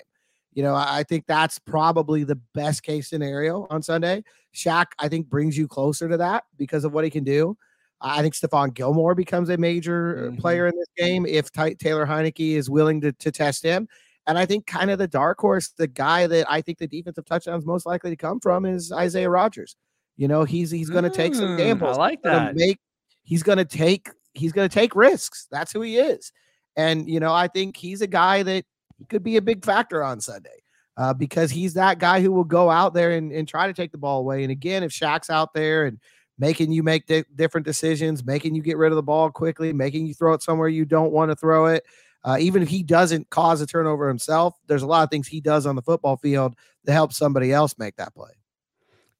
You 0.53 0.63
know, 0.63 0.75
I 0.75 1.03
think 1.03 1.25
that's 1.27 1.57
probably 1.59 2.23
the 2.23 2.35
best 2.53 2.83
case 2.83 3.09
scenario 3.09 3.67
on 3.69 3.81
Sunday. 3.81 4.23
Shaq, 4.53 4.87
I 4.99 5.07
think, 5.07 5.27
brings 5.27 5.57
you 5.57 5.67
closer 5.67 6.09
to 6.09 6.17
that 6.17 6.43
because 6.57 6.83
of 6.83 6.91
what 6.91 7.05
he 7.05 7.09
can 7.09 7.23
do. 7.23 7.57
I 8.01 8.21
think 8.21 8.33
Stephon 8.33 8.73
Gilmore 8.73 9.15
becomes 9.15 9.49
a 9.49 9.57
major 9.57 10.29
mm-hmm. 10.29 10.41
player 10.41 10.67
in 10.67 10.75
this 10.75 10.89
game 10.97 11.25
if 11.25 11.51
Taylor 11.51 12.05
Heinicke 12.05 12.55
is 12.55 12.69
willing 12.69 12.99
to, 13.01 13.11
to 13.13 13.31
test 13.31 13.63
him. 13.63 13.87
And 14.31 14.39
I 14.39 14.45
think 14.45 14.65
kind 14.65 14.89
of 14.89 14.97
the 14.97 15.09
dark 15.09 15.41
horse, 15.41 15.73
the 15.77 15.87
guy 15.87 16.25
that 16.25 16.49
I 16.49 16.61
think 16.61 16.77
the 16.77 16.87
defensive 16.87 17.25
touchdowns 17.25 17.65
most 17.65 17.85
likely 17.85 18.11
to 18.11 18.15
come 18.15 18.39
from 18.39 18.65
is 18.65 18.89
Isaiah 18.89 19.29
Rodgers. 19.29 19.75
You 20.15 20.29
know, 20.29 20.45
he's 20.45 20.71
he's 20.71 20.89
going 20.89 21.03
to 21.03 21.09
take 21.09 21.35
some 21.35 21.49
mm, 21.49 21.57
gambles. 21.57 21.97
I 21.97 21.99
like 21.99 22.21
that. 22.23 22.55
Make, 22.55 22.79
he's 23.23 23.43
going 23.43 23.57
to 23.57 23.65
take 23.65 24.09
he's 24.33 24.53
going 24.53 24.69
to 24.69 24.73
take 24.73 24.95
risks. 24.95 25.47
That's 25.51 25.73
who 25.73 25.81
he 25.81 25.97
is. 25.97 26.31
And 26.77 27.09
you 27.09 27.19
know, 27.19 27.33
I 27.33 27.49
think 27.49 27.75
he's 27.75 28.01
a 28.01 28.07
guy 28.07 28.41
that 28.43 28.63
could 29.09 29.21
be 29.21 29.35
a 29.35 29.41
big 29.41 29.65
factor 29.65 30.01
on 30.01 30.21
Sunday. 30.21 30.49
Uh, 30.95 31.13
because 31.13 31.51
he's 31.51 31.73
that 31.73 31.99
guy 31.99 32.21
who 32.21 32.31
will 32.31 32.43
go 32.45 32.69
out 32.69 32.93
there 32.93 33.11
and, 33.11 33.33
and 33.33 33.47
try 33.47 33.67
to 33.67 33.73
take 33.73 33.91
the 33.91 33.97
ball 33.97 34.19
away. 34.19 34.43
And 34.43 34.51
again, 34.51 34.83
if 34.83 34.91
Shaq's 34.91 35.29
out 35.29 35.53
there 35.53 35.85
and 35.85 35.99
making 36.37 36.71
you 36.71 36.83
make 36.83 37.05
di- 37.07 37.23
different 37.35 37.65
decisions, 37.65 38.23
making 38.23 38.55
you 38.55 38.61
get 38.61 38.77
rid 38.77 38.91
of 38.91 38.97
the 38.97 39.03
ball 39.03 39.29
quickly, 39.29 39.73
making 39.73 40.05
you 40.05 40.13
throw 40.13 40.33
it 40.33 40.43
somewhere 40.43 40.67
you 40.67 40.85
don't 40.85 41.11
want 41.11 41.31
to 41.31 41.35
throw 41.35 41.67
it, 41.67 41.83
uh, 42.23 42.37
even 42.39 42.61
if 42.61 42.69
he 42.69 42.83
doesn't 42.83 43.29
cause 43.29 43.61
a 43.61 43.67
turnover 43.67 44.07
himself, 44.07 44.55
there's 44.67 44.83
a 44.83 44.87
lot 44.87 45.03
of 45.03 45.09
things 45.09 45.27
he 45.27 45.41
does 45.41 45.65
on 45.65 45.75
the 45.75 45.81
football 45.81 46.17
field 46.17 46.55
to 46.85 46.91
help 46.91 47.13
somebody 47.13 47.51
else 47.51 47.75
make 47.77 47.95
that 47.95 48.13
play. 48.13 48.31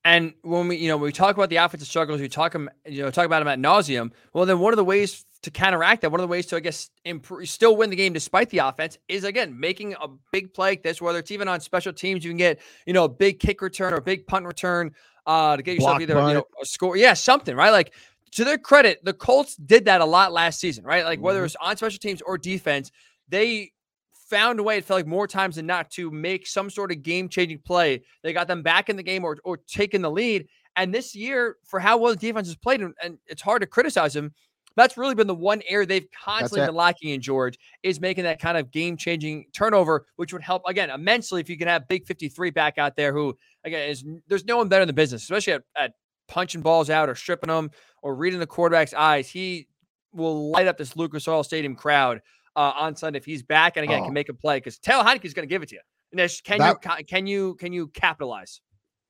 And 0.04 0.34
when 0.42 0.68
we, 0.68 0.78
you 0.78 0.88
know, 0.88 0.98
when 0.98 1.06
we 1.06 1.12
talk 1.12 1.36
about 1.36 1.50
the 1.50 1.58
offensive 1.58 1.88
struggles, 1.88 2.20
we 2.20 2.28
talk 2.28 2.56
you 2.56 3.04
know, 3.04 3.12
talk 3.12 3.26
about 3.26 3.40
them 3.40 3.48
at 3.48 3.60
nauseum. 3.60 4.12
Well, 4.34 4.46
then 4.46 4.60
one 4.60 4.74
of 4.74 4.78
the 4.78 4.84
ways 4.84 5.26
to 5.44 5.52
counteract 5.52 6.02
that, 6.02 6.12
one 6.12 6.20
of 6.20 6.24
the 6.24 6.32
ways 6.32 6.48
to, 6.48 6.56
I 6.56 6.60
guess, 6.60 6.90
improve, 7.06 7.48
still 7.50 7.76
win 7.76 7.90
the 7.90 7.96
game 7.96 8.14
despite 8.14 8.50
the 8.50 8.60
offense 8.60 8.98
is 9.08 9.24
again 9.24 9.60
making 9.60 9.94
a 9.94 10.08
big 10.32 10.54
play 10.54 10.72
like 10.72 10.84
this. 10.84 11.02
Whether 11.02 11.20
it's 11.20 11.32
even 11.32 11.48
on 11.48 11.60
special 11.60 11.94
teams, 11.94 12.24
you 12.24 12.32
can 12.32 12.38
get, 12.38 12.60
you 12.88 12.94
know, 12.94 13.04
a 13.04 13.10
big 13.10 13.40
kick 13.40 13.62
return 13.62 13.94
or 13.94 13.98
a 13.98 14.02
big 14.02 14.26
punt 14.26 14.46
return 14.46 14.92
uh, 15.28 15.56
to 15.56 15.62
get 15.62 15.76
yourself 15.76 15.94
Block 15.94 16.02
either, 16.02 16.16
punt. 16.16 16.28
you 16.30 16.34
know, 16.36 16.46
a 16.62 16.66
score, 16.66 16.98
yeah, 16.98 17.14
something, 17.14 17.56
right? 17.56 17.72
Like 17.72 17.94
to 18.34 18.46
their 18.46 18.58
credit, 18.58 19.04
the 19.04 19.14
Colts 19.14 19.56
did 19.56 19.86
that 19.86 20.02
a 20.02 20.06
lot 20.06 20.32
last 20.32 20.60
season, 20.60 20.84
right? 20.84 21.04
Like 21.04 21.20
whether 21.20 21.40
mm-hmm. 21.40 21.48
it's 21.48 21.56
on 21.58 21.78
special 21.78 22.00
teams 22.00 22.22
or 22.22 22.38
defense, 22.38 22.92
they 23.28 23.72
found 24.14 24.60
a 24.60 24.64
way, 24.64 24.78
it 24.78 24.86
felt 24.86 25.00
like 25.00 25.08
more 25.08 25.28
times 25.28 25.58
than 25.58 25.66
not, 25.66 25.92
to 25.92 26.10
make 26.10 26.48
some 26.48 26.70
sort 26.70 26.92
of 26.92 27.04
game 27.04 27.28
changing 27.28 27.60
play. 27.60 28.02
They 28.24 28.32
got 28.32 28.48
them 28.48 28.64
back 28.64 28.90
in 28.90 28.96
the 28.96 29.04
game 29.04 29.26
or, 29.26 29.38
or 29.44 29.58
taking 29.68 30.02
the 30.02 30.10
lead. 30.10 30.48
And 30.78 30.94
this 30.94 31.14
year, 31.14 31.58
for 31.66 31.82
how 31.82 31.98
well 31.98 32.14
the 32.14 32.20
defense 32.20 32.48
has 32.48 32.56
played, 32.56 32.82
and, 32.82 32.94
and 33.04 33.18
it's 33.28 33.42
hard 33.42 33.62
to 33.62 33.68
criticize 33.68 34.14
them, 34.14 34.34
that's 34.78 34.98
really 34.98 35.16
been 35.16 35.28
the 35.28 35.36
one 35.36 35.62
area 35.68 35.86
they've 35.86 36.08
constantly 36.12 36.66
been 36.66 36.76
lacking 36.76 37.10
in 37.10 37.22
George 37.22 37.60
is 37.84 38.00
making 38.00 38.24
that 38.24 38.40
kind 38.40 38.58
of 38.58 38.72
game 38.72 38.96
changing 38.96 39.46
turnover, 39.54 40.06
which 40.16 40.32
would 40.32 40.42
help 40.42 40.62
again 40.66 40.90
immensely 40.90 41.42
if 41.42 41.50
you 41.50 41.58
can 41.58 41.68
have 41.68 41.90
Big 41.90 42.06
53 42.06 42.52
back 42.52 42.78
out 42.78 42.96
there 42.96 43.12
who, 43.12 43.38
again, 43.66 43.90
is 43.90 44.06
there's 44.28 44.46
no 44.46 44.58
one 44.58 44.70
better 44.70 44.84
in 44.84 44.88
the 44.88 44.94
business, 44.94 45.24
especially 45.24 45.54
at, 45.54 45.64
at 45.76 45.94
punching 46.32 46.62
balls 46.62 46.90
out 46.90 47.10
or 47.10 47.16
stripping 47.16 47.50
them 47.50 47.70
or 48.02 48.16
reading 48.16 48.40
the 48.40 48.48
quarterback's 48.48 48.94
eyes. 48.94 49.30
He 49.30 49.68
will 50.14 50.50
light 50.50 50.66
up 50.66 50.78
this 50.78 50.96
Lucas 50.96 51.28
Oil 51.28 51.44
Stadium 51.44 51.76
crowd 51.76 52.22
uh, 52.56 52.74
on 52.80 52.96
Sunday 52.96 53.18
if 53.18 53.26
he's 53.26 53.44
back 53.44 53.78
and 53.78 53.84
again 53.84 54.02
oh. 54.02 54.06
can 54.06 54.14
make 54.14 54.30
a 54.30 54.34
play 54.34 54.58
because 54.58 54.80
Taylor 54.80 55.04
is 55.22 55.34
going 55.34 55.48
to 55.48 55.54
give 55.54 55.62
it 55.62 55.70
to 55.70 55.76
you. 55.76 55.82
And 56.12 56.42
can 56.44 56.60
that, 56.60 56.78
you 57.00 57.06
can 57.06 57.28
you 57.28 57.56
can 57.56 57.72
you 57.74 57.88
capitalize? 57.90 58.62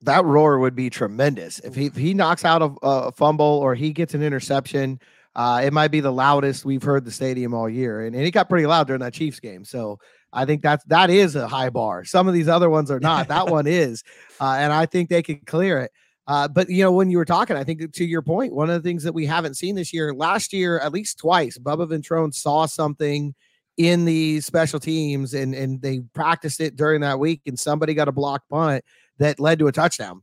That 0.02 0.26
roar 0.26 0.60
would 0.60 0.76
be 0.76 0.90
tremendous 0.90 1.60
if 1.60 1.76
he 1.76 1.86
if 1.86 1.96
he 1.96 2.14
knocks 2.14 2.44
out 2.44 2.62
a, 2.62 2.74
a 2.82 3.12
fumble 3.12 3.46
or 3.46 3.76
he 3.76 3.94
gets 3.94 4.14
an 4.14 4.22
interception. 4.22 5.00
Uh, 5.34 5.62
it 5.64 5.72
might 5.72 5.88
be 5.88 6.02
the 6.02 6.12
loudest 6.12 6.66
we've 6.66 6.84
heard 6.84 7.06
the 7.06 7.12
stadium 7.12 7.54
all 7.54 7.70
year, 7.70 8.06
and, 8.06 8.16
and 8.16 8.26
it 8.26 8.32
got 8.32 8.50
pretty 8.50 8.66
loud 8.66 8.86
during 8.86 9.00
that 9.00 9.14
Chiefs 9.14 9.40
game. 9.40 9.64
So 9.64 9.98
I 10.34 10.44
think 10.46 10.62
that's 10.62 10.84
that 10.86 11.10
is 11.10 11.36
a 11.36 11.48
high 11.48 11.70
bar. 11.70 12.04
Some 12.04 12.28
of 12.28 12.34
these 12.34 12.50
other 12.50 12.70
ones 12.70 12.92
are 12.92 13.00
not. 13.00 13.30
that 13.30 13.48
one 13.48 13.66
is, 13.66 14.04
uh, 14.42 14.58
and 14.60 14.74
I 14.74 14.86
think 14.86 15.10
they 15.10 15.24
can 15.24 15.40
clear 15.46 15.80
it. 15.80 15.92
Uh, 16.32 16.48
but 16.48 16.70
you 16.70 16.82
know, 16.82 16.94
when 16.94 17.12
you 17.12 17.18
were 17.18 17.26
talking, 17.26 17.58
I 17.58 17.66
think 17.66 17.92
to 17.92 18.06
your 18.06 18.22
point, 18.22 18.56
one 18.56 18.70
of 18.70 18.82
the 18.82 18.88
things 18.88 19.04
that 19.04 19.12
we 19.12 19.26
haven't 19.26 19.58
seen 19.58 19.76
this 19.76 19.92
year, 19.92 20.14
last 20.14 20.54
year 20.54 20.80
at 20.80 20.94
least 20.94 21.20
twice, 21.20 21.58
Bubba 21.58 21.86
Ventrone 21.90 22.34
saw 22.34 22.66
something 22.66 23.36
in 23.76 24.06
the 24.06 24.40
special 24.40 24.80
teams 24.80 25.34
and 25.34 25.54
and 25.54 25.82
they 25.82 26.00
practiced 26.14 26.62
it 26.62 26.78
during 26.78 27.02
that 27.02 27.20
week, 27.20 27.42
and 27.48 27.60
somebody 27.60 27.94
got 27.94 28.08
a 28.08 28.14
block 28.14 28.44
punt 28.50 28.86
that 29.18 29.42
led 29.42 29.60
to 29.60 29.68
a 29.68 29.74
touchdown. 29.74 30.22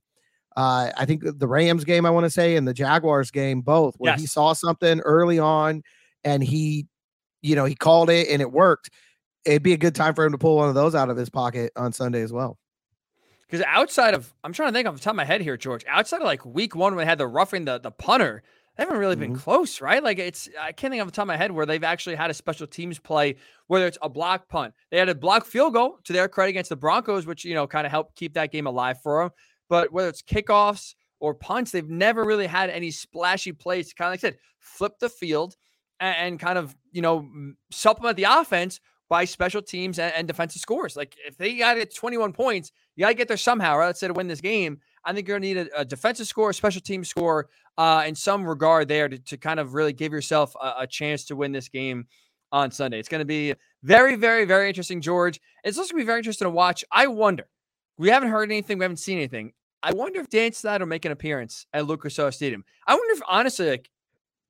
Uh, 0.56 0.92
I 0.96 1.04
think 1.04 1.24
the 1.24 1.46
Rams 1.46 1.84
game, 1.84 2.06
I 2.06 2.10
want 2.10 2.24
to 2.24 2.30
say, 2.30 2.56
and 2.56 2.66
the 2.66 2.72
Jaguars 2.72 3.30
game, 3.30 3.60
both, 3.60 3.94
where 3.98 4.12
yes. 4.12 4.20
he 4.22 4.26
saw 4.26 4.54
something 4.54 5.00
early 5.00 5.38
on 5.38 5.82
and 6.24 6.42
he, 6.42 6.86
you 7.42 7.54
know, 7.54 7.66
he 7.66 7.74
called 7.74 8.08
it 8.08 8.28
and 8.30 8.40
it 8.40 8.50
worked. 8.50 8.88
it'd 9.44 9.62
be 9.62 9.74
a 9.74 9.76
good 9.76 9.94
time 9.94 10.14
for 10.14 10.24
him 10.24 10.32
to 10.32 10.38
pull 10.38 10.56
one 10.56 10.70
of 10.70 10.74
those 10.74 10.94
out 10.94 11.10
of 11.10 11.18
his 11.18 11.28
pocket 11.28 11.70
on 11.76 11.92
Sunday 11.92 12.22
as 12.22 12.32
well. 12.32 12.56
Because 13.48 13.64
outside 13.66 14.14
of, 14.14 14.32
I'm 14.44 14.52
trying 14.52 14.68
to 14.68 14.72
think 14.74 14.86
off 14.86 14.94
the 14.94 15.00
top 15.00 15.12
of 15.12 15.16
my 15.16 15.24
head 15.24 15.40
here, 15.40 15.56
George. 15.56 15.84
Outside 15.88 16.18
of 16.18 16.24
like 16.24 16.44
week 16.44 16.74
one 16.76 16.94
when 16.94 17.04
they 17.04 17.08
had 17.08 17.18
the 17.18 17.26
roughing 17.26 17.64
the 17.64 17.78
the 17.78 17.90
punter, 17.90 18.42
they 18.76 18.84
haven't 18.84 18.98
really 18.98 19.16
been 19.16 19.32
mm-hmm. 19.32 19.40
close, 19.40 19.80
right? 19.80 20.02
Like 20.02 20.18
it's 20.18 20.48
I 20.60 20.72
can't 20.72 20.92
think 20.92 21.00
off 21.00 21.08
the 21.08 21.12
top 21.12 21.22
of 21.22 21.28
my 21.28 21.36
head 21.36 21.50
where 21.50 21.64
they've 21.64 21.82
actually 21.82 22.14
had 22.16 22.30
a 22.30 22.34
special 22.34 22.66
teams 22.66 22.98
play, 22.98 23.36
whether 23.66 23.86
it's 23.86 23.98
a 24.02 24.08
block 24.08 24.48
punt. 24.48 24.74
They 24.90 24.98
had 24.98 25.08
a 25.08 25.14
block 25.14 25.46
field 25.46 25.72
goal 25.72 25.98
to 26.04 26.12
their 26.12 26.28
credit 26.28 26.50
against 26.50 26.68
the 26.68 26.76
Broncos, 26.76 27.26
which 27.26 27.44
you 27.44 27.54
know 27.54 27.66
kind 27.66 27.86
of 27.86 27.90
helped 27.90 28.16
keep 28.16 28.34
that 28.34 28.52
game 28.52 28.66
alive 28.66 29.00
for 29.02 29.22
them. 29.22 29.32
But 29.68 29.92
whether 29.92 30.08
it's 30.08 30.22
kickoffs 30.22 30.94
or 31.18 31.34
punts, 31.34 31.70
they've 31.70 31.88
never 31.88 32.24
really 32.24 32.46
had 32.46 32.70
any 32.70 32.90
splashy 32.90 33.52
plays 33.52 33.92
kind 33.94 34.08
of 34.08 34.12
like 34.12 34.20
I 34.20 34.28
said, 34.28 34.38
flip 34.60 34.98
the 35.00 35.08
field 35.08 35.56
and, 36.00 36.16
and 36.16 36.40
kind 36.40 36.58
of 36.58 36.76
you 36.92 37.02
know 37.02 37.28
supplement 37.70 38.16
the 38.16 38.24
offense 38.24 38.80
by 39.08 39.24
special 39.24 39.62
teams 39.62 39.98
and, 39.98 40.12
and 40.14 40.26
defensive 40.26 40.60
scores. 40.60 40.96
Like 40.96 41.16
if 41.26 41.36
they 41.36 41.56
got 41.56 41.78
it 41.78 41.94
21 41.94 42.32
points, 42.32 42.72
you 42.96 43.02
got 43.02 43.08
to 43.08 43.14
get 43.14 43.28
there 43.28 43.36
somehow, 43.36 43.76
right? 43.76 43.86
Let's 43.86 44.00
say 44.00 44.08
to 44.08 44.14
win 44.14 44.28
this 44.28 44.40
game. 44.40 44.80
I 45.04 45.12
think 45.12 45.26
you're 45.26 45.38
going 45.38 45.54
to 45.54 45.62
need 45.62 45.70
a, 45.72 45.80
a, 45.80 45.84
defensive 45.84 46.26
score, 46.26 46.50
a 46.50 46.54
special 46.54 46.82
team 46.82 47.04
score, 47.04 47.48
uh, 47.78 48.04
in 48.06 48.14
some 48.14 48.44
regard 48.44 48.88
there 48.88 49.08
to, 49.08 49.18
to 49.18 49.36
kind 49.36 49.60
of 49.60 49.72
really 49.72 49.92
give 49.92 50.12
yourself 50.12 50.54
a, 50.60 50.74
a 50.80 50.86
chance 50.86 51.24
to 51.26 51.36
win 51.36 51.52
this 51.52 51.68
game 51.68 52.06
on 52.52 52.70
Sunday. 52.70 52.98
It's 52.98 53.08
going 53.08 53.20
to 53.20 53.24
be 53.24 53.54
very, 53.82 54.16
very, 54.16 54.44
very 54.44 54.68
interesting, 54.68 55.00
George. 55.00 55.40
It's 55.64 55.78
also 55.78 55.92
going 55.92 56.00
to 56.00 56.04
be 56.04 56.06
very 56.06 56.18
interesting 56.18 56.46
to 56.46 56.50
watch. 56.50 56.84
I 56.90 57.06
wonder. 57.06 57.48
We 57.96 58.08
haven't 58.08 58.30
heard 58.30 58.50
anything. 58.50 58.78
We 58.78 58.84
haven't 58.84 58.98
seen 58.98 59.18
anything. 59.18 59.52
I 59.82 59.92
wonder 59.92 60.20
if 60.20 60.28
Dan 60.28 60.52
Snyder 60.52 60.84
will 60.84 60.88
make 60.88 61.04
an 61.04 61.12
appearance 61.12 61.66
at 61.72 61.86
Lucas 61.86 62.18
Oil 62.18 62.32
Stadium. 62.32 62.64
I 62.86 62.94
wonder 62.94 63.14
if 63.14 63.22
honestly, 63.28 63.70
like, 63.70 63.90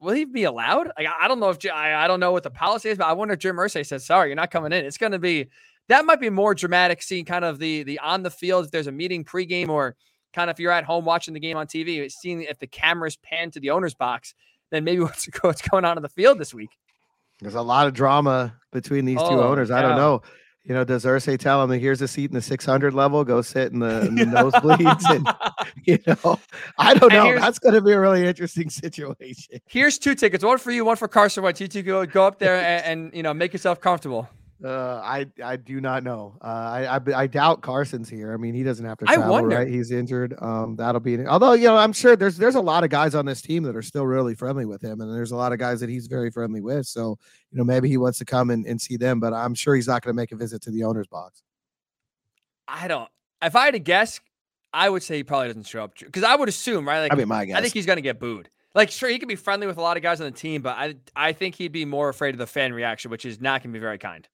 will 0.00 0.14
he 0.14 0.24
be 0.24 0.44
allowed? 0.44 0.90
Like, 0.96 1.08
I 1.20 1.28
don't 1.28 1.40
know 1.40 1.50
if 1.50 1.58
I, 1.72 1.94
I 1.94 2.08
don't 2.08 2.20
know 2.20 2.32
what 2.32 2.42
the 2.42 2.50
policy 2.50 2.90
is, 2.90 2.98
but 2.98 3.06
I 3.06 3.12
wonder 3.12 3.34
if 3.34 3.40
Jim 3.40 3.56
Irsay 3.56 3.86
says, 3.86 4.06
"Sorry, 4.06 4.28
you're 4.28 4.36
not 4.36 4.50
coming 4.50 4.72
in." 4.72 4.84
It's 4.84 4.98
going 4.98 5.12
to 5.12 5.18
be 5.18 5.48
that 5.88 6.04
might 6.04 6.20
be 6.20 6.30
more 6.30 6.54
dramatic, 6.54 7.02
seeing 7.02 7.24
kind 7.24 7.44
of 7.44 7.58
the 7.58 7.82
the 7.82 7.98
on 8.00 8.22
the 8.22 8.30
field 8.30 8.66
if 8.66 8.70
there's 8.70 8.86
a 8.86 8.92
meeting 8.92 9.24
pregame 9.24 9.68
or 9.68 9.96
kind 10.32 10.50
of 10.50 10.56
if 10.56 10.60
you're 10.60 10.72
at 10.72 10.84
home 10.84 11.04
watching 11.04 11.34
the 11.34 11.40
game 11.40 11.56
on 11.56 11.66
TV, 11.66 12.10
seeing 12.10 12.42
if 12.42 12.58
the 12.58 12.66
cameras 12.66 13.16
pan 13.16 13.50
to 13.52 13.60
the 13.60 13.70
owner's 13.70 13.94
box, 13.94 14.34
then 14.70 14.84
maybe 14.84 15.00
what's 15.02 15.28
what's 15.40 15.62
going 15.62 15.84
on 15.84 15.96
in 15.96 16.02
the 16.02 16.08
field 16.08 16.38
this 16.38 16.54
week. 16.54 16.70
There's 17.40 17.54
a 17.54 17.62
lot 17.62 17.86
of 17.86 17.94
drama 17.94 18.54
between 18.72 19.04
these 19.04 19.18
oh, 19.20 19.30
two 19.30 19.40
owners. 19.40 19.70
I 19.70 19.80
don't 19.80 19.96
know 19.96 20.22
you 20.68 20.74
know, 20.74 20.84
does 20.84 21.06
Irsay 21.06 21.38
tell 21.38 21.62
him, 21.62 21.70
that 21.70 21.78
here's 21.78 22.02
a 22.02 22.08
seat 22.08 22.30
in 22.30 22.34
the 22.34 22.42
600 22.42 22.92
level, 22.92 23.24
go 23.24 23.40
sit 23.40 23.72
in 23.72 23.78
the, 23.78 24.06
in 24.06 24.14
the 24.16 24.24
nosebleeds? 24.26 25.02
And, 25.10 25.26
you 25.86 25.98
know, 26.06 26.38
I 26.76 26.92
don't 26.92 27.10
know. 27.10 27.38
That's 27.38 27.58
going 27.58 27.74
to 27.74 27.80
be 27.80 27.92
a 27.92 27.98
really 28.00 28.26
interesting 28.26 28.68
situation. 28.70 29.60
Here's 29.66 29.98
two 29.98 30.14
tickets, 30.14 30.44
one 30.44 30.58
for 30.58 30.70
you, 30.70 30.84
one 30.84 30.96
for 30.96 31.08
Carson 31.08 31.42
Wentz. 31.42 31.60
You 31.62 31.68
two 31.68 31.82
go, 31.82 32.04
go 32.04 32.26
up 32.26 32.38
there 32.38 32.56
and, 32.56 32.84
and, 32.84 33.14
you 33.14 33.22
know, 33.22 33.32
make 33.32 33.54
yourself 33.54 33.80
comfortable. 33.80 34.28
Uh, 34.64 35.00
I 35.04 35.26
I 35.42 35.56
do 35.56 35.80
not 35.80 36.02
know. 36.02 36.36
Uh, 36.42 36.46
I, 36.46 36.96
I, 36.96 37.22
I 37.22 37.26
doubt 37.28 37.60
Carson's 37.60 38.08
here. 38.08 38.34
I 38.34 38.36
mean, 38.36 38.54
he 38.54 38.64
doesn't 38.64 38.84
have 38.84 38.98
to 38.98 39.04
travel, 39.04 39.24
I 39.24 39.28
wonder. 39.28 39.56
right? 39.56 39.68
He's 39.68 39.92
injured. 39.92 40.34
Um, 40.40 40.74
that'll 40.74 41.00
be. 41.00 41.24
Although 41.26 41.52
you 41.52 41.68
know, 41.68 41.76
I'm 41.76 41.92
sure 41.92 42.16
there's 42.16 42.36
there's 42.36 42.56
a 42.56 42.60
lot 42.60 42.82
of 42.82 42.90
guys 42.90 43.14
on 43.14 43.24
this 43.24 43.40
team 43.40 43.62
that 43.64 43.76
are 43.76 43.82
still 43.82 44.04
really 44.04 44.34
friendly 44.34 44.64
with 44.64 44.82
him, 44.82 45.00
and 45.00 45.14
there's 45.14 45.30
a 45.30 45.36
lot 45.36 45.52
of 45.52 45.60
guys 45.60 45.78
that 45.78 45.88
he's 45.88 46.08
very 46.08 46.32
friendly 46.32 46.60
with. 46.60 46.86
So 46.86 47.18
you 47.52 47.58
know, 47.58 47.62
maybe 47.64 47.88
he 47.88 47.98
wants 47.98 48.18
to 48.18 48.24
come 48.24 48.50
and, 48.50 48.66
and 48.66 48.80
see 48.80 48.96
them, 48.96 49.20
but 49.20 49.32
I'm 49.32 49.54
sure 49.54 49.76
he's 49.76 49.86
not 49.86 50.02
going 50.02 50.12
to 50.12 50.16
make 50.16 50.32
a 50.32 50.36
visit 50.36 50.60
to 50.62 50.72
the 50.72 50.82
owner's 50.82 51.06
box. 51.06 51.42
I 52.66 52.88
don't. 52.88 53.08
If 53.40 53.54
I 53.54 53.66
had 53.66 53.74
to 53.74 53.78
guess, 53.78 54.20
I 54.72 54.90
would 54.90 55.04
say 55.04 55.18
he 55.18 55.24
probably 55.24 55.48
doesn't 55.48 55.66
show 55.66 55.84
up 55.84 55.92
because 55.96 56.24
I 56.24 56.34
would 56.34 56.48
assume, 56.48 56.86
right? 56.86 57.02
Like, 57.02 57.12
I 57.12 57.16
mean, 57.16 57.28
my 57.28 57.44
guess. 57.44 57.56
I 57.56 57.60
think 57.60 57.74
he's 57.74 57.86
going 57.86 57.96
to 57.98 58.02
get 58.02 58.18
booed. 58.18 58.50
Like, 58.74 58.90
sure, 58.90 59.08
he 59.08 59.18
can 59.18 59.28
be 59.28 59.36
friendly 59.36 59.66
with 59.68 59.78
a 59.78 59.80
lot 59.80 59.96
of 59.96 60.02
guys 60.02 60.20
on 60.20 60.26
the 60.26 60.36
team, 60.36 60.62
but 60.62 60.76
I 60.76 60.96
I 61.14 61.32
think 61.32 61.54
he'd 61.54 61.72
be 61.72 61.84
more 61.84 62.08
afraid 62.08 62.34
of 62.34 62.38
the 62.38 62.46
fan 62.46 62.72
reaction, 62.72 63.10
which 63.12 63.24
is 63.24 63.40
not 63.40 63.62
going 63.62 63.72
to 63.72 63.78
be 63.78 63.80
very 63.80 63.98
kind. 63.98 64.28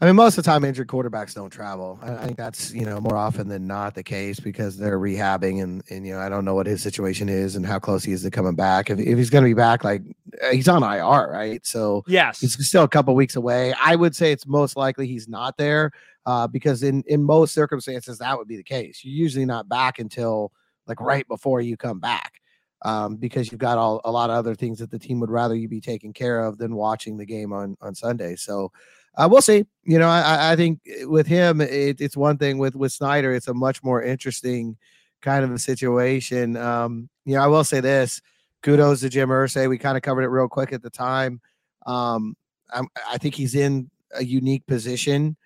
I 0.00 0.06
mean, 0.06 0.14
most 0.14 0.38
of 0.38 0.44
the 0.44 0.48
time, 0.48 0.64
injured 0.64 0.86
quarterbacks 0.86 1.34
don't 1.34 1.50
travel. 1.50 1.98
I, 2.02 2.24
think 2.24 2.36
that's 2.36 2.72
you 2.72 2.84
know 2.84 3.00
more 3.00 3.16
often 3.16 3.48
than 3.48 3.66
not 3.66 3.96
the 3.96 4.04
case 4.04 4.38
because 4.38 4.76
they're 4.76 4.98
rehabbing, 4.98 5.60
and 5.60 5.82
and 5.90 6.06
you 6.06 6.14
know 6.14 6.20
I 6.20 6.28
don't 6.28 6.44
know 6.44 6.54
what 6.54 6.66
his 6.66 6.80
situation 6.80 7.28
is 7.28 7.56
and 7.56 7.66
how 7.66 7.80
close 7.80 8.04
he 8.04 8.12
is 8.12 8.22
to 8.22 8.30
coming 8.30 8.54
back. 8.54 8.90
If, 8.90 9.00
if 9.00 9.18
he's 9.18 9.30
going 9.30 9.42
to 9.42 9.50
be 9.50 9.54
back, 9.54 9.82
like 9.82 10.02
uh, 10.40 10.50
he's 10.50 10.68
on 10.68 10.84
IR, 10.84 11.32
right? 11.32 11.66
So 11.66 12.04
yes, 12.06 12.40
he's 12.40 12.64
still 12.64 12.84
a 12.84 12.88
couple 12.88 13.12
weeks 13.16 13.34
away. 13.34 13.74
I 13.82 13.96
would 13.96 14.14
say 14.14 14.30
it's 14.30 14.46
most 14.46 14.76
likely 14.76 15.08
he's 15.08 15.26
not 15.26 15.56
there 15.56 15.90
uh, 16.26 16.46
because 16.46 16.84
in 16.84 17.02
in 17.08 17.24
most 17.24 17.52
circumstances 17.52 18.18
that 18.18 18.38
would 18.38 18.46
be 18.46 18.56
the 18.56 18.62
case. 18.62 19.00
You're 19.02 19.16
usually 19.16 19.46
not 19.46 19.68
back 19.68 19.98
until 19.98 20.52
like 20.86 21.00
right 21.00 21.26
before 21.26 21.60
you 21.60 21.76
come 21.76 21.98
back. 21.98 22.34
Um, 22.82 23.16
because 23.16 23.50
you've 23.50 23.60
got 23.60 23.76
all 23.76 24.00
a 24.04 24.12
lot 24.12 24.30
of 24.30 24.36
other 24.36 24.54
things 24.54 24.78
that 24.78 24.92
the 24.92 25.00
team 25.00 25.18
would 25.18 25.30
rather 25.30 25.56
you 25.56 25.66
be 25.66 25.80
taking 25.80 26.12
care 26.12 26.44
of 26.44 26.58
than 26.58 26.76
watching 26.76 27.16
the 27.16 27.26
game 27.26 27.52
on 27.52 27.76
on 27.80 27.96
Sunday. 27.96 28.36
So 28.36 28.70
uh, 29.18 29.28
we'll 29.28 29.42
see. 29.42 29.66
You 29.82 29.98
know, 29.98 30.08
I, 30.08 30.52
I 30.52 30.56
think 30.56 30.80
with 31.02 31.26
him, 31.26 31.60
it, 31.60 32.00
it's 32.00 32.16
one 32.16 32.38
thing. 32.38 32.56
With 32.58 32.76
with 32.76 32.92
Snyder, 32.92 33.34
it's 33.34 33.48
a 33.48 33.54
much 33.54 33.82
more 33.82 34.02
interesting 34.02 34.76
kind 35.20 35.44
of 35.44 35.50
a 35.50 35.58
situation. 35.58 36.56
Um, 36.56 37.08
you 37.24 37.34
know, 37.34 37.42
I 37.42 37.48
will 37.48 37.64
say 37.64 37.80
this: 37.80 38.22
kudos 38.62 39.00
to 39.00 39.08
Jim 39.08 39.28
Irsay. 39.28 39.68
We 39.68 39.76
kind 39.76 39.96
of 39.96 40.02
covered 40.02 40.22
it 40.22 40.28
real 40.28 40.48
quick 40.48 40.72
at 40.72 40.82
the 40.82 40.90
time. 40.90 41.40
Um, 41.84 42.36
I 42.72 43.18
think 43.18 43.34
he's 43.34 43.54
in 43.54 43.90
a 44.14 44.24
unique 44.24 44.66
position 44.66 45.36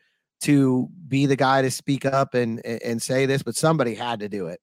to 0.42 0.88
be 1.08 1.26
the 1.26 1.36
guy 1.36 1.62
to 1.62 1.70
speak 1.70 2.04
up 2.04 2.34
and 2.34 2.64
and 2.66 3.00
say 3.00 3.24
this, 3.24 3.42
but 3.42 3.56
somebody 3.56 3.94
had 3.94 4.20
to 4.20 4.28
do 4.28 4.48
it. 4.48 4.60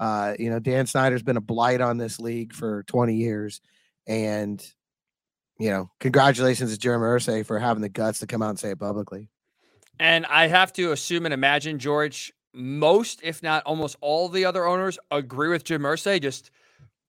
Uh, 0.00 0.34
you 0.38 0.50
know, 0.50 0.58
Dan 0.58 0.86
Snyder's 0.86 1.22
been 1.22 1.36
a 1.36 1.42
blight 1.42 1.80
on 1.80 1.98
this 1.98 2.18
league 2.18 2.52
for 2.52 2.82
20 2.84 3.14
years, 3.14 3.60
and 4.08 4.60
you 5.60 5.70
know, 5.70 5.90
congratulations 6.00 6.72
to 6.72 6.78
Jeremy 6.78 7.04
Irsay 7.04 7.44
for 7.44 7.58
having 7.58 7.82
the 7.82 7.88
guts 7.90 8.18
to 8.20 8.26
come 8.26 8.42
out 8.42 8.48
and 8.48 8.58
say 8.58 8.70
it 8.70 8.78
publicly. 8.78 9.28
And 9.98 10.24
I 10.26 10.46
have 10.46 10.72
to 10.72 10.92
assume 10.92 11.26
and 11.26 11.34
imagine, 11.34 11.78
George, 11.78 12.32
most, 12.54 13.20
if 13.22 13.42
not 13.42 13.62
almost 13.64 13.96
all 14.00 14.30
the 14.30 14.46
other 14.46 14.66
owners 14.66 14.98
agree 15.10 15.48
with 15.48 15.62
Jim 15.64 15.82
Irsay, 15.82 16.20
just 16.20 16.50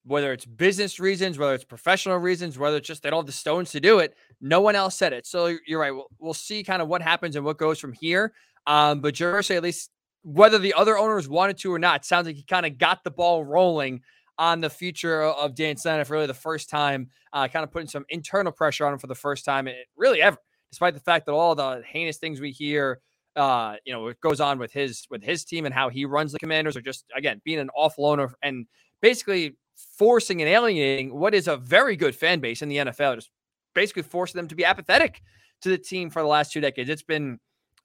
whether 0.04 0.34
it's 0.34 0.46
business 0.46 1.00
reasons, 1.00 1.38
whether 1.38 1.54
it's 1.54 1.64
professional 1.64 2.18
reasons, 2.18 2.60
whether 2.60 2.78
it's 2.78 2.88
just 2.88 3.04
they 3.04 3.10
don't 3.10 3.20
have 3.20 3.26
the 3.26 3.32
stones 3.32 3.72
to 3.72 3.80
do 3.80 4.00
it. 4.00 4.16
No 4.42 4.60
one 4.60 4.76
else 4.76 4.98
said 4.98 5.14
it. 5.14 5.26
So 5.26 5.56
you're 5.66 5.80
right. 5.80 5.92
We'll, 5.92 6.08
we'll 6.20 6.34
see 6.34 6.64
kind 6.64 6.82
of 6.82 6.90
what 6.90 7.02
happens 7.02 7.38
and 7.38 7.46
what 7.46 7.58
goes 7.58 7.80
from 7.80 7.94
here. 7.94 8.34
Um, 8.68 9.00
but 9.00 9.14
Jim 9.14 9.34
Irsay, 9.34 9.56
at 9.56 9.64
least 9.64 9.92
whether 10.24 10.60
the 10.60 10.74
other 10.74 10.98
owners 10.98 11.30
wanted 11.30 11.58
to 11.60 11.74
or 11.74 11.80
not, 11.80 12.04
sounds 12.04 12.28
like 12.28 12.36
he 12.36 12.44
kind 12.44 12.66
of 12.66 12.78
got 12.78 13.04
the 13.06 13.12
ball 13.12 13.46
rolling 13.46 14.02
on 14.42 14.60
the 14.60 14.72
future 14.72 15.22
of 15.22 15.54
Dan 15.54 15.76
for 15.78 16.14
really 16.14 16.26
the 16.26 16.34
first 16.34 16.68
time, 16.68 17.08
uh, 17.32 17.48
kind 17.48 17.64
of 17.64 17.70
putting 17.70 17.88
some 17.88 18.04
internal 18.10 18.52
pressure 18.52 18.88
on 18.88 18.94
him 18.94 18.98
for 18.98 19.06
the 19.06 19.14
first 19.14 19.46
time, 19.46 19.70
really 19.96 20.20
ever, 20.20 20.36
despite 20.72 20.96
the 20.96 21.00
fact 21.00 21.28
that 21.28 21.32
all 21.34 21.54
the 21.54 21.84
heinous 21.88 22.18
things 22.18 22.42
we 22.42 22.50
hear, 22.50 23.00
uh, 23.36 23.76
you 23.86 23.94
know, 23.94 24.08
it 24.08 24.20
goes 24.20 24.42
on 24.42 24.58
with 24.58 24.74
his 24.74 25.06
with 25.12 25.22
his 25.22 25.46
team 25.46 25.68
and 25.68 25.76
how 25.76 25.90
he 25.90 26.06
runs 26.06 26.32
the 26.32 26.40
Commanders, 26.40 26.76
are 26.76 26.82
just 26.82 27.06
again 27.16 27.40
being 27.46 27.60
an 27.60 27.70
awful 27.76 28.08
owner 28.08 28.34
and 28.42 28.66
basically 29.00 29.56
forcing 29.76 30.42
and 30.42 30.50
alienating 30.50 31.14
what 31.14 31.36
is 31.36 31.48
a 31.48 31.56
very 31.56 31.96
good 31.96 32.16
fan 32.16 32.40
base 32.40 32.64
in 32.64 32.70
the 32.70 32.78
NFL, 32.78 33.14
just 33.14 33.30
basically 33.76 34.02
forcing 34.02 34.40
them 34.40 34.48
to 34.48 34.56
be 34.56 34.66
apathetic 34.66 35.22
to 35.62 35.70
the 35.70 35.78
team 35.78 36.10
for 36.10 36.24
the 36.24 36.28
last 36.28 36.52
two 36.52 36.62
decades. 36.62 36.90
It's 36.90 37.04
been 37.04 37.40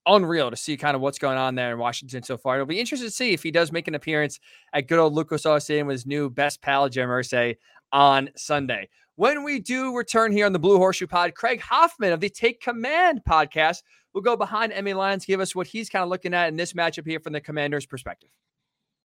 unreal 0.06 0.50
to 0.50 0.56
see 0.56 0.76
kind 0.76 0.94
of 0.94 1.00
what's 1.00 1.18
going 1.18 1.38
on 1.38 1.54
there 1.54 1.72
in 1.72 1.78
Washington 1.78 2.22
so 2.22 2.36
far. 2.36 2.54
It'll 2.54 2.66
be 2.66 2.80
interesting 2.80 3.08
to 3.08 3.14
see 3.14 3.32
if 3.32 3.42
he 3.42 3.50
does 3.50 3.72
make 3.72 3.88
an 3.88 3.94
appearance 3.94 4.40
at 4.72 4.88
good 4.88 4.98
old 4.98 5.14
Lucas 5.14 5.44
Oil 5.44 5.60
Stadium 5.60 5.86
with 5.86 5.94
his 5.94 6.06
new 6.06 6.30
best 6.30 6.62
pal, 6.62 6.88
Jim 6.88 7.08
Irsay, 7.08 7.56
on 7.92 8.30
Sunday. 8.36 8.88
When 9.16 9.42
we 9.42 9.60
do 9.60 9.96
return 9.96 10.30
here 10.30 10.46
on 10.46 10.52
the 10.52 10.58
Blue 10.58 10.76
Horseshoe 10.76 11.06
Pod, 11.06 11.34
Craig 11.34 11.60
Hoffman 11.60 12.12
of 12.12 12.20
the 12.20 12.28
Take 12.28 12.60
Command 12.60 13.22
podcast 13.28 13.82
will 14.12 14.20
go 14.20 14.36
behind 14.36 14.72
Emmy 14.72 14.94
Lyons, 14.94 15.24
give 15.24 15.40
us 15.40 15.54
what 15.54 15.66
he's 15.66 15.88
kind 15.88 16.02
of 16.02 16.08
looking 16.08 16.34
at 16.34 16.48
in 16.48 16.56
this 16.56 16.74
matchup 16.74 17.06
here 17.06 17.20
from 17.20 17.32
the 17.32 17.40
Commander's 17.40 17.86
perspective. 17.86 18.30